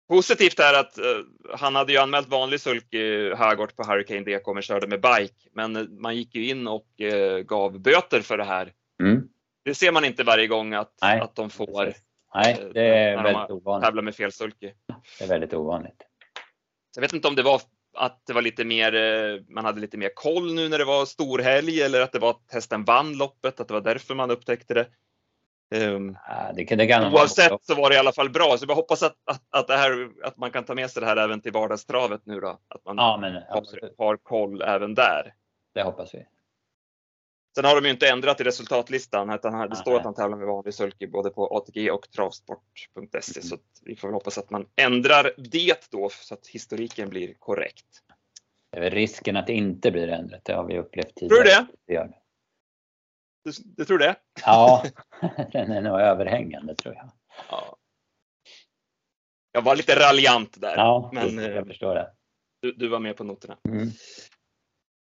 Positivt 0.09 0.59
är 0.59 0.81
att 0.81 0.99
uh, 0.99 1.57
han 1.57 1.75
hade 1.75 1.93
ju 1.93 1.99
anmält 1.99 2.29
vanlig 2.29 2.61
sulky 2.61 3.35
Högård 3.35 3.77
på 3.77 3.83
Hurricane 3.83 4.21
DK 4.21 4.55
men 4.55 4.63
körde 4.63 4.87
med 4.87 5.01
bike. 5.01 5.49
Men 5.53 6.01
man 6.01 6.17
gick 6.17 6.35
ju 6.35 6.49
in 6.49 6.69
och 6.69 6.87
uh, 7.03 7.39
gav 7.39 7.81
böter 7.81 8.21
för 8.21 8.39
det 8.39 8.45
här. 8.45 8.73
Mm. 9.03 9.29
Det 9.65 9.75
ser 9.75 9.93
man 9.93 10.05
inte 10.05 10.25
varje 10.25 10.47
gång 10.47 10.75
att, 10.75 11.03
att 11.03 11.35
de 11.35 11.51
får. 11.51 11.95
Nej, 12.35 12.71
det 12.75 12.87
är 12.87 13.23
väldigt 13.23 13.51
ovanligt. 13.51 13.85
Tävlar 13.87 14.03
med 14.03 14.15
fel 14.15 14.33
sulky. 14.33 14.73
Det 15.19 15.25
är 15.25 15.29
väldigt 15.29 15.55
ovanligt. 15.55 16.03
Jag 16.95 17.01
vet 17.01 17.13
inte 17.13 17.29
om 17.29 17.35
det 17.35 17.43
var 17.43 17.61
att 17.97 18.23
det 18.27 18.33
var 18.33 18.43
lite 18.43 18.65
mer, 18.65 19.53
man 19.55 19.65
hade 19.65 19.81
lite 19.81 19.99
mer 19.99 20.11
koll 20.15 20.55
nu 20.55 20.69
när 20.69 20.79
det 20.79 20.85
var 20.85 21.05
storhelg 21.05 21.83
eller 21.83 22.01
att 22.01 22.13
det 22.13 22.19
var 22.19 22.31
att 22.31 22.53
hästen 22.53 22.85
vann 22.85 23.19
loppet, 23.19 23.61
att 23.61 23.69
det 23.69 23.75
var 23.75 23.81
därför 23.81 24.15
man 24.15 24.31
upptäckte 24.31 24.75
det. 24.75 24.87
Um, 25.75 26.17
det 26.55 26.65
kan, 26.65 26.79
det 26.79 26.87
kan 26.87 27.15
oavsett 27.15 27.65
så 27.65 27.75
var 27.75 27.91
det 27.91 27.97
i 27.97 27.99
alla 27.99 28.13
fall 28.13 28.31
bra, 28.31 28.57
så 28.59 28.65
jag 28.69 28.75
hoppas 28.75 29.03
att, 29.03 29.17
att, 29.25 29.43
att, 29.51 29.67
det 29.67 29.77
här, 29.77 30.09
att 30.23 30.37
man 30.37 30.51
kan 30.51 30.65
ta 30.65 30.75
med 30.75 30.91
sig 30.91 31.01
det 31.01 31.07
här 31.07 31.17
även 31.17 31.41
till 31.41 31.53
vardagstravet 31.53 32.27
nu 32.27 32.41
då. 32.41 32.49
Att 32.49 32.85
man 32.85 32.97
ja, 32.97 33.19
men, 33.21 33.35
har, 33.35 33.65
har 33.99 34.17
koll 34.17 34.63
även 34.63 34.95
där. 34.95 35.35
Det 35.75 35.83
hoppas 35.83 36.15
vi. 36.15 36.27
Sen 37.57 37.65
har 37.65 37.75
de 37.75 37.85
ju 37.85 37.91
inte 37.91 38.09
ändrat 38.09 38.41
i 38.41 38.45
resultatlistan, 38.45 39.31
utan 39.31 39.71
det 39.71 39.77
står 39.77 39.97
att 39.97 40.05
han 40.05 40.15
tävlar 40.15 40.39
med 40.39 40.47
vanlig 40.47 40.75
sulky 40.75 41.07
både 41.07 41.31
på 41.31 41.57
ATG 41.57 41.91
och 41.91 42.11
travsport.se. 42.11 43.41
Mm. 43.41 43.49
Så 43.49 43.57
vi 43.83 43.97
får 43.97 44.09
väl 44.09 44.15
hoppas 44.15 44.39
att 44.39 44.51
man 44.51 44.67
ändrar 44.77 45.33
det 45.37 45.91
då 45.91 46.09
så 46.11 46.35
att 46.35 46.47
historiken 46.47 47.09
blir 47.09 47.35
korrekt. 47.35 47.87
Risken 48.77 49.37
att 49.37 49.47
det 49.47 49.53
inte 49.53 49.91
blir 49.91 50.09
ändrat, 50.09 50.45
det 50.45 50.53
har 50.53 50.65
vi 50.65 50.79
upplevt 50.79 51.15
tidigare. 51.15 51.45
Tror 51.45 51.67
du 51.87 51.95
det? 51.95 52.13
Du, 53.45 53.53
du, 53.65 53.85
tror 53.85 53.99
det? 53.99 54.17
Ja, 54.45 54.85
den 55.53 55.71
är 55.71 55.81
nog 55.81 56.01
överhängande 56.01 56.75
tror 56.75 56.95
jag. 56.95 57.11
Ja. 57.51 57.77
Jag 59.53 59.63
var 59.63 59.77
lite 59.77 60.01
raljant 60.01 60.61
där. 60.61 60.77
Ja, 60.77 61.11
men, 61.13 61.39
jag 61.39 61.57
eh, 61.57 61.65
förstår 61.65 61.95
det. 61.95 62.13
Du, 62.61 62.73
du 62.73 62.89
var 62.89 62.99
med 62.99 63.17
på 63.17 63.25
noterna. 63.25 63.59
Mm. 63.69 63.91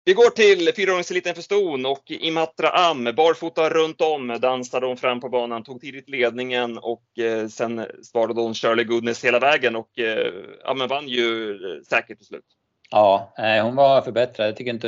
Vi 0.05 0.13
går 0.13 0.29
till 0.29 0.73
fyraåringseliten 0.75 1.35
för 1.35 1.41
ston 1.41 1.85
och 1.85 2.11
Imatra 2.11 2.69
Am, 2.69 3.03
barfota 3.03 3.69
runt 3.69 4.01
om, 4.01 4.37
dansade 4.41 4.85
hon 4.85 4.97
fram 4.97 5.19
på 5.19 5.29
banan, 5.29 5.63
tog 5.63 5.81
tidigt 5.81 6.09
ledningen 6.09 6.77
och 6.77 7.19
eh, 7.19 7.47
sen 7.47 7.85
svarade 8.03 8.41
hon 8.41 8.53
Shirley 8.53 8.85
Goodness 8.85 9.25
hela 9.25 9.39
vägen 9.39 9.75
och 9.75 9.99
eh, 9.99 10.33
ja, 10.63 10.73
men 10.73 10.87
vann 10.87 11.07
ju 11.07 11.51
eh, 11.51 11.81
säkert 11.81 12.17
till 12.17 12.27
slut. 12.27 12.45
Ja, 12.91 13.33
hon 13.63 13.75
var 13.75 14.01
förbättrad. 14.01 14.47
Jag 14.47 14.55
tycker 14.55 14.73
inte 14.73 14.87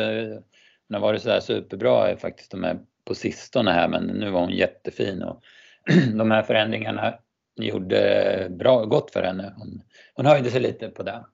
hon 0.88 0.93
har 0.95 1.01
varit 1.01 1.21
sådär 1.21 1.39
superbra 1.39 2.17
faktiskt 2.17 2.51
de 2.51 2.63
här 2.63 2.80
på 3.06 3.15
sistone 3.15 3.71
här 3.71 3.88
men 3.88 4.04
nu 4.04 4.30
var 4.30 4.39
hon 4.39 4.51
jättefin 4.51 5.23
och 5.23 5.43
de 6.17 6.32
här 6.32 6.43
förändringarna 6.43 7.13
gjorde 7.56 8.47
bra, 8.49 8.86
gott 8.86 9.12
för 9.12 9.23
henne. 9.23 9.54
Hon, 9.58 9.82
hon 10.13 10.25
höjde 10.25 10.51
sig 10.51 10.62
lite 10.62 10.89
på 10.89 11.04
det. 11.04 11.25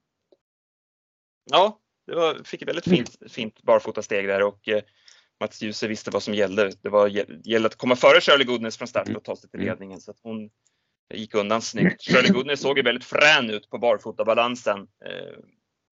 Ja, 1.51 1.80
det 2.07 2.15
var, 2.15 2.43
fick 2.43 2.61
ett 2.61 2.67
väldigt 2.67 2.87
fint, 2.87 3.17
fint 3.29 3.61
barfotasteg 3.63 4.27
där 4.27 4.43
och 4.43 4.67
eh, 4.67 4.81
Mats 5.39 5.61
Djuse 5.61 5.87
visste 5.87 6.11
vad 6.11 6.23
som 6.23 6.33
gällde. 6.33 6.71
Det 6.81 6.89
var 6.89 7.07
gällde 7.47 7.67
att 7.67 7.75
komma 7.75 7.95
före 7.95 8.21
Shirley 8.21 8.45
Goodness 8.45 8.77
från 8.77 8.87
start 8.87 9.09
och 9.09 9.23
ta 9.23 9.35
sig 9.35 9.49
till 9.49 9.59
mm. 9.59 9.69
ledningen 9.69 10.01
så 10.01 10.11
att 10.11 10.19
hon 10.23 10.49
gick 11.13 11.35
undan 11.35 11.61
snyggt. 11.61 12.01
Shirley 12.01 12.31
Goodness 12.31 12.61
såg 12.61 12.77
ju 12.77 12.83
väldigt 12.83 13.05
frän 13.05 13.49
ut 13.49 13.69
på 13.69 13.77
barfotabalansen. 13.77 14.79
Eh, 14.79 15.37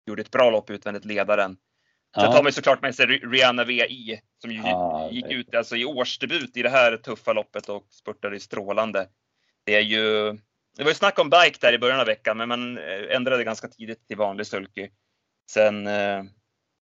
gjorde 0.06 0.22
ett 0.22 0.30
bra 0.30 0.50
lopp 0.50 0.70
utvändigt 0.70 1.04
ledaren. 1.04 1.56
Sen 2.14 2.24
ja. 2.24 2.32
tar 2.32 2.42
man 2.42 2.52
såklart 2.52 2.82
med 2.82 2.94
sig 2.94 3.06
Rihanna 3.06 3.64
VI 3.64 4.20
som 4.42 4.50
ju 4.50 4.58
ja, 4.58 5.10
gick 5.12 5.30
ut 5.30 5.54
alltså 5.54 5.76
i 5.76 5.84
årsdebut 5.84 6.56
i 6.56 6.62
det 6.62 6.68
här 6.68 6.96
tuffa 6.96 7.32
loppet 7.32 7.68
och 7.68 7.86
spurtade 7.90 8.36
i 8.36 8.40
strålande. 8.40 9.08
Det 9.64 9.74
är 9.74 9.80
ju, 9.80 10.32
det 10.76 10.82
var 10.82 10.90
ju 10.90 10.94
snack 10.94 11.18
om 11.18 11.30
bike 11.30 11.58
där 11.60 11.72
i 11.72 11.78
början 11.78 12.00
av 12.00 12.06
veckan, 12.06 12.36
men 12.36 12.48
man 12.48 12.78
eh, 12.78 13.16
ändrade 13.16 13.44
ganska 13.44 13.68
tidigt 13.68 14.06
till 14.06 14.16
vanlig 14.16 14.46
sulky. 14.46 14.88
Sen 15.50 15.86
eh, 15.86 16.24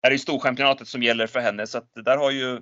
är 0.02 0.10
det 0.10 0.12
ju 0.12 0.18
storchampionatet 0.18 0.88
som 0.88 1.02
gäller 1.02 1.26
för 1.26 1.40
henne, 1.40 1.66
så 1.66 1.78
att 1.78 1.90
där 1.94 2.16
har 2.16 2.30
ju 2.30 2.60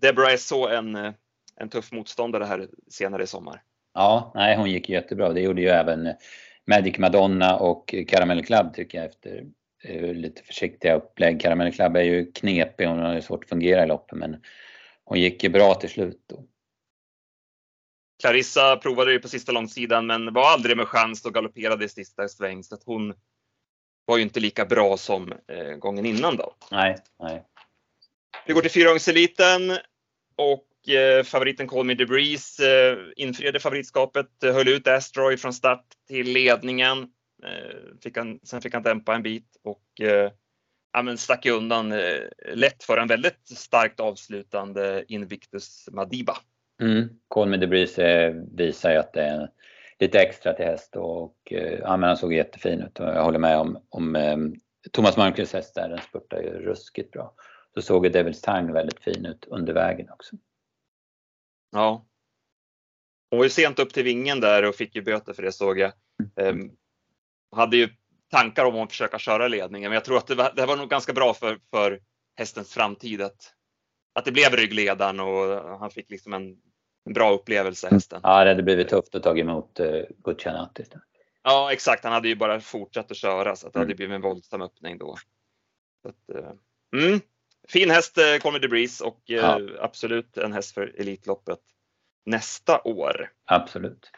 Deborah 0.00 0.36
SO 0.36 0.66
en, 0.66 0.96
eh, 0.96 1.12
en 1.56 1.68
tuff 1.68 1.92
motståndare 1.92 2.44
här 2.44 2.68
senare 2.90 3.22
i 3.22 3.26
sommar. 3.26 3.62
Ja, 3.94 4.32
nej, 4.34 4.56
hon 4.56 4.70
gick 4.70 4.88
jättebra. 4.88 5.32
Det 5.32 5.40
gjorde 5.40 5.62
ju 5.62 5.68
även 5.68 6.14
Magic 6.66 6.98
Madonna 6.98 7.56
och 7.56 7.94
Caramel 8.08 8.44
Club 8.44 8.74
tycker 8.74 8.98
jag 8.98 9.06
efter 9.06 9.44
lite 10.14 10.42
försiktiga 10.42 10.94
upplägg. 10.94 11.40
Caramel 11.40 11.72
Club 11.72 11.96
är 11.96 12.02
ju 12.02 12.32
knepig, 12.32 12.86
hon 12.86 12.98
har 12.98 13.14
ju 13.14 13.22
svårt 13.22 13.44
att 13.44 13.48
fungera 13.48 13.84
i 13.84 13.86
loppet 13.86 14.18
men 14.18 14.36
hon 15.04 15.20
gick 15.20 15.44
ju 15.44 15.50
bra 15.50 15.74
till 15.74 15.90
slut 15.90 16.24
då. 16.26 16.44
Clarissa 18.20 18.76
provade 18.76 19.12
ju 19.12 19.18
på 19.18 19.28
sista 19.28 19.52
långsidan 19.52 20.06
men 20.06 20.32
var 20.34 20.52
aldrig 20.52 20.76
med 20.76 20.88
chans 20.88 21.24
och 21.24 21.34
galopperade 21.34 21.84
i 21.84 21.88
sista 21.88 22.28
sväng 22.28 22.62
så 22.62 22.74
att 22.74 22.84
hon 22.84 23.14
var 24.06 24.16
ju 24.16 24.22
inte 24.22 24.40
lika 24.40 24.64
bra 24.64 24.96
som 24.96 25.32
eh, 25.48 25.76
gången 25.78 26.06
innan 26.06 26.36
då. 26.36 26.54
Nej, 26.70 26.96
nej. 27.22 27.42
Vi 28.46 28.52
går 28.52 28.60
till 28.60 28.70
fyraåringseliten 28.70 29.70
och 30.36 30.88
eh, 30.88 31.22
favoriten 31.22 31.68
Call 31.68 31.86
Me 31.86 31.94
Debris 31.94 32.60
eh, 32.60 32.98
infriade 33.16 33.60
favoritskapet, 33.60 34.28
höll 34.42 34.68
ut 34.68 34.88
Asteroid 34.88 35.40
från 35.40 35.52
start 35.52 35.84
till 36.08 36.32
ledningen. 36.32 36.98
Eh, 37.44 37.98
fick 38.02 38.16
han, 38.16 38.40
sen 38.42 38.60
fick 38.60 38.74
han 38.74 38.82
dämpa 38.82 39.14
en 39.14 39.22
bit 39.22 39.56
och 39.64 40.00
eh, 40.00 40.30
ja, 40.92 41.02
men 41.02 41.18
stack 41.18 41.46
undan 41.46 41.92
eh, 41.92 42.20
lätt 42.54 42.84
för 42.84 42.98
en 42.98 43.08
väldigt 43.08 43.48
starkt 43.48 44.00
avslutande 44.00 45.04
Invictus 45.08 45.88
Madiba. 45.92 46.36
Mm. 46.82 47.08
Call 47.28 47.48
Me 47.48 47.56
Debris 47.56 47.98
visar 48.56 48.90
ju 48.90 48.96
att 48.96 49.12
det 49.12 49.22
är 49.22 49.48
lite 49.98 50.20
extra 50.20 50.52
till 50.52 50.64
häst 50.64 50.96
och 50.96 51.36
eh, 51.50 51.78
ja, 51.78 51.96
men 51.96 52.08
han 52.08 52.16
såg 52.16 52.34
jättefin 52.34 52.82
ut 52.82 53.00
och 53.00 53.06
jag 53.06 53.24
håller 53.24 53.38
med 53.38 53.58
om, 53.58 53.78
om 53.88 54.16
eh, 54.16 54.36
Thomas 54.92 55.16
Malmqvists 55.16 55.54
häst 55.54 55.74
där, 55.74 55.88
den 55.88 55.98
spurtar 55.98 56.42
ju 56.42 56.50
ruskigt 56.50 57.10
bra. 57.10 57.34
så 57.74 57.82
såg 57.82 58.12
Devils 58.12 58.40
Tang 58.40 58.72
väldigt 58.72 59.00
fin 59.00 59.26
ut 59.26 59.44
under 59.44 59.72
vägen 59.72 60.10
också. 60.10 60.36
Ja. 61.72 62.06
Hon 63.30 63.38
var 63.38 63.44
ju 63.44 63.50
sent 63.50 63.78
upp 63.78 63.92
till 63.92 64.04
vingen 64.04 64.40
där 64.40 64.64
och 64.68 64.74
fick 64.74 64.94
ju 64.94 65.02
böter 65.02 65.32
för 65.32 65.42
det 65.42 65.52
såg 65.52 65.78
jag. 65.78 65.92
Um, 66.36 66.76
hade 67.52 67.76
ju 67.76 67.88
tankar 68.30 68.64
om 68.64 68.76
att 68.76 68.90
försöka 68.90 69.18
köra 69.18 69.48
ledningen, 69.48 69.90
men 69.90 69.94
jag 69.94 70.04
tror 70.04 70.16
att 70.16 70.26
det 70.26 70.34
var, 70.34 70.52
det 70.56 70.66
var 70.66 70.76
nog 70.76 70.90
ganska 70.90 71.12
bra 71.12 71.34
för, 71.34 71.58
för 71.70 72.00
hästens 72.36 72.74
framtid 72.74 73.22
att, 73.22 73.54
att 74.12 74.24
det 74.24 74.32
blev 74.32 74.52
ryggledaren 74.52 75.20
och 75.20 75.78
han 75.78 75.90
fick 75.90 76.10
liksom 76.10 76.32
en 76.32 76.56
bra 77.10 77.32
upplevelse 77.32 77.88
hästen. 77.90 78.20
Ja, 78.22 78.44
det 78.44 78.50
hade 78.50 78.62
blivit 78.62 78.88
tufft 78.88 79.14
att 79.14 79.22
ta 79.22 79.36
emot 79.36 79.80
uh, 79.80 80.02
Guccianatti. 80.24 80.84
Ja, 81.42 81.72
exakt. 81.72 82.04
Han 82.04 82.12
hade 82.12 82.28
ju 82.28 82.36
bara 82.36 82.60
fortsatt 82.60 83.10
att 83.10 83.16
köra 83.16 83.56
så 83.56 83.66
att 83.66 83.72
det 83.72 83.78
mm. 83.78 83.86
hade 83.86 83.94
blivit 83.94 84.14
en 84.14 84.20
våldsam 84.20 84.62
öppning 84.62 84.98
då. 84.98 85.16
Att, 86.08 86.36
uh, 86.36 86.50
mm. 87.02 87.20
Fin 87.68 87.90
häst, 87.90 88.18
uh, 88.18 88.38
Conor 88.38 88.58
DeBreeze 88.58 89.04
och 89.04 89.20
uh, 89.30 89.36
ja. 89.36 89.60
absolut 89.80 90.36
en 90.36 90.52
häst 90.52 90.74
för 90.74 91.00
Elitloppet 91.00 91.58
nästa 92.26 92.80
år. 92.80 93.30
Absolut. 93.44 94.10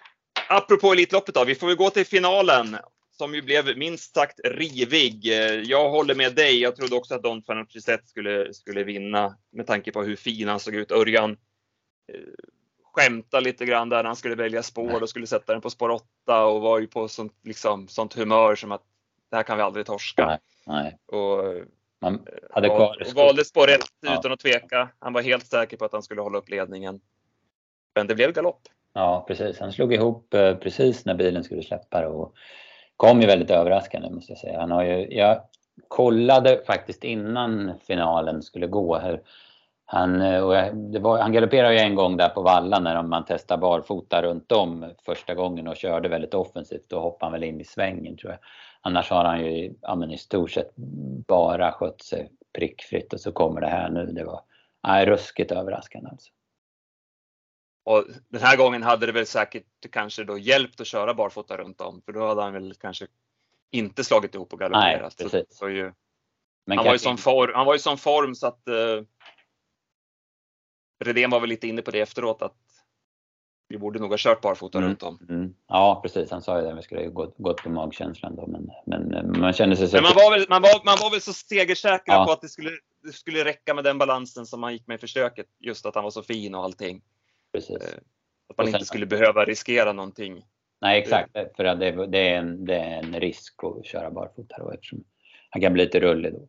Apropå 0.49 0.93
Elitloppet 0.93 1.34
då, 1.34 1.45
vi 1.45 1.55
får 1.55 1.66
väl 1.66 1.76
gå 1.76 1.91
till 1.91 2.07
finalen 2.07 2.76
som 3.11 3.34
ju 3.34 3.43
blev 3.43 3.78
minst 3.78 4.14
sagt 4.14 4.41
rivig. 4.45 5.26
Jag 5.64 5.91
håller 5.91 6.14
med 6.14 6.34
dig. 6.34 6.61
Jag 6.61 6.76
trodde 6.76 6.97
också 6.97 7.14
att 7.14 7.22
Don 7.22 7.43
Fanucci 7.43 7.80
skulle, 8.05 8.55
skulle 8.55 8.84
vinna 8.84 9.37
med 9.53 9.66
tanke 9.66 9.93
på 9.93 10.03
hur 10.03 10.16
fin 10.16 10.49
han 10.49 10.61
såg 10.61 10.74
ut. 10.74 10.93
Örjan 10.93 11.37
skämta 12.97 13.40
lite 13.40 13.64
grann 13.64 13.88
där 13.88 14.05
han 14.05 14.16
skulle 14.16 14.34
välja 14.34 14.62
spår 14.62 15.03
och 15.03 15.09
skulle 15.09 15.26
sätta 15.26 15.53
den 15.53 15.61
på 15.61 15.70
spår 15.70 15.88
8 15.88 16.44
och 16.44 16.61
var 16.61 16.78
ju 16.78 16.86
på 16.86 17.09
sånt, 17.09 17.32
liksom, 17.42 17.88
sånt 17.88 18.14
humör 18.14 18.55
som 18.55 18.72
att 18.72 18.82
det 19.30 19.36
här 19.36 19.42
kan 19.42 19.57
vi 19.57 19.62
aldrig 19.62 19.86
torska. 19.86 20.26
Nej, 20.26 20.38
nej. 20.66 20.99
Och, 21.07 21.55
Man 22.01 22.26
hade 22.51 22.68
kvar 22.68 22.97
och, 23.01 23.14
valde 23.14 23.44
spår 23.44 23.70
1 23.70 23.80
ja. 24.01 24.18
utan 24.18 24.32
att 24.32 24.40
tveka. 24.40 24.88
Han 24.99 25.12
var 25.12 25.22
helt 25.22 25.47
säker 25.47 25.76
på 25.76 25.84
att 25.84 25.92
han 25.92 26.03
skulle 26.03 26.20
hålla 26.20 26.38
upp 26.38 26.49
ledningen. 26.49 27.01
Men 27.94 28.07
det 28.07 28.14
blev 28.14 28.32
galopp. 28.32 28.61
Ja, 28.92 29.24
precis. 29.28 29.59
Han 29.61 29.72
slog 29.72 29.94
ihop 29.94 30.34
eh, 30.34 30.55
precis 30.55 31.05
när 31.05 31.14
bilen 31.14 31.44
skulle 31.44 31.62
släppa 31.62 32.07
och 32.07 32.34
kom 32.97 33.20
ju 33.20 33.26
väldigt 33.26 33.51
överraskande 33.51 34.11
måste 34.11 34.32
jag 34.32 34.38
säga. 34.38 34.61
Han 34.61 34.70
har 34.70 34.84
ju, 34.84 35.14
jag 35.14 35.40
kollade 35.88 36.62
faktiskt 36.66 37.05
innan 37.05 37.72
finalen 37.86 38.42
skulle 38.42 38.66
gå 38.66 38.99
hur 38.99 39.22
han, 39.89 40.20
eh, 40.20 40.45
var, 41.01 41.18
han 41.18 41.32
galopperade 41.32 41.74
ju 41.74 41.80
en 41.80 41.95
gång 41.95 42.16
där 42.16 42.28
på 42.28 42.43
vallan 42.43 42.84
när 42.84 43.03
man 43.03 43.24
testade 43.24 43.61
barfota 43.61 44.22
runt 44.22 44.53
om 44.53 44.95
första 45.05 45.34
gången 45.34 45.68
och 45.68 45.76
körde 45.76 46.09
väldigt 46.09 46.34
offensivt. 46.34 46.89
Då 46.89 47.01
hoppade 47.01 47.24
han 47.26 47.32
väl 47.32 47.49
in 47.49 47.61
i 47.61 47.64
svängen 47.64 48.16
tror 48.16 48.32
jag. 48.32 48.41
Annars 48.80 49.11
har 49.11 49.24
han 49.24 49.45
ju 49.45 49.74
ja, 49.82 50.07
i 50.12 50.18
stort 50.18 50.51
sett 50.51 50.72
bara 51.26 51.72
skött 51.72 52.03
sig 52.03 52.30
prickfritt 52.53 53.12
och 53.12 53.20
så 53.20 53.32
kommer 53.32 53.61
det 53.61 53.66
här 53.66 53.91
nu. 53.91 54.07
Det 54.07 54.24
var 54.24 54.41
nej, 54.87 55.07
ruskigt 55.07 55.53
överraskande 55.53 56.11
alltså. 56.11 56.32
Och 57.84 58.05
den 58.28 58.43
här 58.43 58.57
gången 58.57 58.82
hade 58.82 59.07
det 59.07 59.12
väl 59.12 59.26
säkert 59.26 59.64
kanske 59.91 60.24
då 60.24 60.39
hjälpt 60.39 60.80
att 60.80 60.87
köra 60.87 61.14
barfota 61.14 61.57
runt 61.57 61.80
om 61.80 62.03
för 62.03 62.12
då 62.12 62.26
hade 62.26 62.43
han 62.43 62.53
väl 62.53 62.74
kanske 62.74 63.07
inte 63.70 64.05
slagit 64.05 64.34
ihop 64.34 64.53
och 64.53 64.59
galopperat. 64.59 65.14
Nej, 65.18 65.28
precis. 65.30 65.49
Så, 65.49 65.57
så 65.57 65.68
ju, 65.68 65.93
han, 66.66 66.84
var 66.84 66.93
ju 66.93 66.99
som 66.99 67.18
form, 67.18 67.51
han 67.55 67.66
var 67.66 67.74
ju 67.74 67.78
som 67.78 67.99
form 67.99 68.34
så 68.34 68.47
att 68.47 68.62
uh, 68.68 69.05
Redén 71.05 71.30
var 71.30 71.40
väl 71.40 71.49
lite 71.49 71.68
inne 71.68 71.82
på 71.82 71.90
det 71.90 72.01
efteråt 72.01 72.42
att 72.42 72.57
vi 73.68 73.78
borde 73.78 73.99
nog 73.99 74.11
ha 74.11 74.16
kört 74.18 74.40
barfota 74.40 74.78
mm. 74.78 74.90
runt 74.90 75.03
om. 75.03 75.18
Mm. 75.28 75.55
Ja 75.68 76.01
precis, 76.03 76.30
han 76.30 76.42
sa 76.42 76.61
ju 76.61 76.66
det. 76.66 76.74
Vi 76.74 76.82
skulle 76.82 77.07
gått, 77.07 77.34
gått 77.38 77.62
på 77.62 77.70
magkänslan 77.70 78.36
då. 78.36 78.47
Men, 78.47 78.70
men 78.86 79.14
eh, 79.14 79.40
man 79.40 79.53
kände 79.53 79.76
sig 79.76 79.88
så... 79.88 79.97
Men 79.97 80.03
man 80.03 80.12
var 80.14 80.30
väl, 80.30 80.47
man 80.49 80.62
var, 80.62 80.84
man 80.84 80.97
var 81.01 81.11
väl 81.11 81.20
så 81.20 81.32
segersäker 81.32 82.12
ja. 82.12 82.24
på 82.24 82.32
att 82.32 82.40
det 82.40 82.49
skulle, 82.49 82.70
det 83.03 83.12
skulle 83.12 83.44
räcka 83.44 83.74
med 83.74 83.84
den 83.84 83.99
balansen 83.99 84.47
som 84.47 84.61
man 84.61 84.72
gick 84.72 84.86
med 84.86 84.94
i 84.94 84.99
försöket. 84.99 85.47
Just 85.61 85.86
att 85.86 85.94
han 85.94 86.05
var 86.05 86.11
så 86.11 86.22
fin 86.22 86.55
och 86.55 86.64
allting. 86.64 87.03
Precis. 87.53 87.76
Eh, 87.76 87.99
att 88.49 88.57
man 88.57 88.66
sen, 88.66 88.74
inte 88.74 88.86
skulle 88.86 89.07
behöva 89.07 89.44
riskera 89.44 89.92
någonting. 89.92 90.44
Nej 90.80 91.01
exakt, 91.01 91.32
för 91.57 91.64
det, 91.64 92.07
det, 92.07 92.18
är 92.18 92.38
en, 92.38 92.64
det 92.64 92.74
är 92.74 92.99
en 92.99 93.20
risk 93.20 93.55
att 93.64 93.86
köra 93.86 94.11
barfota 94.11 94.57
då 94.59 94.70
eftersom 94.70 95.05
han 95.51 95.62
kan 95.62 95.72
bli 95.72 95.84
lite 95.84 96.01
rullig 96.01 96.32
då. 96.32 96.49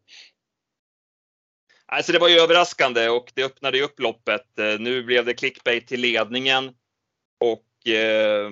Alltså 1.92 2.12
det 2.12 2.20
var 2.20 2.30
ju 2.30 2.40
överraskande 2.40 3.10
och 3.10 3.32
det 3.34 3.44
öppnade 3.44 3.82
upp 3.82 4.00
loppet. 4.00 4.60
Eh, 4.60 4.80
nu 4.80 5.04
blev 5.04 5.26
det 5.26 5.34
clickbait 5.34 5.88
till 5.88 6.02
ledningen 6.02 6.72
och 7.40 7.92
eh, 7.92 8.50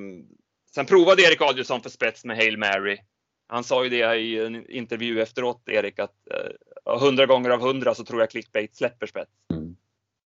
sen 0.76 0.86
provade 0.86 1.22
Erik 1.22 1.42
Adielsson 1.42 1.82
för 1.82 1.90
spets 1.90 2.26
med 2.26 2.38
Hail 2.38 2.58
Mary. 2.58 2.98
Han 3.48 3.64
sa 3.64 3.84
ju 3.84 3.90
det 3.90 4.16
i 4.16 4.46
en 4.46 4.70
intervju 4.70 5.22
efteråt, 5.22 5.70
Erik, 5.70 6.00
att 6.00 6.16
eh, 6.32 7.04
100 7.04 7.26
gånger 7.26 7.50
av 7.50 7.60
100 7.60 7.96
så 7.96 8.04
tror 8.04 8.20
jag 8.20 8.30
clickbait 8.30 8.76
släpper 8.76 9.08
spets. 9.08 9.32
Mm. 9.54 9.76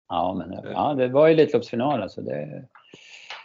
Ja, 0.10 0.34
men 0.34 0.72
ja, 0.72 0.94
det 0.94 1.08
var 1.08 1.28
ju 1.28 1.34
Elitloppsfinal 1.34 2.02
alltså. 2.02 2.22
Det... 2.22 2.66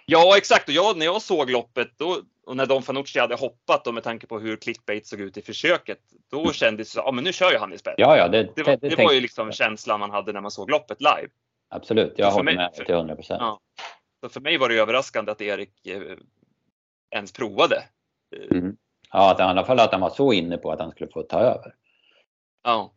Ja, 0.06 0.36
exakt. 0.36 0.68
Och 0.68 0.74
jag, 0.74 0.98
när 0.98 1.06
jag 1.06 1.22
såg 1.22 1.50
loppet 1.50 1.88
då, 1.96 2.22
och 2.46 2.56
när 2.56 2.66
Don 2.66 2.82
Fanucci 2.82 3.18
hade 3.18 3.34
hoppat 3.34 3.86
och 3.86 3.94
med 3.94 4.02
tanke 4.02 4.26
på 4.26 4.38
hur 4.38 4.56
clickbait 4.56 5.06
såg 5.06 5.20
ut 5.20 5.36
i 5.36 5.42
försöket, 5.42 5.98
då 6.30 6.40
mm. 6.40 6.52
kändes 6.52 6.88
det 6.88 6.92
så, 6.92 7.02
ja 7.06 7.12
men 7.12 7.24
nu 7.24 7.32
kör 7.32 7.52
ju 7.52 7.58
han 7.58 7.72
i 7.72 7.78
spets. 7.78 7.94
Ja, 7.98 8.16
ja, 8.16 8.28
det, 8.28 8.48
det, 8.56 8.62
var, 8.62 8.76
det, 8.76 8.88
det 8.88 9.04
var 9.04 9.12
ju 9.12 9.20
liksom 9.20 9.52
känslan 9.52 10.00
man 10.00 10.10
hade 10.10 10.32
när 10.32 10.40
man 10.40 10.50
såg 10.50 10.70
loppet 10.70 11.00
live. 11.00 11.28
Absolut, 11.68 12.14
jag 12.16 12.30
håller 12.30 12.54
med 12.54 12.72
till 12.72 12.94
100 12.94 13.14
procent. 13.14 13.40
Ja. 13.40 13.60
Så 14.20 14.28
för 14.28 14.40
mig 14.40 14.58
var 14.58 14.68
det 14.68 14.74
överraskande 14.74 15.32
att 15.32 15.40
Erik 15.40 15.86
eh, 15.86 16.02
ens 17.10 17.32
provade. 17.32 17.84
Mm. 18.50 18.76
Ja, 19.12 19.32
att, 19.32 19.38
i 19.38 19.42
alla 19.42 19.64
fall 19.64 19.80
att 19.80 19.92
han 19.92 20.00
var 20.00 20.10
så 20.10 20.32
inne 20.32 20.58
på 20.58 20.72
att 20.72 20.80
han 20.80 20.90
skulle 20.90 21.10
få 21.10 21.22
ta 21.22 21.40
över. 21.40 21.74
Ja. 22.62 22.92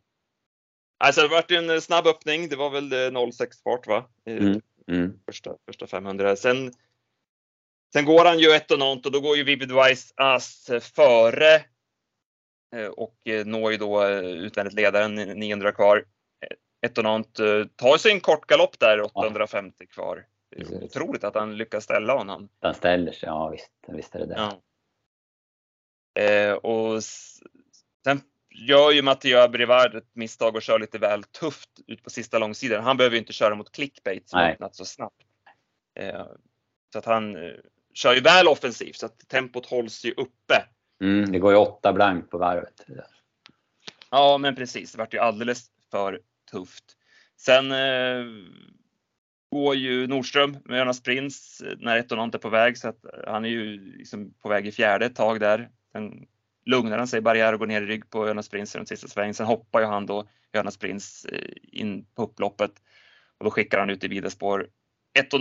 Alltså 0.98 1.22
det 1.22 1.28
var 1.28 1.52
en 1.52 1.80
snabb 1.80 2.06
öppning. 2.06 2.48
Det 2.48 2.56
var 2.56 2.70
väl 2.70 3.32
06 3.32 3.62
fart 3.62 3.86
va? 3.86 4.04
Mm. 4.26 4.60
Mm. 4.88 5.18
Första, 5.26 5.54
första 5.66 5.86
500. 5.86 6.36
Sen 6.36 6.72
Sen 7.92 8.04
går 8.04 8.24
han 8.24 8.38
ju 8.38 8.50
ett 8.50 8.70
och 8.70 8.78
något 8.78 9.06
och 9.06 9.12
då 9.12 9.20
går 9.20 9.36
ju 9.36 9.44
Vivid 9.44 9.72
Wise 9.72 10.14
Ass 10.16 10.70
före 10.94 11.54
eh, 12.76 12.86
och 12.86 13.16
eh, 13.24 13.46
når 13.46 13.72
ju 13.72 13.78
då 13.78 14.04
eh, 14.04 14.18
utvändigt 14.18 14.74
ledaren 14.74 15.14
900 15.14 15.72
kvar. 15.72 16.04
Ett 16.86 16.98
och 16.98 17.04
något 17.04 17.34
tar 17.76 17.96
sig 17.96 18.12
en 18.12 18.20
kort 18.20 18.46
galopp 18.46 18.78
där 18.78 19.00
850 19.00 19.86
kvar. 19.86 20.26
Det 20.50 20.62
är 20.62 20.84
otroligt 20.84 21.24
att 21.24 21.34
han 21.34 21.56
lyckas 21.56 21.84
ställa 21.84 22.16
honom. 22.16 22.48
Han 22.60 22.74
ställer 22.74 23.12
sig, 23.12 23.26
ja 23.26 23.48
visst, 23.48 23.72
visst 23.88 24.14
är 24.14 24.18
det 24.18 24.26
det. 24.26 24.34
Ja. 24.36 24.62
Eh, 26.22 26.52
och 26.52 27.02
sen 28.04 28.20
gör 28.50 28.90
ju 28.90 29.02
Mathieu 29.02 29.48
Brevard 29.48 29.94
ett 29.94 30.14
misstag 30.14 30.56
och 30.56 30.62
kör 30.62 30.78
lite 30.78 30.98
väl 30.98 31.22
tufft 31.22 31.70
ut 31.86 32.02
på 32.02 32.10
sista 32.10 32.38
långsidan. 32.38 32.84
Han 32.84 32.96
behöver 32.96 33.14
ju 33.14 33.20
inte 33.20 33.32
köra 33.32 33.54
mot 33.54 33.72
clickbait 33.72 34.28
som 34.28 34.40
öppnat 34.40 34.74
så 34.74 34.84
snabbt. 34.84 35.22
Eh, 36.00 36.26
så 36.92 36.98
att 36.98 37.04
han 37.04 37.36
kör 37.98 38.14
ju 38.14 38.20
väl 38.20 38.48
offensivt 38.48 38.96
så 38.96 39.06
att 39.06 39.28
tempot 39.28 39.66
hålls 39.66 40.04
ju 40.04 40.12
uppe. 40.12 40.64
Mm, 41.02 41.32
det 41.32 41.38
går 41.38 41.52
ju 41.52 41.58
åtta 41.58 41.92
blank 41.92 42.30
på 42.30 42.38
varvet. 42.38 42.86
Ja, 44.10 44.38
men 44.38 44.56
precis. 44.56 44.92
Det 44.92 44.98
vart 44.98 45.14
ju 45.14 45.18
alldeles 45.18 45.66
för 45.90 46.20
tufft. 46.50 46.84
Sen 47.36 47.72
eh, 47.72 48.24
går 49.50 49.74
ju 49.74 50.06
Nordström 50.06 50.56
med 50.64 50.78
Jonas 50.78 51.02
Prins 51.02 51.62
när 51.78 51.96
ett 51.96 52.12
och 52.12 52.18
är 52.18 52.38
på 52.38 52.48
väg 52.48 52.78
så 52.78 52.88
att 52.88 53.04
han 53.26 53.44
är 53.44 53.48
ju 53.48 53.96
liksom 53.96 54.34
på 54.42 54.48
väg 54.48 54.66
i 54.66 54.72
fjärde 54.72 55.06
ett 55.06 55.16
tag 55.16 55.40
där. 55.40 55.70
Sen 55.92 56.26
lugnar 56.66 56.98
han 56.98 57.08
sig 57.08 57.20
barriär 57.20 57.52
och 57.52 57.58
går 57.58 57.66
ner 57.66 57.82
i 57.82 57.86
rygg 57.86 58.10
på 58.10 58.28
Jonas 58.28 58.48
Prins 58.48 58.74
i 58.74 58.78
den 58.78 58.86
sista 58.86 59.08
svängen. 59.08 59.34
Sen 59.34 59.46
hoppar 59.46 59.80
ju 59.80 59.86
han 59.86 60.06
då 60.06 60.28
Jonas 60.52 60.76
Prins 60.76 61.24
eh, 61.24 61.50
in 61.62 62.04
på 62.14 62.22
upploppet 62.22 62.72
och 63.38 63.44
då 63.44 63.50
skickar 63.50 63.78
han 63.78 63.90
ut 63.90 64.04
i 64.04 64.08
vida 64.08 64.30
spår. 64.30 64.68
Ett 65.18 65.34
och 65.34 65.40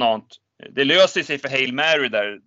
det 0.69 0.83
löser 0.83 1.23
sig 1.23 1.37
för 1.37 1.49
Hail 1.49 1.73
Mary 1.73 2.09
där. 2.09 2.41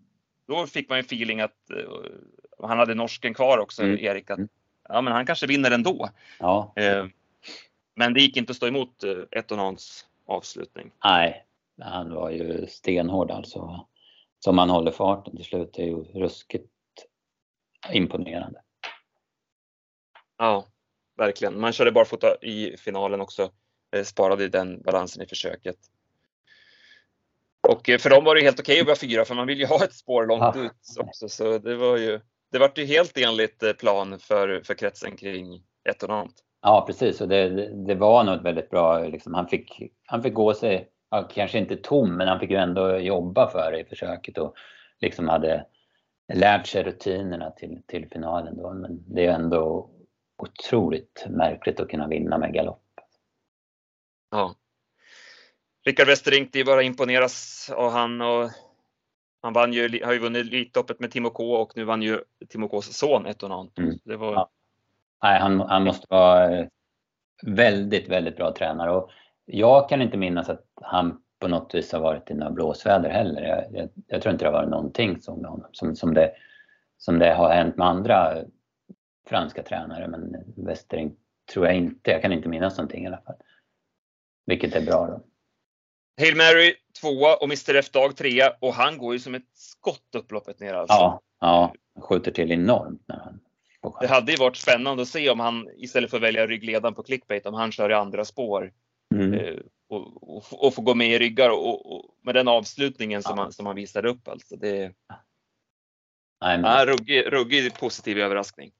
Då 0.47 0.67
fick 0.67 0.89
man 0.89 0.99
en 0.99 1.05
feeling 1.05 1.41
att 1.41 1.57
uh, 1.73 2.69
han 2.69 2.79
hade 2.79 2.95
norsken 2.95 3.35
kvar 3.35 3.59
också, 3.59 3.83
mm. 3.83 3.99
Erik. 3.99 4.31
Att, 4.31 4.39
mm. 4.39 4.49
ja, 4.89 5.01
men 5.01 5.13
han 5.13 5.27
kanske 5.27 5.47
vinner 5.47 5.71
ändå. 5.71 6.09
Ja. 6.39 6.75
Uh, 6.81 7.07
men 7.95 8.15
det 8.15 8.21
gick 8.21 8.37
inte 8.37 8.51
att 8.51 8.57
stå 8.57 8.67
emot 8.67 9.05
uh, 9.05 9.25
Etonans 9.31 10.07
avslutning. 10.27 10.91
Nej, 11.05 11.47
han 11.81 12.15
var 12.15 12.31
ju 12.31 12.67
stenhård 12.67 13.31
alltså. 13.31 13.87
Som 14.39 14.59
han 14.59 14.71
håller 14.71 14.93
farten 14.93 15.37
till 15.37 15.45
slut 15.45 15.79
är 15.79 15.85
ju 15.85 15.97
ruskigt 15.97 16.71
imponerande. 17.93 18.61
Ja, 20.39 20.67
verkligen. 21.17 21.61
Man 21.61 21.73
körde 21.73 21.93
barfota 21.93 22.37
i 22.43 22.77
finalen 22.77 23.21
också. 23.21 23.51
Sparade 24.05 24.49
den 24.49 24.83
balansen 24.83 25.23
i 25.23 25.27
försöket. 25.27 25.77
Och 27.69 27.89
eh, 27.89 27.99
för 27.99 28.11
dem 28.11 28.25
var 28.25 28.35
det 28.35 28.41
helt 28.41 28.61
okej 28.61 28.73
okay 28.73 28.81
att 28.81 28.87
vara 28.87 28.97
fyra 28.97 29.25
för 29.25 29.35
man 29.35 29.47
vill 29.47 29.59
ju 29.59 29.67
ha 29.67 29.85
ett 29.85 29.95
spår 29.95 30.27
långt 30.27 30.57
ja. 30.57 30.65
ut 30.65 30.73
också. 30.99 31.29
Så 31.29 31.59
det 31.59 31.77
var 31.77 31.97
ju, 31.97 32.21
det 32.53 32.59
var 32.59 32.73
ju 32.75 32.85
helt 32.85 33.19
enligt 33.19 33.63
eh, 33.63 33.73
plan 33.73 34.19
för, 34.19 34.61
för 34.65 34.75
kretsen 34.75 35.17
kring 35.17 35.63
ett 35.89 36.03
och 36.03 36.11
annat. 36.11 36.35
Ja 36.63 36.85
precis 36.87 37.21
och 37.21 37.29
det, 37.29 37.49
det 37.87 37.95
var 37.95 38.25
nog 38.25 38.43
väldigt 38.43 38.71
bra. 38.71 38.99
Liksom, 38.99 39.35
han, 39.35 39.49
fick, 39.49 39.93
han 40.07 40.23
fick 40.23 40.35
gå 40.35 40.55
sig, 40.55 40.89
ja, 41.11 41.29
kanske 41.35 41.59
inte 41.59 41.77
tom, 41.77 42.17
men 42.17 42.29
han 42.29 42.41
fick 42.41 42.51
ju 42.51 42.57
ändå 42.57 42.99
jobba 42.99 43.51
för 43.51 43.73
det 43.73 43.81
i 43.81 43.85
försöket 43.85 44.39
och 44.39 44.55
liksom 45.01 45.29
hade 45.29 45.67
lärt 46.35 46.67
sig 46.67 46.83
rutinerna 46.83 47.51
till, 47.51 47.83
till 47.87 48.09
finalen. 48.13 48.57
Då. 48.57 48.73
Men 48.73 49.15
det 49.15 49.27
är 49.27 49.33
ändå 49.33 49.91
otroligt 50.37 51.27
märkligt 51.29 51.81
att 51.81 51.89
kunna 51.89 52.09
vinna 52.09 52.39
med 52.39 52.55
galopp. 52.55 52.83
Ja. 54.31 54.55
Rickard 55.85 56.07
Westerink, 56.07 56.53
det 56.53 56.61
är 56.61 56.65
bara 56.65 56.81
att 56.81 56.87
imponeras 56.87 57.71
av 57.77 57.91
han 57.91 58.21
och 58.21 58.51
han 59.43 59.53
vann 59.53 59.73
ju, 59.73 60.05
har 60.05 60.13
ju 60.13 60.19
vunnit 60.19 60.47
Elitloppet 60.47 61.01
med 61.01 61.11
Timo 61.11 61.31
K 61.31 61.57
och 61.57 61.73
nu 61.77 61.85
vann 61.85 62.03
ju 62.03 62.21
Timo 62.49 62.81
Ks 62.81 62.97
son 62.97 63.27
Etonant. 63.27 63.79
Mm. 63.79 63.99
Det 64.05 64.17
var... 64.17 64.33
Ja. 64.33 64.51
Nej, 65.23 65.41
han, 65.41 65.61
han 65.61 65.85
måste 65.85 66.07
vara 66.11 66.59
eh, 66.59 66.67
väldigt, 67.43 68.09
väldigt 68.09 68.37
bra 68.37 68.55
tränare 68.55 68.91
och 68.91 69.11
jag 69.45 69.89
kan 69.89 70.03
inte 70.03 70.17
minnas 70.17 70.49
att 70.49 70.65
han 70.83 71.23
på 71.39 71.49
något 71.49 71.75
vis 71.75 71.93
har 71.93 72.01
varit 72.01 72.31
i 72.31 72.35
några 72.35 72.53
blåsväder 72.53 73.11
heller. 73.11 73.43
Jag, 73.43 73.81
jag, 73.81 73.89
jag 74.07 74.23
tror 74.23 74.33
inte 74.33 74.45
det 74.45 74.49
har 74.49 74.59
varit 74.59 74.71
någonting 74.71 75.21
som, 75.21 75.35
honom, 75.35 75.67
som, 75.73 75.97
som, 75.97 76.15
det, 76.15 76.33
som 76.99 77.19
det 77.19 77.35
har 77.35 77.55
hänt 77.55 77.77
med 77.77 77.87
andra 77.87 78.37
franska 79.27 79.63
tränare 79.63 80.09
men 80.09 80.37
Westerink 80.57 81.19
tror 81.53 81.67
jag 81.67 81.77
inte. 81.77 82.11
Jag 82.11 82.23
kan 82.23 82.33
inte 82.33 82.49
minnas 82.49 82.79
någonting 82.79 83.05
i 83.05 83.07
alla 83.07 83.21
fall. 83.21 83.37
Vilket 84.47 84.77
är 84.77 84.87
bra 84.87 85.07
då. 85.07 85.21
Hail 86.19 86.37
Mary 86.37 86.75
tvåa 87.01 87.37
och 87.37 87.45
Mr 87.45 87.75
F 87.75 87.91
Dag 87.91 88.17
trea 88.17 88.53
och 88.61 88.75
han 88.75 88.99
går 88.99 89.13
ju 89.13 89.19
som 89.19 89.35
ett 89.35 89.49
skott 89.55 90.15
upploppet 90.17 90.61
ner 90.61 90.75
alltså. 90.75 90.95
Ja, 90.97 91.21
ja, 91.41 91.75
han 91.95 92.03
skjuter 92.03 92.31
till 92.31 92.53
enormt 92.53 93.03
när 93.09 93.17
han 93.19 93.41
Det 94.01 94.07
hade 94.07 94.33
ju 94.33 94.39
varit 94.39 94.57
spännande 94.57 95.03
att 95.03 95.09
se 95.09 95.31
om 95.31 95.41
han 95.41 95.69
istället 95.77 96.11
för 96.11 96.17
att 96.17 96.23
välja 96.23 96.47
ryggledaren 96.47 96.95
på 96.95 97.03
clickbait, 97.03 97.47
om 97.47 97.55
han 97.55 97.73
kör 97.73 97.91
i 97.91 97.95
andra 97.95 98.25
spår 98.25 98.73
Mm. 99.15 99.33
eh, 99.35 99.55
och, 99.89 100.37
och, 100.37 100.67
och 100.67 100.75
får 100.75 100.83
gå 100.83 100.95
med 100.95 101.09
i 101.09 101.19
ryggar 101.19 101.51
och, 101.51 101.95
och 101.95 102.05
med 102.23 102.35
den 102.35 102.49
avslutningen 102.49 103.23
som, 103.23 103.37
Ja. 103.37 103.43
han, 103.43 103.53
som 103.53 103.67
han 103.67 103.77
visade 103.77 104.09
upp 104.09 104.29
alltså. 104.29 104.57
Det 104.57 104.93
är 106.45 106.87
ruggig, 106.87 107.33
ruggig 107.33 107.75
positiv 107.75 108.19
överraskning. 108.19 108.71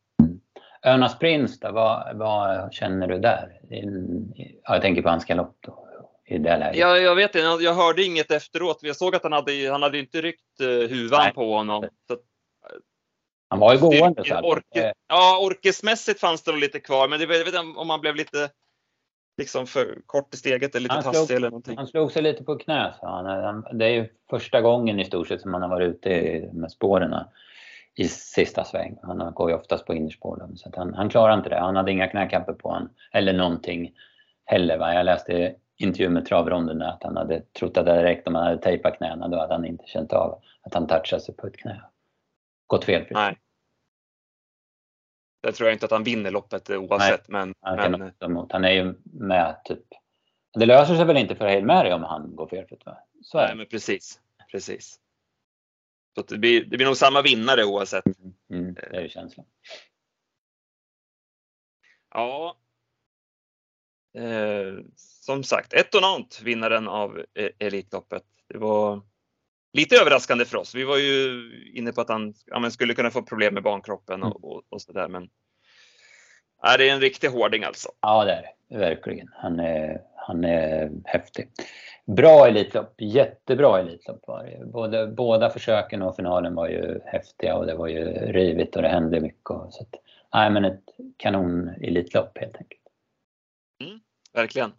Önas 0.83 1.19
Prins 1.19 1.61
då, 1.61 1.73
vad, 1.73 2.17
vad 2.17 2.73
känner 2.73 3.07
du 3.07 3.19
där? 3.19 3.61
In, 3.71 4.33
ja, 4.37 4.75
jag 4.75 4.83
tänker 4.83 5.03
på 5.03 5.09
hans 5.09 5.25
galopp 5.25 5.57
då, 5.61 5.89
i 6.31 6.39
det 6.39 6.57
läget. 6.57 6.77
Ja, 6.77 6.97
jag 6.97 7.15
vet 7.15 7.35
inte, 7.35 7.65
jag 7.65 7.75
hörde 7.75 8.05
inget 8.05 8.31
efteråt. 8.31 8.79
Jag 8.83 8.97
såg 8.97 9.15
att 9.15 9.23
han 9.23 9.33
hade, 9.33 9.71
han 9.71 9.83
hade 9.83 9.99
inte 9.99 10.21
ryckt 10.21 10.61
eh, 10.61 10.67
huvan 10.67 11.21
Nej. 11.25 11.33
på 11.33 11.55
honom. 11.55 11.89
Så 12.07 12.13
att, 12.13 12.21
han 13.49 13.59
var 13.59 13.75
ju 13.75 13.81
gående 13.81 14.25
så 14.25 14.35
orke, 14.35 14.87
eh, 14.87 14.93
ja, 15.09 15.39
orkesmässigt 15.43 16.21
fanns 16.21 16.43
det 16.43 16.53
lite 16.53 16.81
kvar, 16.81 17.09
men 17.09 17.19
det, 17.19 17.25
jag 17.25 17.45
vet 17.45 17.55
inte 17.55 17.81
om 17.81 17.91
han 17.91 18.01
blev 18.01 18.17
lite 18.17 18.51
liksom 19.39 19.67
för 19.67 19.99
kort 20.07 20.35
i 20.35 20.37
steget 20.37 20.75
eller 20.75 20.89
lite 20.89 21.03
tassig 21.03 21.37
eller 21.37 21.51
någonting. 21.51 21.77
Han 21.77 21.87
slog 21.87 22.13
sig 22.13 22.23
lite 22.23 22.45
på 22.45 22.57
knä 22.57 22.95
sa 23.01 23.17
han. 23.17 23.27
han. 23.27 23.79
Det 23.79 23.85
är 23.85 23.91
ju 23.91 24.09
första 24.31 24.61
gången 24.61 25.01
i 25.01 25.05
stort 25.05 25.29
sett 25.29 25.41
som 25.41 25.53
han 25.53 25.63
har 25.63 25.69
varit 25.69 25.89
ute 25.89 26.51
med 26.53 26.73
spåren 26.73 27.15
i 27.95 28.09
sista 28.09 28.65
sväng. 28.65 28.99
Han 29.03 29.33
går 29.35 29.51
ju 29.51 29.57
oftast 29.57 29.87
på 29.87 29.95
innerspåren 29.95 30.57
så 30.57 30.71
han, 30.77 30.95
han 30.95 31.09
klarar 31.09 31.35
inte 31.35 31.49
det. 31.49 31.59
Han 31.59 31.77
hade 31.77 31.93
inga 31.93 32.09
knäkappor 32.09 32.53
på 32.53 32.73
han 32.73 32.91
eller 33.13 33.33
någonting 33.33 33.93
heller. 34.45 34.79
Va? 34.79 34.95
Jag 34.95 35.05
läste 35.05 35.55
intervju 35.81 36.09
med 36.09 36.27
travronden 36.27 36.83
att 36.83 37.03
han 37.03 37.17
hade 37.17 37.41
trott 37.41 37.77
att 37.77 37.87
räckte 37.87 38.31
om 38.31 38.35
han 38.35 38.45
hade 38.45 38.59
tejpat 38.59 38.97
knäna. 38.97 39.29
Då 39.29 39.39
hade 39.39 39.55
han 39.55 39.65
inte 39.65 39.85
känt 39.87 40.13
av 40.13 40.43
att 40.63 40.75
han 40.75 40.87
touchade 40.87 41.23
sig 41.23 41.37
på 41.37 41.47
ett 41.47 41.57
knä. 41.57 41.83
Gått 42.67 42.85
fel. 42.85 43.07
Nej. 43.11 43.39
Det 45.43 45.53
tror 45.53 45.69
jag 45.69 45.75
inte 45.75 45.85
att 45.85 45.93
han 45.93 46.05
vinner 46.05 46.31
loppet 46.31 46.71
eh, 46.71 46.79
oavsett, 46.79 47.29
men, 47.29 47.55
Han, 47.61 47.91
men 47.91 48.13
emot. 48.21 48.53
han 48.53 48.65
är 48.65 48.71
ju 48.71 48.95
med 49.05 49.61
typ. 49.65 49.85
Det 50.53 50.67
löser 50.67 50.95
sig 50.95 51.05
väl 51.05 51.17
inte 51.17 51.37
för 51.37 51.45
Hail 51.45 51.65
Mary 51.65 51.93
om 51.93 52.03
han 52.03 52.37
går 52.37 52.47
felfritt 52.47 52.87
va? 52.87 52.99
Så 53.23 53.39
är 53.39 53.43
nej, 53.43 53.51
det. 53.51 53.57
men 53.57 53.67
precis. 53.67 54.21
Precis. 54.51 55.01
Så 56.15 56.23
det, 56.23 56.39
blir, 56.39 56.65
det 56.65 56.77
blir 56.77 56.87
nog 56.87 56.97
samma 56.97 57.23
vinnare 57.23 57.65
oavsett. 57.65 58.05
Mm, 58.51 58.75
det 58.75 58.97
är 58.97 59.01
ju 59.01 59.09
känslan. 59.09 59.47
Ja. 62.15 62.57
Eh, 64.15 64.85
som 64.97 65.43
sagt, 65.43 65.73
Etonant, 65.73 66.41
vinnaren 66.45 66.89
av 66.89 67.25
eh, 67.35 67.67
Elitloppet. 67.67 68.23
Det 68.49 68.59
var 68.59 69.01
lite 69.73 69.97
överraskande 69.97 70.45
för 70.45 70.59
oss. 70.59 70.75
Vi 70.75 70.85
var 70.85 70.97
ju 70.97 71.51
inne 71.75 71.93
på 71.93 72.01
att 72.01 72.09
han 72.09 72.35
ja, 72.47 72.71
skulle 72.71 72.95
kunna 72.95 73.11
få 73.11 73.23
problem 73.23 73.55
med 73.55 73.63
bankroppen 73.63 74.23
och, 74.23 74.45
och, 74.45 74.63
och 74.69 74.83
sådär. 74.83 75.09
Men 75.09 75.29
är 76.63 76.79
det 76.79 76.89
är 76.89 76.95
en 76.95 77.01
riktig 77.01 77.29
hårding 77.29 77.65
alltså. 77.65 77.89
Ja, 78.01 78.25
det 78.25 78.33
är 78.33 78.43
det. 78.43 78.79
Verkligen. 78.79 79.29
Han 79.33 79.61
är, 79.61 80.01
han 80.17 80.45
är 80.45 80.91
häftig. 81.05 81.49
Bra 82.07 82.47
Elitlopp. 82.47 82.95
Jättebra 82.99 83.81
Elitlopp 83.81 84.29
var 84.29 84.45
det. 84.45 84.67
Både, 84.67 85.07
båda 85.07 85.51
försöken 85.51 86.03
och 86.03 86.17
finalen 86.17 86.55
var 86.55 86.69
ju 86.69 87.01
häftiga 87.05 87.57
och 87.57 87.67
det 87.67 87.75
var 87.75 87.89
ju 87.89 88.05
rivigt 88.33 88.77
och 88.77 88.83
det 88.83 88.89
hände 88.89 89.21
mycket. 89.21 89.51
Och, 89.51 89.73
så 89.73 89.83
att, 89.83 89.95
nej, 90.35 90.51
men 90.51 90.65
ett 90.65 90.85
kanon 91.17 91.69
Elitlopp 91.69 92.39
helt 92.39 92.57
enkelt. 92.57 92.80
Verkligen. 94.35 94.73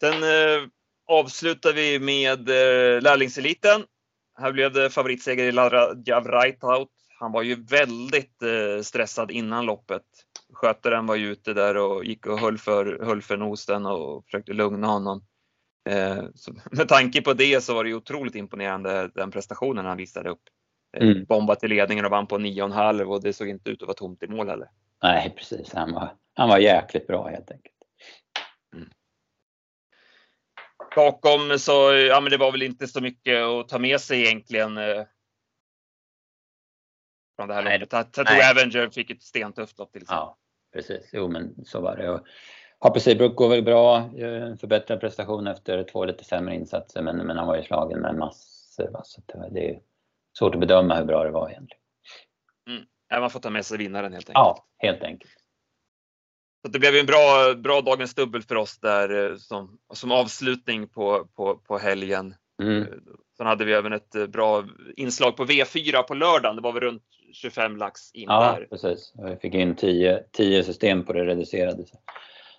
Sen 0.00 0.22
eh, 0.22 0.68
avslutar 1.06 1.72
vi 1.72 1.98
med 1.98 2.48
eh, 2.48 3.02
lärlingseliten. 3.02 3.84
Här 4.38 4.52
blev 4.52 4.72
det 4.72 4.90
favoritseger 4.90 5.44
i 5.44 5.52
Lara 5.52 5.88
Javraitaut. 6.06 6.88
Han 7.18 7.32
var 7.32 7.42
ju 7.42 7.64
väldigt 7.64 8.42
eh, 8.42 8.82
stressad 8.82 9.30
innan 9.30 9.66
loppet. 9.66 10.02
Skötaren 10.52 11.06
var 11.06 11.16
ju 11.16 11.32
ute 11.32 11.54
där 11.54 11.76
och 11.76 12.04
gick 12.04 12.26
och 12.26 12.38
höll 12.38 12.58
för, 12.58 13.04
höll 13.04 13.22
för 13.22 13.36
nosen 13.36 13.86
och 13.86 14.24
försökte 14.24 14.52
lugna 14.52 14.86
honom. 14.86 15.24
Eh, 15.88 16.24
så 16.34 16.52
med 16.70 16.88
tanke 16.88 17.22
på 17.22 17.32
det 17.32 17.64
så 17.64 17.74
var 17.74 17.84
det 17.84 17.90
ju 17.90 17.96
otroligt 17.96 18.34
imponerande 18.34 19.10
den 19.14 19.30
prestationen 19.30 19.86
han 19.86 19.96
visade 19.96 20.30
upp. 20.30 20.42
Eh, 20.96 21.02
Mm. 21.02 21.24
Bomba 21.24 21.54
till 21.54 21.70
ledningen 21.70 22.04
och 22.04 22.10
vann 22.10 22.26
på 22.26 22.38
9,5 22.38 23.02
och 23.02 23.22
det 23.22 23.32
såg 23.32 23.48
inte 23.48 23.70
ut 23.70 23.82
att 23.82 23.88
vara 23.88 23.96
tomt 23.96 24.22
i 24.22 24.28
mål 24.28 24.48
heller. 24.48 24.68
Nej, 25.02 25.34
precis. 25.36 25.72
Han 25.74 25.92
var, 25.92 26.12
han 26.34 26.48
var 26.48 26.58
jäkligt 26.58 27.06
bra 27.06 27.28
helt 27.28 27.50
enkelt. 27.50 27.74
Bakom 30.96 31.58
så, 31.58 31.92
ja 31.92 32.20
men 32.20 32.30
det 32.30 32.36
var 32.36 32.52
väl 32.52 32.62
inte 32.62 32.86
så 32.86 33.00
mycket 33.00 33.42
att 33.42 33.68
ta 33.68 33.78
med 33.78 34.00
sig 34.00 34.22
egentligen. 34.22 34.78
Eh, 34.78 35.04
från 37.36 37.48
det 37.48 37.54
här 37.54 37.62
Nej, 37.62 37.78
loppet. 37.78 37.90
Tattoo 37.90 38.24
nej. 38.24 38.50
Avenger 38.50 38.88
fick 38.88 39.10
ett 39.10 39.22
stentufft 39.22 39.78
lopp 39.78 39.92
till 39.92 40.02
exempel. 40.02 40.18
Ja, 40.18 40.38
precis. 40.72 41.10
Jo, 41.12 41.28
men 41.28 41.64
så 41.64 41.80
var 41.80 41.96
det. 41.96 42.10
Och 42.10 42.26
Happy 42.78 43.14
går 43.14 43.48
väl 43.48 43.62
bra. 43.62 44.10
Förbättrad 44.60 45.00
prestation 45.00 45.46
efter 45.46 45.84
två 45.84 46.04
lite 46.04 46.24
sämre 46.24 46.54
insatser, 46.54 47.02
men, 47.02 47.16
men 47.16 47.36
han 47.36 47.46
var 47.46 47.56
ju 47.56 47.62
slagen 47.62 48.00
med 48.00 48.14
massor. 48.14 48.90
va, 48.90 49.00
Så 49.04 49.22
det, 49.50 49.70
är 49.70 49.80
svårt 50.38 50.54
att 50.54 50.60
bedöma 50.60 50.94
hur 50.94 51.04
bra 51.04 51.24
det 51.24 51.30
var 51.30 51.50
egentligen. 51.50 51.80
Ja, 53.08 53.20
man 53.20 53.30
får 53.30 53.40
ta 53.40 53.50
med 53.50 53.66
sig 53.66 53.78
vinnaren 53.78 54.12
helt 54.12 54.28
enkelt. 54.28 54.34
Ja, 54.34 54.66
helt 54.78 55.02
enkelt. 55.02 55.32
Så 56.62 56.68
det 56.68 56.78
blev 56.78 56.94
en 56.94 57.06
bra, 57.06 57.54
bra 57.54 57.80
dagens 57.80 58.14
dubbel 58.14 58.42
för 58.42 58.54
oss 58.56 58.78
där 58.78 59.30
eh, 59.30 59.36
som, 59.36 59.78
som 59.94 60.12
avslutning 60.12 60.88
på, 60.88 61.26
på, 61.36 61.56
på 61.56 61.78
helgen. 61.78 62.34
Mm. 62.62 62.86
Sen 63.36 63.46
hade 63.46 63.64
vi 63.64 63.72
även 63.72 63.92
ett 63.92 64.14
eh, 64.14 64.26
bra 64.26 64.64
inslag 64.96 65.36
på 65.36 65.44
V4 65.44 66.02
på 66.02 66.14
lördagen. 66.14 66.56
Det 66.56 66.62
var 66.62 66.72
väl 66.72 66.82
runt 66.82 67.02
25 67.32 67.76
lax 67.76 68.12
in 68.12 68.24
Ja, 68.28 68.52
där. 68.52 68.66
precis. 68.66 69.12
Vi 69.24 69.36
fick 69.36 69.54
in 69.54 69.76
10 69.76 70.24
10 70.32 70.64
system 70.64 71.04
på 71.04 71.12
det 71.12 71.24
reducerade. 71.24 71.84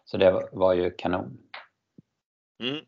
Så- 0.06 0.18
det 0.18 0.49
var, 0.52 0.74
ju 0.74 0.91
kanon. 0.91 1.38
Mm. 2.64 2.86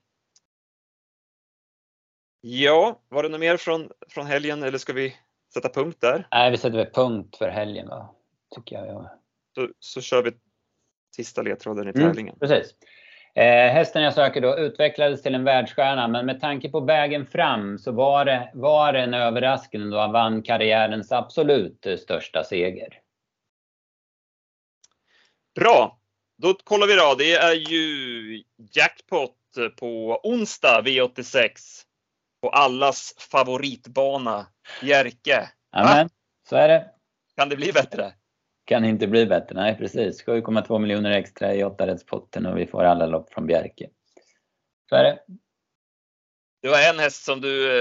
Ja, 2.41 3.01
var 3.09 3.23
det 3.23 3.29
något 3.29 3.39
mer 3.39 3.57
från, 3.57 3.89
från 4.09 4.25
helgen 4.25 4.63
eller 4.63 4.77
ska 4.77 4.93
vi 4.93 5.15
sätta 5.53 5.69
punkt 5.69 5.97
där? 6.01 6.27
Nej, 6.31 6.51
vi 6.51 6.57
sätter 6.57 6.77
väl 6.77 6.93
punkt 6.93 7.35
för 7.37 7.49
helgen 7.49 7.87
va? 7.87 8.15
Tycker 8.55 8.75
jag. 8.75 8.87
Ja. 8.87 9.19
Så, 9.55 9.69
så 9.79 10.01
kör 10.01 10.23
vi 10.23 10.31
sista 11.15 11.41
ledtråden 11.41 11.87
i 11.87 11.91
Mm, 11.95 12.07
tävlingen. 12.07 12.35
precis. 12.39 12.75
Eh, 13.35 13.73
hästen 13.73 14.03
jag 14.03 14.13
söker 14.13 14.41
då 14.41 14.57
utvecklades 14.57 15.21
till 15.21 15.35
en 15.35 15.43
världsstjärna, 15.43 16.07
men 16.07 16.25
med 16.25 16.41
tanke 16.41 16.69
på 16.69 16.79
vägen 16.79 17.25
fram 17.25 17.79
så 17.79 17.91
var 17.91 18.25
det, 18.25 18.51
var 18.53 18.93
det 18.93 18.99
en 18.99 19.13
överraskning 19.13 19.89
då 19.89 19.97
han 19.99 20.11
vann 20.11 20.41
karriärens 20.43 21.11
absolut 21.11 21.85
eh, 21.85 21.97
största 21.97 22.43
seger. 22.43 22.99
Bra! 25.55 25.99
Då 26.37 26.53
kollar 26.53 26.87
vi 26.87 26.95
då. 26.95 27.15
Det 27.17 27.33
är 27.33 27.53
ju 27.53 28.43
jackpot 28.73 29.35
på 29.79 30.19
onsdag 30.23 30.81
V86 30.81 31.49
på 32.41 32.49
allas 32.49 33.15
favoritbana 33.31 34.47
Jerke. 34.81 35.49
Amen, 35.71 36.09
så 36.49 36.55
är 36.55 36.67
det. 36.67 36.89
Kan 37.37 37.49
det 37.49 37.55
bli 37.55 37.71
bättre? 37.71 38.13
Kan 38.65 38.85
inte 38.85 39.07
bli 39.07 39.25
bättre. 39.25 39.55
Nej, 39.55 39.77
precis. 39.77 40.25
7,2 40.25 40.79
miljoner 40.79 41.11
extra 41.11 41.53
i 41.53 41.63
åttarättspotten 41.63 42.45
och 42.45 42.57
vi 42.57 42.65
får 42.65 42.83
alla 42.83 43.05
lopp 43.05 43.33
från 43.33 43.47
Bjerke. 43.47 43.89
Så 44.89 44.95
är 44.95 45.03
det. 45.03 45.19
Det 46.61 46.69
var 46.69 46.89
en 46.93 46.99
häst 46.99 47.23
som 47.23 47.41
du 47.41 47.71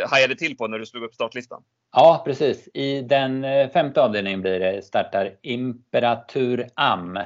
eh, 0.00 0.08
hajade 0.08 0.36
till 0.36 0.56
på 0.56 0.66
när 0.66 0.78
du 0.78 0.86
slog 0.86 1.04
upp 1.04 1.14
startlistan. 1.14 1.62
Ja, 1.92 2.22
precis. 2.24 2.68
I 2.74 3.00
den 3.00 3.44
eh, 3.44 3.68
femte 3.70 4.02
avdelningen 4.02 4.40
blir 4.40 4.60
det 4.60 4.84
startar 4.84 5.36
Imperatur 5.42 6.68
Am. 6.74 7.18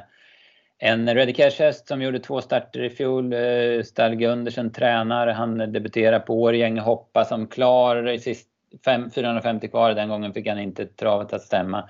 En 0.79 1.15
Ready 1.15 1.33
Cash-häst 1.33 1.89
som 1.89 2.03
gjorde 2.03 2.19
två 2.19 2.41
starter 2.41 2.83
i 2.85 2.91
fjol. 2.91 3.33
Eh, 3.33 3.83
Stall 3.83 4.15
Gundersen 4.15 4.73
tränar. 4.73 5.27
Han 5.27 5.59
debuterar 5.73 6.21
på 6.21 6.43
Årgäng. 6.43 6.79
Hoppa 6.79 7.25
som 7.25 7.47
klar 7.47 8.09
i 8.09 8.19
sist, 8.19 8.49
fem, 8.85 9.11
450 9.11 9.69
kvar. 9.69 9.95
Den 9.95 10.09
gången 10.09 10.35
fick 10.35 10.47
han 10.47 10.59
inte 10.59 10.87
travet 10.87 11.33
att 11.33 11.43
stämma. 11.43 11.89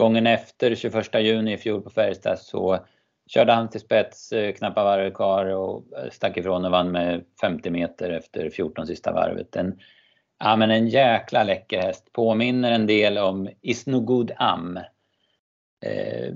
Gången 0.00 0.26
efter, 0.26 0.74
21 0.74 1.14
juni 1.14 1.52
i 1.52 1.56
fjol 1.56 1.82
på 1.82 1.90
Färjestad, 1.90 2.38
så 2.38 2.78
körde 3.28 3.52
han 3.52 3.70
till 3.70 3.80
spets, 3.80 4.32
eh, 4.32 4.54
knappa 4.54 4.84
varv 4.84 5.10
kvar 5.10 5.46
och 5.46 5.84
eh, 5.98 6.10
stack 6.10 6.36
ifrån 6.36 6.64
och 6.64 6.70
vann 6.70 6.92
med 6.92 7.24
50 7.40 7.70
meter 7.70 8.10
efter 8.10 8.50
14 8.50 8.86
sista 8.86 9.12
varvet. 9.12 9.56
En, 9.56 9.78
ja, 10.38 10.56
men 10.56 10.70
en 10.70 10.88
jäkla 10.88 11.44
läcker 11.44 11.82
häst. 11.82 12.12
Påminner 12.12 12.72
en 12.72 12.86
del 12.86 13.18
om 13.18 13.48
Isnogud 13.60 14.32
Am. 14.36 14.76
Eh, 15.86 16.34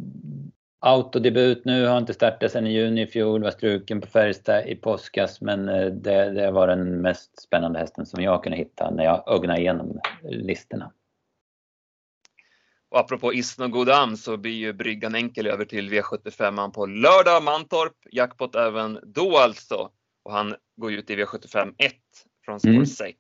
autodebut 0.81 1.65
nu, 1.65 1.87
har 1.87 1.99
inte 1.99 2.15
startat 2.15 2.53
sedan 2.53 2.67
i 2.67 2.73
juni 2.73 3.03
i 3.03 3.07
fjol, 3.07 3.43
var 3.43 3.51
struken 3.51 4.01
på 4.01 4.07
Färjestad 4.07 4.67
i 4.67 4.77
påskas 4.77 5.41
men 5.41 5.69
eh, 5.69 5.87
det, 5.87 6.31
det, 6.31 6.51
var 6.51 6.67
den 6.67 7.01
mest 7.01 7.43
spännande 7.43 7.79
hästen 7.79 8.07
som 8.07 8.23
jag 8.23 8.43
kunde 8.43 8.59
hitta 8.59 8.91
när 8.91 9.05
jag 9.05 9.25
ögnade 9.27 9.61
igenom 9.61 10.01
listorna. 10.23 10.93
Och 12.95 13.01
apropå 13.01 13.33
Isno 13.33 13.69
Godam 13.69 14.17
så 14.17 14.37
blir 14.37 14.53
ju 14.53 14.73
bryggan 14.73 15.15
enkel 15.15 15.47
över 15.47 15.65
till 15.65 15.91
V75 15.91 16.71
på 16.71 16.87
lördag 16.87 17.43
Mantorp. 17.43 17.93
Jackpot 18.13 18.55
även 18.55 19.01
då 19.03 19.39
alltså. 19.39 19.91
Och 20.23 20.33
han 20.33 20.55
går 20.77 20.93
ut 20.93 21.11
i 21.11 21.17
V75 21.17 21.75
1 21.79 21.93
från 22.45 22.61
spår 22.61 22.71
mm. 22.71 22.87
6. 22.87 23.19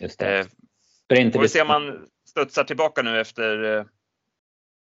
Just 0.00 0.18
det. 0.18 0.38
Eh, 1.18 1.30
får 1.32 1.40
vi 1.40 1.48
se 1.48 1.62
om 1.62 1.68
han 1.68 2.06
studsar 2.28 2.64
tillbaka 2.64 3.02
nu 3.02 3.20
efter 3.20 3.78
eh, 3.78 3.84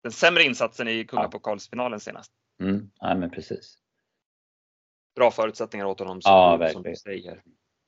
den 0.04 0.12
sämre 0.12 0.44
insatsen 0.44 0.88
i 0.88 1.06
kungapokalsfinalen 1.06 2.00
senast. 2.00 2.32
Mm, 2.62 2.92
ja, 3.00 3.16
men 3.16 3.30
precis. 3.30 3.78
Bra 5.16 5.32
förutsättningar 5.32 5.86
åt 5.86 6.00
honom 6.00 6.22
som, 6.22 6.32
ja, 6.32 6.58
du, 6.58 6.74
som 6.74 6.84
du 6.84 6.96
säger. 6.96 7.44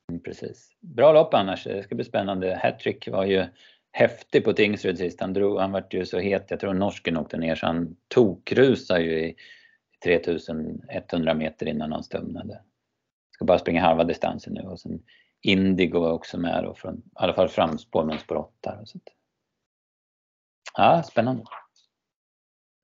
Mm, 0.09 0.23
precis. 0.23 0.69
Bra 0.79 1.13
lopp 1.13 1.33
annars. 1.33 1.63
Det 1.63 1.83
ska 1.83 1.95
bli 1.95 2.05
spännande. 2.05 2.59
Hattrick 2.63 3.07
var 3.07 3.25
ju 3.25 3.45
häftig 3.91 4.43
på 4.43 4.53
Tingsryd 4.53 4.97
sist. 4.97 5.21
Han, 5.21 5.33
drog, 5.33 5.59
han 5.59 5.71
vart 5.71 5.93
ju 5.93 6.05
så 6.05 6.19
het, 6.19 6.45
jag 6.51 6.59
tror 6.59 6.73
norsken 6.73 7.17
åkte 7.17 7.37
ner 7.37 7.55
så 7.55 7.65
han 7.65 7.95
tokrusade 8.07 9.01
ju 9.01 9.19
i 9.19 9.35
3100 10.03 11.33
meter 11.33 11.67
innan 11.67 11.91
han 11.91 12.03
stumnade. 12.03 12.61
Ska 13.31 13.45
bara 13.45 13.59
springa 13.59 13.81
halva 13.81 14.03
distansen 14.03 14.53
nu 14.53 14.61
och 14.61 14.79
sen 14.79 15.03
Indigo 15.41 15.99
var 15.99 16.11
också 16.11 16.37
med 16.37 16.63
då 16.63 16.75
från, 16.75 16.97
i 16.97 17.01
alla 17.13 17.33
fall 17.33 17.49
framspår 17.49 18.05
men 18.05 18.19
spår 18.19 18.35
8. 18.35 18.79
Ja, 20.77 21.03
spännande. 21.03 21.43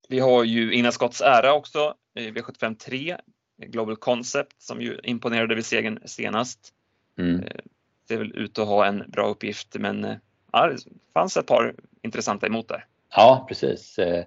Vi 0.10 0.20
har 0.20 0.44
ju 0.44 0.74
Ina 0.74 0.92
Scotts 0.92 1.22
ära 1.22 1.54
också, 1.54 1.94
V75 2.16 2.76
3, 2.76 3.18
Global 3.58 3.96
Concept 3.96 4.62
som 4.62 4.82
ju 4.82 5.00
imponerade 5.04 5.56
vid 5.56 5.66
segern 5.66 6.00
senast. 6.06 6.74
Mm. 7.18 7.44
Eh, 7.44 7.62
ser 8.08 8.18
väl 8.18 8.36
ut 8.36 8.60
att 8.60 8.68
ha 8.68 8.86
en 8.86 9.04
bra 9.08 9.28
uppgift 9.28 9.76
men 9.80 10.06
eh, 10.06 10.18
ja, 10.58 10.68
det 10.68 10.78
fanns 11.14 11.38
ett 11.38 11.48
par 11.48 11.76
intressanta 12.04 12.48
emot 12.48 12.68
där. 12.68 12.86
Ja, 13.16 13.46
precis. 13.50 14.00
Eh, 14.00 14.26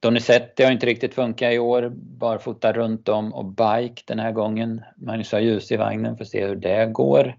Donizetti 0.00 0.64
har 0.64 0.72
inte 0.72 0.86
riktigt 0.86 1.14
funkat 1.14 1.52
i 1.52 1.58
år. 1.58 1.92
Barfota 1.94 2.72
runt 2.72 3.08
om 3.08 3.34
och 3.34 3.44
bike 3.44 4.02
den 4.06 4.18
här 4.18 4.32
gången. 4.32 4.84
Magnus 4.96 5.32
har 5.32 5.40
ljus 5.40 5.72
i 5.72 5.76
vagnen, 5.76 6.16
får 6.16 6.24
se 6.24 6.46
hur 6.46 6.56
det 6.56 6.86
går. 6.86 7.34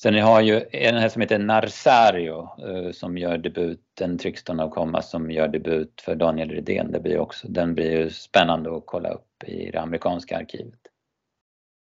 Sen 0.00 0.14
har 0.14 0.40
ju 0.40 0.64
en 0.72 0.96
här 0.96 1.08
som 1.08 1.22
heter 1.22 1.38
Narsario 1.38 2.48
eh, 2.68 2.92
som 2.92 3.18
gör 3.18 3.38
debut, 3.38 4.00
en 4.00 4.18
Trixton 4.18 4.60
av 4.60 4.68
Komma 4.70 5.02
som 5.02 5.30
gör 5.30 5.48
debut 5.48 6.00
för 6.00 6.14
Daniel 6.14 6.50
Redén. 6.50 6.92
Det 6.92 7.00
blir 7.00 7.18
också, 7.18 7.48
den 7.48 7.74
blir 7.74 7.90
ju 7.90 8.10
spännande 8.10 8.76
att 8.76 8.82
kolla 8.86 9.08
upp 9.08 9.44
i 9.46 9.70
det 9.70 9.80
amerikanska 9.80 10.38
arkivet. 10.38 10.80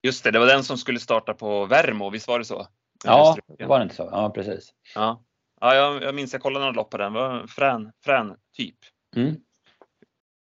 Just 0.03 0.23
det, 0.23 0.31
det 0.31 0.39
var 0.39 0.47
den 0.47 0.63
som 0.63 0.77
skulle 0.77 0.99
starta 0.99 1.33
på 1.33 1.65
Värmo, 1.65 2.09
visst 2.09 2.27
var 2.27 2.39
det 2.39 2.45
så? 2.45 2.67
Ja, 3.05 3.37
var 3.59 3.79
det 3.79 3.83
inte 3.83 3.95
så? 3.95 4.09
Ja, 4.11 4.29
precis. 4.29 4.73
Ja. 4.95 5.23
Ja, 5.59 5.75
jag, 5.75 6.03
jag 6.03 6.15
minns 6.15 6.33
jag 6.33 6.41
kollade 6.41 6.65
några 6.65 6.75
lopp 6.75 6.89
på 6.89 6.97
den. 6.97 7.13
Var 7.13 7.47
frän, 7.47 7.91
frän 8.03 8.35
typ. 8.57 8.75
Mm. 9.15 9.35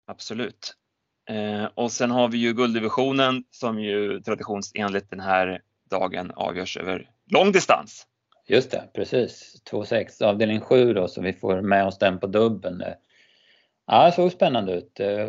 Absolut. 0.07 0.75
Eh, 1.31 1.65
och 1.75 1.93
sen 1.93 2.11
har 2.11 2.29
vi 2.29 2.39
ju 2.39 2.53
gulddivisionen 2.53 3.45
som 3.51 3.81
ju 3.81 4.21
traditionsenligt 4.21 5.11
den 5.11 5.21
här 5.21 5.63
dagen 5.91 6.31
avgörs 6.31 6.77
över 6.77 7.11
lång 7.31 7.53
distans. 7.53 8.07
Just 8.47 8.71
det, 8.71 8.91
precis. 8.95 9.63
2,6 9.71 10.25
avdelning 10.25 10.61
7 10.61 10.93
då 10.95 11.09
så 11.09 11.21
vi 11.21 11.33
får 11.33 11.61
med 11.61 11.87
oss 11.87 11.99
den 11.99 12.19
på 12.19 12.27
dubben. 12.27 12.85
Ja, 13.87 14.07
det 14.07 14.13
såg 14.13 14.33
spännande 14.33 14.73
ut. 14.73 15.01
Eh, 15.01 15.29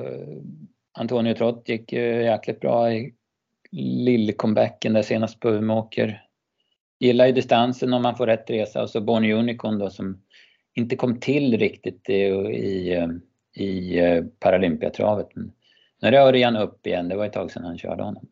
Antonio 0.93 1.33
Trott 1.33 1.69
gick 1.69 1.93
ju 1.93 2.23
jäkligt 2.23 2.59
bra 2.59 2.93
i 2.93 3.13
lill-comebacken 3.71 4.93
där 4.93 5.01
senast 5.01 5.39
på 5.39 5.49
Umeåker 5.49 6.28
gillar 6.99 7.25
ju 7.25 7.31
distansen 7.31 7.93
om 7.93 8.01
man 8.01 8.17
får 8.17 8.27
rätt 8.27 8.49
resa 8.49 8.81
och 8.81 8.89
så 8.89 9.01
Bonnie 9.01 9.33
Unicorn 9.33 9.79
då 9.79 9.89
som 9.89 10.21
inte 10.73 10.95
kom 10.95 11.19
till 11.19 11.57
riktigt 11.57 12.09
i, 12.09 12.13
i, 12.13 13.07
i 13.55 13.99
eh, 13.99 14.23
Paralympiatravet. 14.39 15.35
Men 15.35 15.51
nu 16.01 16.11
rör 16.11 16.43
han 16.43 16.55
upp 16.55 16.87
igen, 16.87 17.09
det 17.09 17.15
var 17.15 17.25
ett 17.25 17.33
tag 17.33 17.51
sedan 17.51 17.63
han 17.63 17.77
körde 17.77 18.03
honom. 18.03 18.27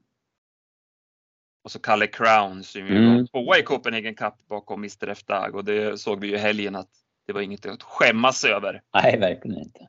Och 1.63 1.71
så 1.71 1.79
Kalle 1.79 2.07
Crown 2.07 2.63
som 2.63 2.81
ju 2.81 2.97
mm. 2.97 3.27
tvåa 3.27 3.59
i 3.59 3.63
Copenhagen 3.63 4.15
Cup 4.15 4.33
bakom 4.49 4.79
Mr 4.79 5.09
F 5.09 5.23
Dag 5.25 5.55
och 5.55 5.65
det 5.65 5.99
såg 5.99 6.19
vi 6.21 6.27
ju 6.27 6.35
i 6.35 6.37
helgen 6.37 6.75
att 6.75 6.89
det 7.27 7.33
var 7.33 7.41
inget 7.41 7.65
att 7.65 7.83
skämmas 7.83 8.45
över. 8.45 8.81
Nej, 8.93 9.19
verkligen 9.19 9.57
inte. 9.57 9.87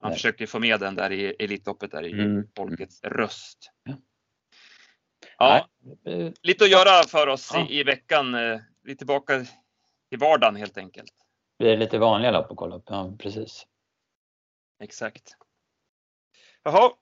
Han 0.00 0.12
försökte 0.12 0.46
få 0.46 0.58
med 0.58 0.80
den 0.80 0.94
där 0.94 1.12
i 1.12 1.34
Elitloppet 1.38 1.90
där 1.90 2.02
i 2.02 2.12
mm. 2.12 2.46
folkets 2.56 3.04
röst. 3.04 3.70
Ja. 3.84 3.94
Ja, 5.40 5.68
lite 6.42 6.64
att 6.64 6.70
göra 6.70 7.02
för 7.02 7.26
oss 7.26 7.50
ja. 7.54 7.66
i, 7.68 7.80
i, 7.80 7.84
veckan. 7.84 8.34
Eh, 8.34 8.60
vi 8.82 8.92
är 8.92 8.96
tillbaka 8.96 9.44
till 10.08 10.18
vardagen 10.18 10.56
helt 10.56 10.78
enkelt. 10.78 11.12
Det 11.58 11.72
är 11.72 11.76
lite 11.76 11.98
vanliga 11.98 12.30
lopp 12.30 12.50
att 12.50 12.56
kolla 12.56 12.76
upp, 12.76 12.84
ja 12.86 13.12
precis. 13.18 13.66
Exakt. 14.82 15.36
Jaha. 16.62 16.92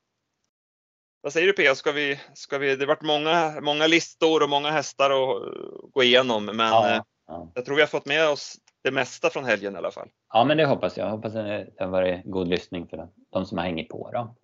Vad 1.21 1.33
säger 1.33 1.47
du 1.47 1.53
Pia, 1.53 1.75
ska 1.75 1.93
vi, 1.93 2.21
ska 2.35 2.59
vi, 2.59 2.77
det 2.77 2.83
har 2.83 2.87
varit 2.87 3.03
många, 3.03 3.61
många 3.61 3.87
listor 3.87 4.43
och 4.43 4.51
många 4.51 4.71
hästar 4.71 5.11
att 5.11 5.93
gå 5.93 6.03
igenom 6.03 6.47
men 6.47 6.59
ja, 6.59 6.91
eh, 6.91 7.03
ja. 7.27 7.53
jag 7.55 7.65
tror 7.65 7.77
vi 7.77 7.83
har 7.83 7.89
fått 7.89 8.07
med 8.07 8.29
oss 8.29 8.57
det 8.83 8.91
mesta 8.91 9.31
från 9.31 9.45
helgen 9.45 9.75
i 9.75 9.79
alla 9.79 9.91
fall. 9.91 10.09
Ja 10.33 10.45
men 10.45 10.57
det 10.57 10.67
hoppas 10.67 10.97
jag. 10.97 11.07
Jag 11.07 11.11
hoppas 11.11 11.33
det 11.33 11.75
har 11.79 11.87
varit 11.87 12.25
god 12.25 12.49
lyssning 12.49 12.89
för 12.89 13.09
de 13.31 13.47
som 13.47 13.59
har 13.59 13.65
hängt 13.65 13.89
på. 13.89 14.11
Då. 14.11 14.37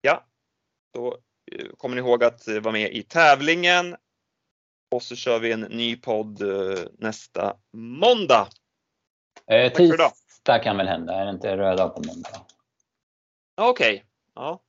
Ja, 0.00 0.24
då 0.92 1.18
kommer 1.76 1.96
ni 1.96 2.00
ihåg 2.00 2.24
att 2.24 2.48
vara 2.48 2.72
med 2.72 2.92
i 2.92 3.02
tävlingen. 3.02 3.96
Och 4.90 5.02
så 5.02 5.16
kör 5.16 5.38
vi 5.38 5.52
en 5.52 5.60
ny 5.60 5.96
podd 5.96 6.42
eh, 6.42 6.84
nästa 6.98 7.56
måndag. 7.72 8.48
Eh, 9.50 9.72
tisdag 9.72 10.58
kan 10.62 10.76
väl 10.76 10.88
hända, 10.88 11.14
är 11.14 11.24
det 11.24 11.30
inte 11.30 11.56
röd 11.56 11.76
dag 11.76 11.94
på 11.94 12.02
måndag? 12.06 12.30
Okej, 13.56 13.94
okay. 13.94 14.06
ja. 14.34 14.60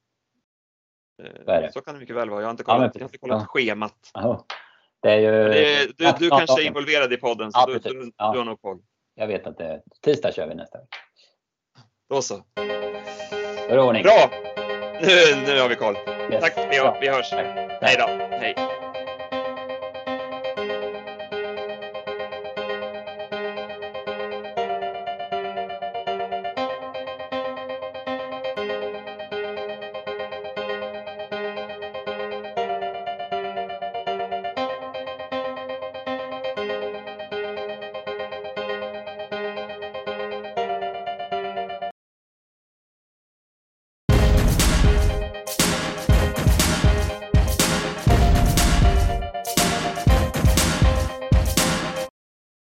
Eh, 1.48 1.72
så 1.72 1.82
kan 1.82 1.94
det 1.94 2.00
mycket 2.00 2.16
väl 2.16 2.30
vara. 2.30 2.42
Jag 2.42 2.48
har 2.48 2.52
inte 2.52 2.64
kollat, 2.64 2.82
ja, 2.82 2.92
jag 2.94 3.02
har 3.02 3.10
inte 3.10 3.18
kollat 3.18 3.42
ja. 3.42 3.46
schemat. 3.48 4.12
Aha. 4.14 4.46
Det 5.02 5.12
är 5.12 5.18
ju... 5.18 5.50
Det 5.50 5.98
du, 5.98 6.14
du 6.20 6.30
kanske 6.30 6.62
är 6.62 6.66
involverad 6.66 7.14
i 7.14 7.18
podden 7.18 7.52
så 7.52 7.60
ja, 7.60 7.66
du, 7.66 7.80
du, 7.80 8.12
ja. 8.18 8.32
du 8.32 8.38
har 8.38 8.46
nog 8.46 8.62
koll. 8.62 8.80
Jag 9.16 9.28
vet 9.28 9.48
att 9.48 9.58
det 9.58 9.66
är 9.66 9.82
tisdag 10.02 10.32
kör 10.34 10.48
vi 10.48 10.56
nästa 10.56 10.78
vecka. 10.78 10.98
Då 12.10 12.22
så. 12.22 12.44
Bra! 14.04 14.65
Nu, 15.02 15.36
nu 15.48 15.60
har 15.60 15.70
vi 15.70 15.76
koll. 15.76 15.96
Yes. 16.32 16.42
Tack, 16.42 16.58
vi, 16.58 16.80
vi 17.02 17.10
hörs. 17.10 17.32
Hej 17.82 17.96
då. 18.00 18.10
Hej. 18.40 18.56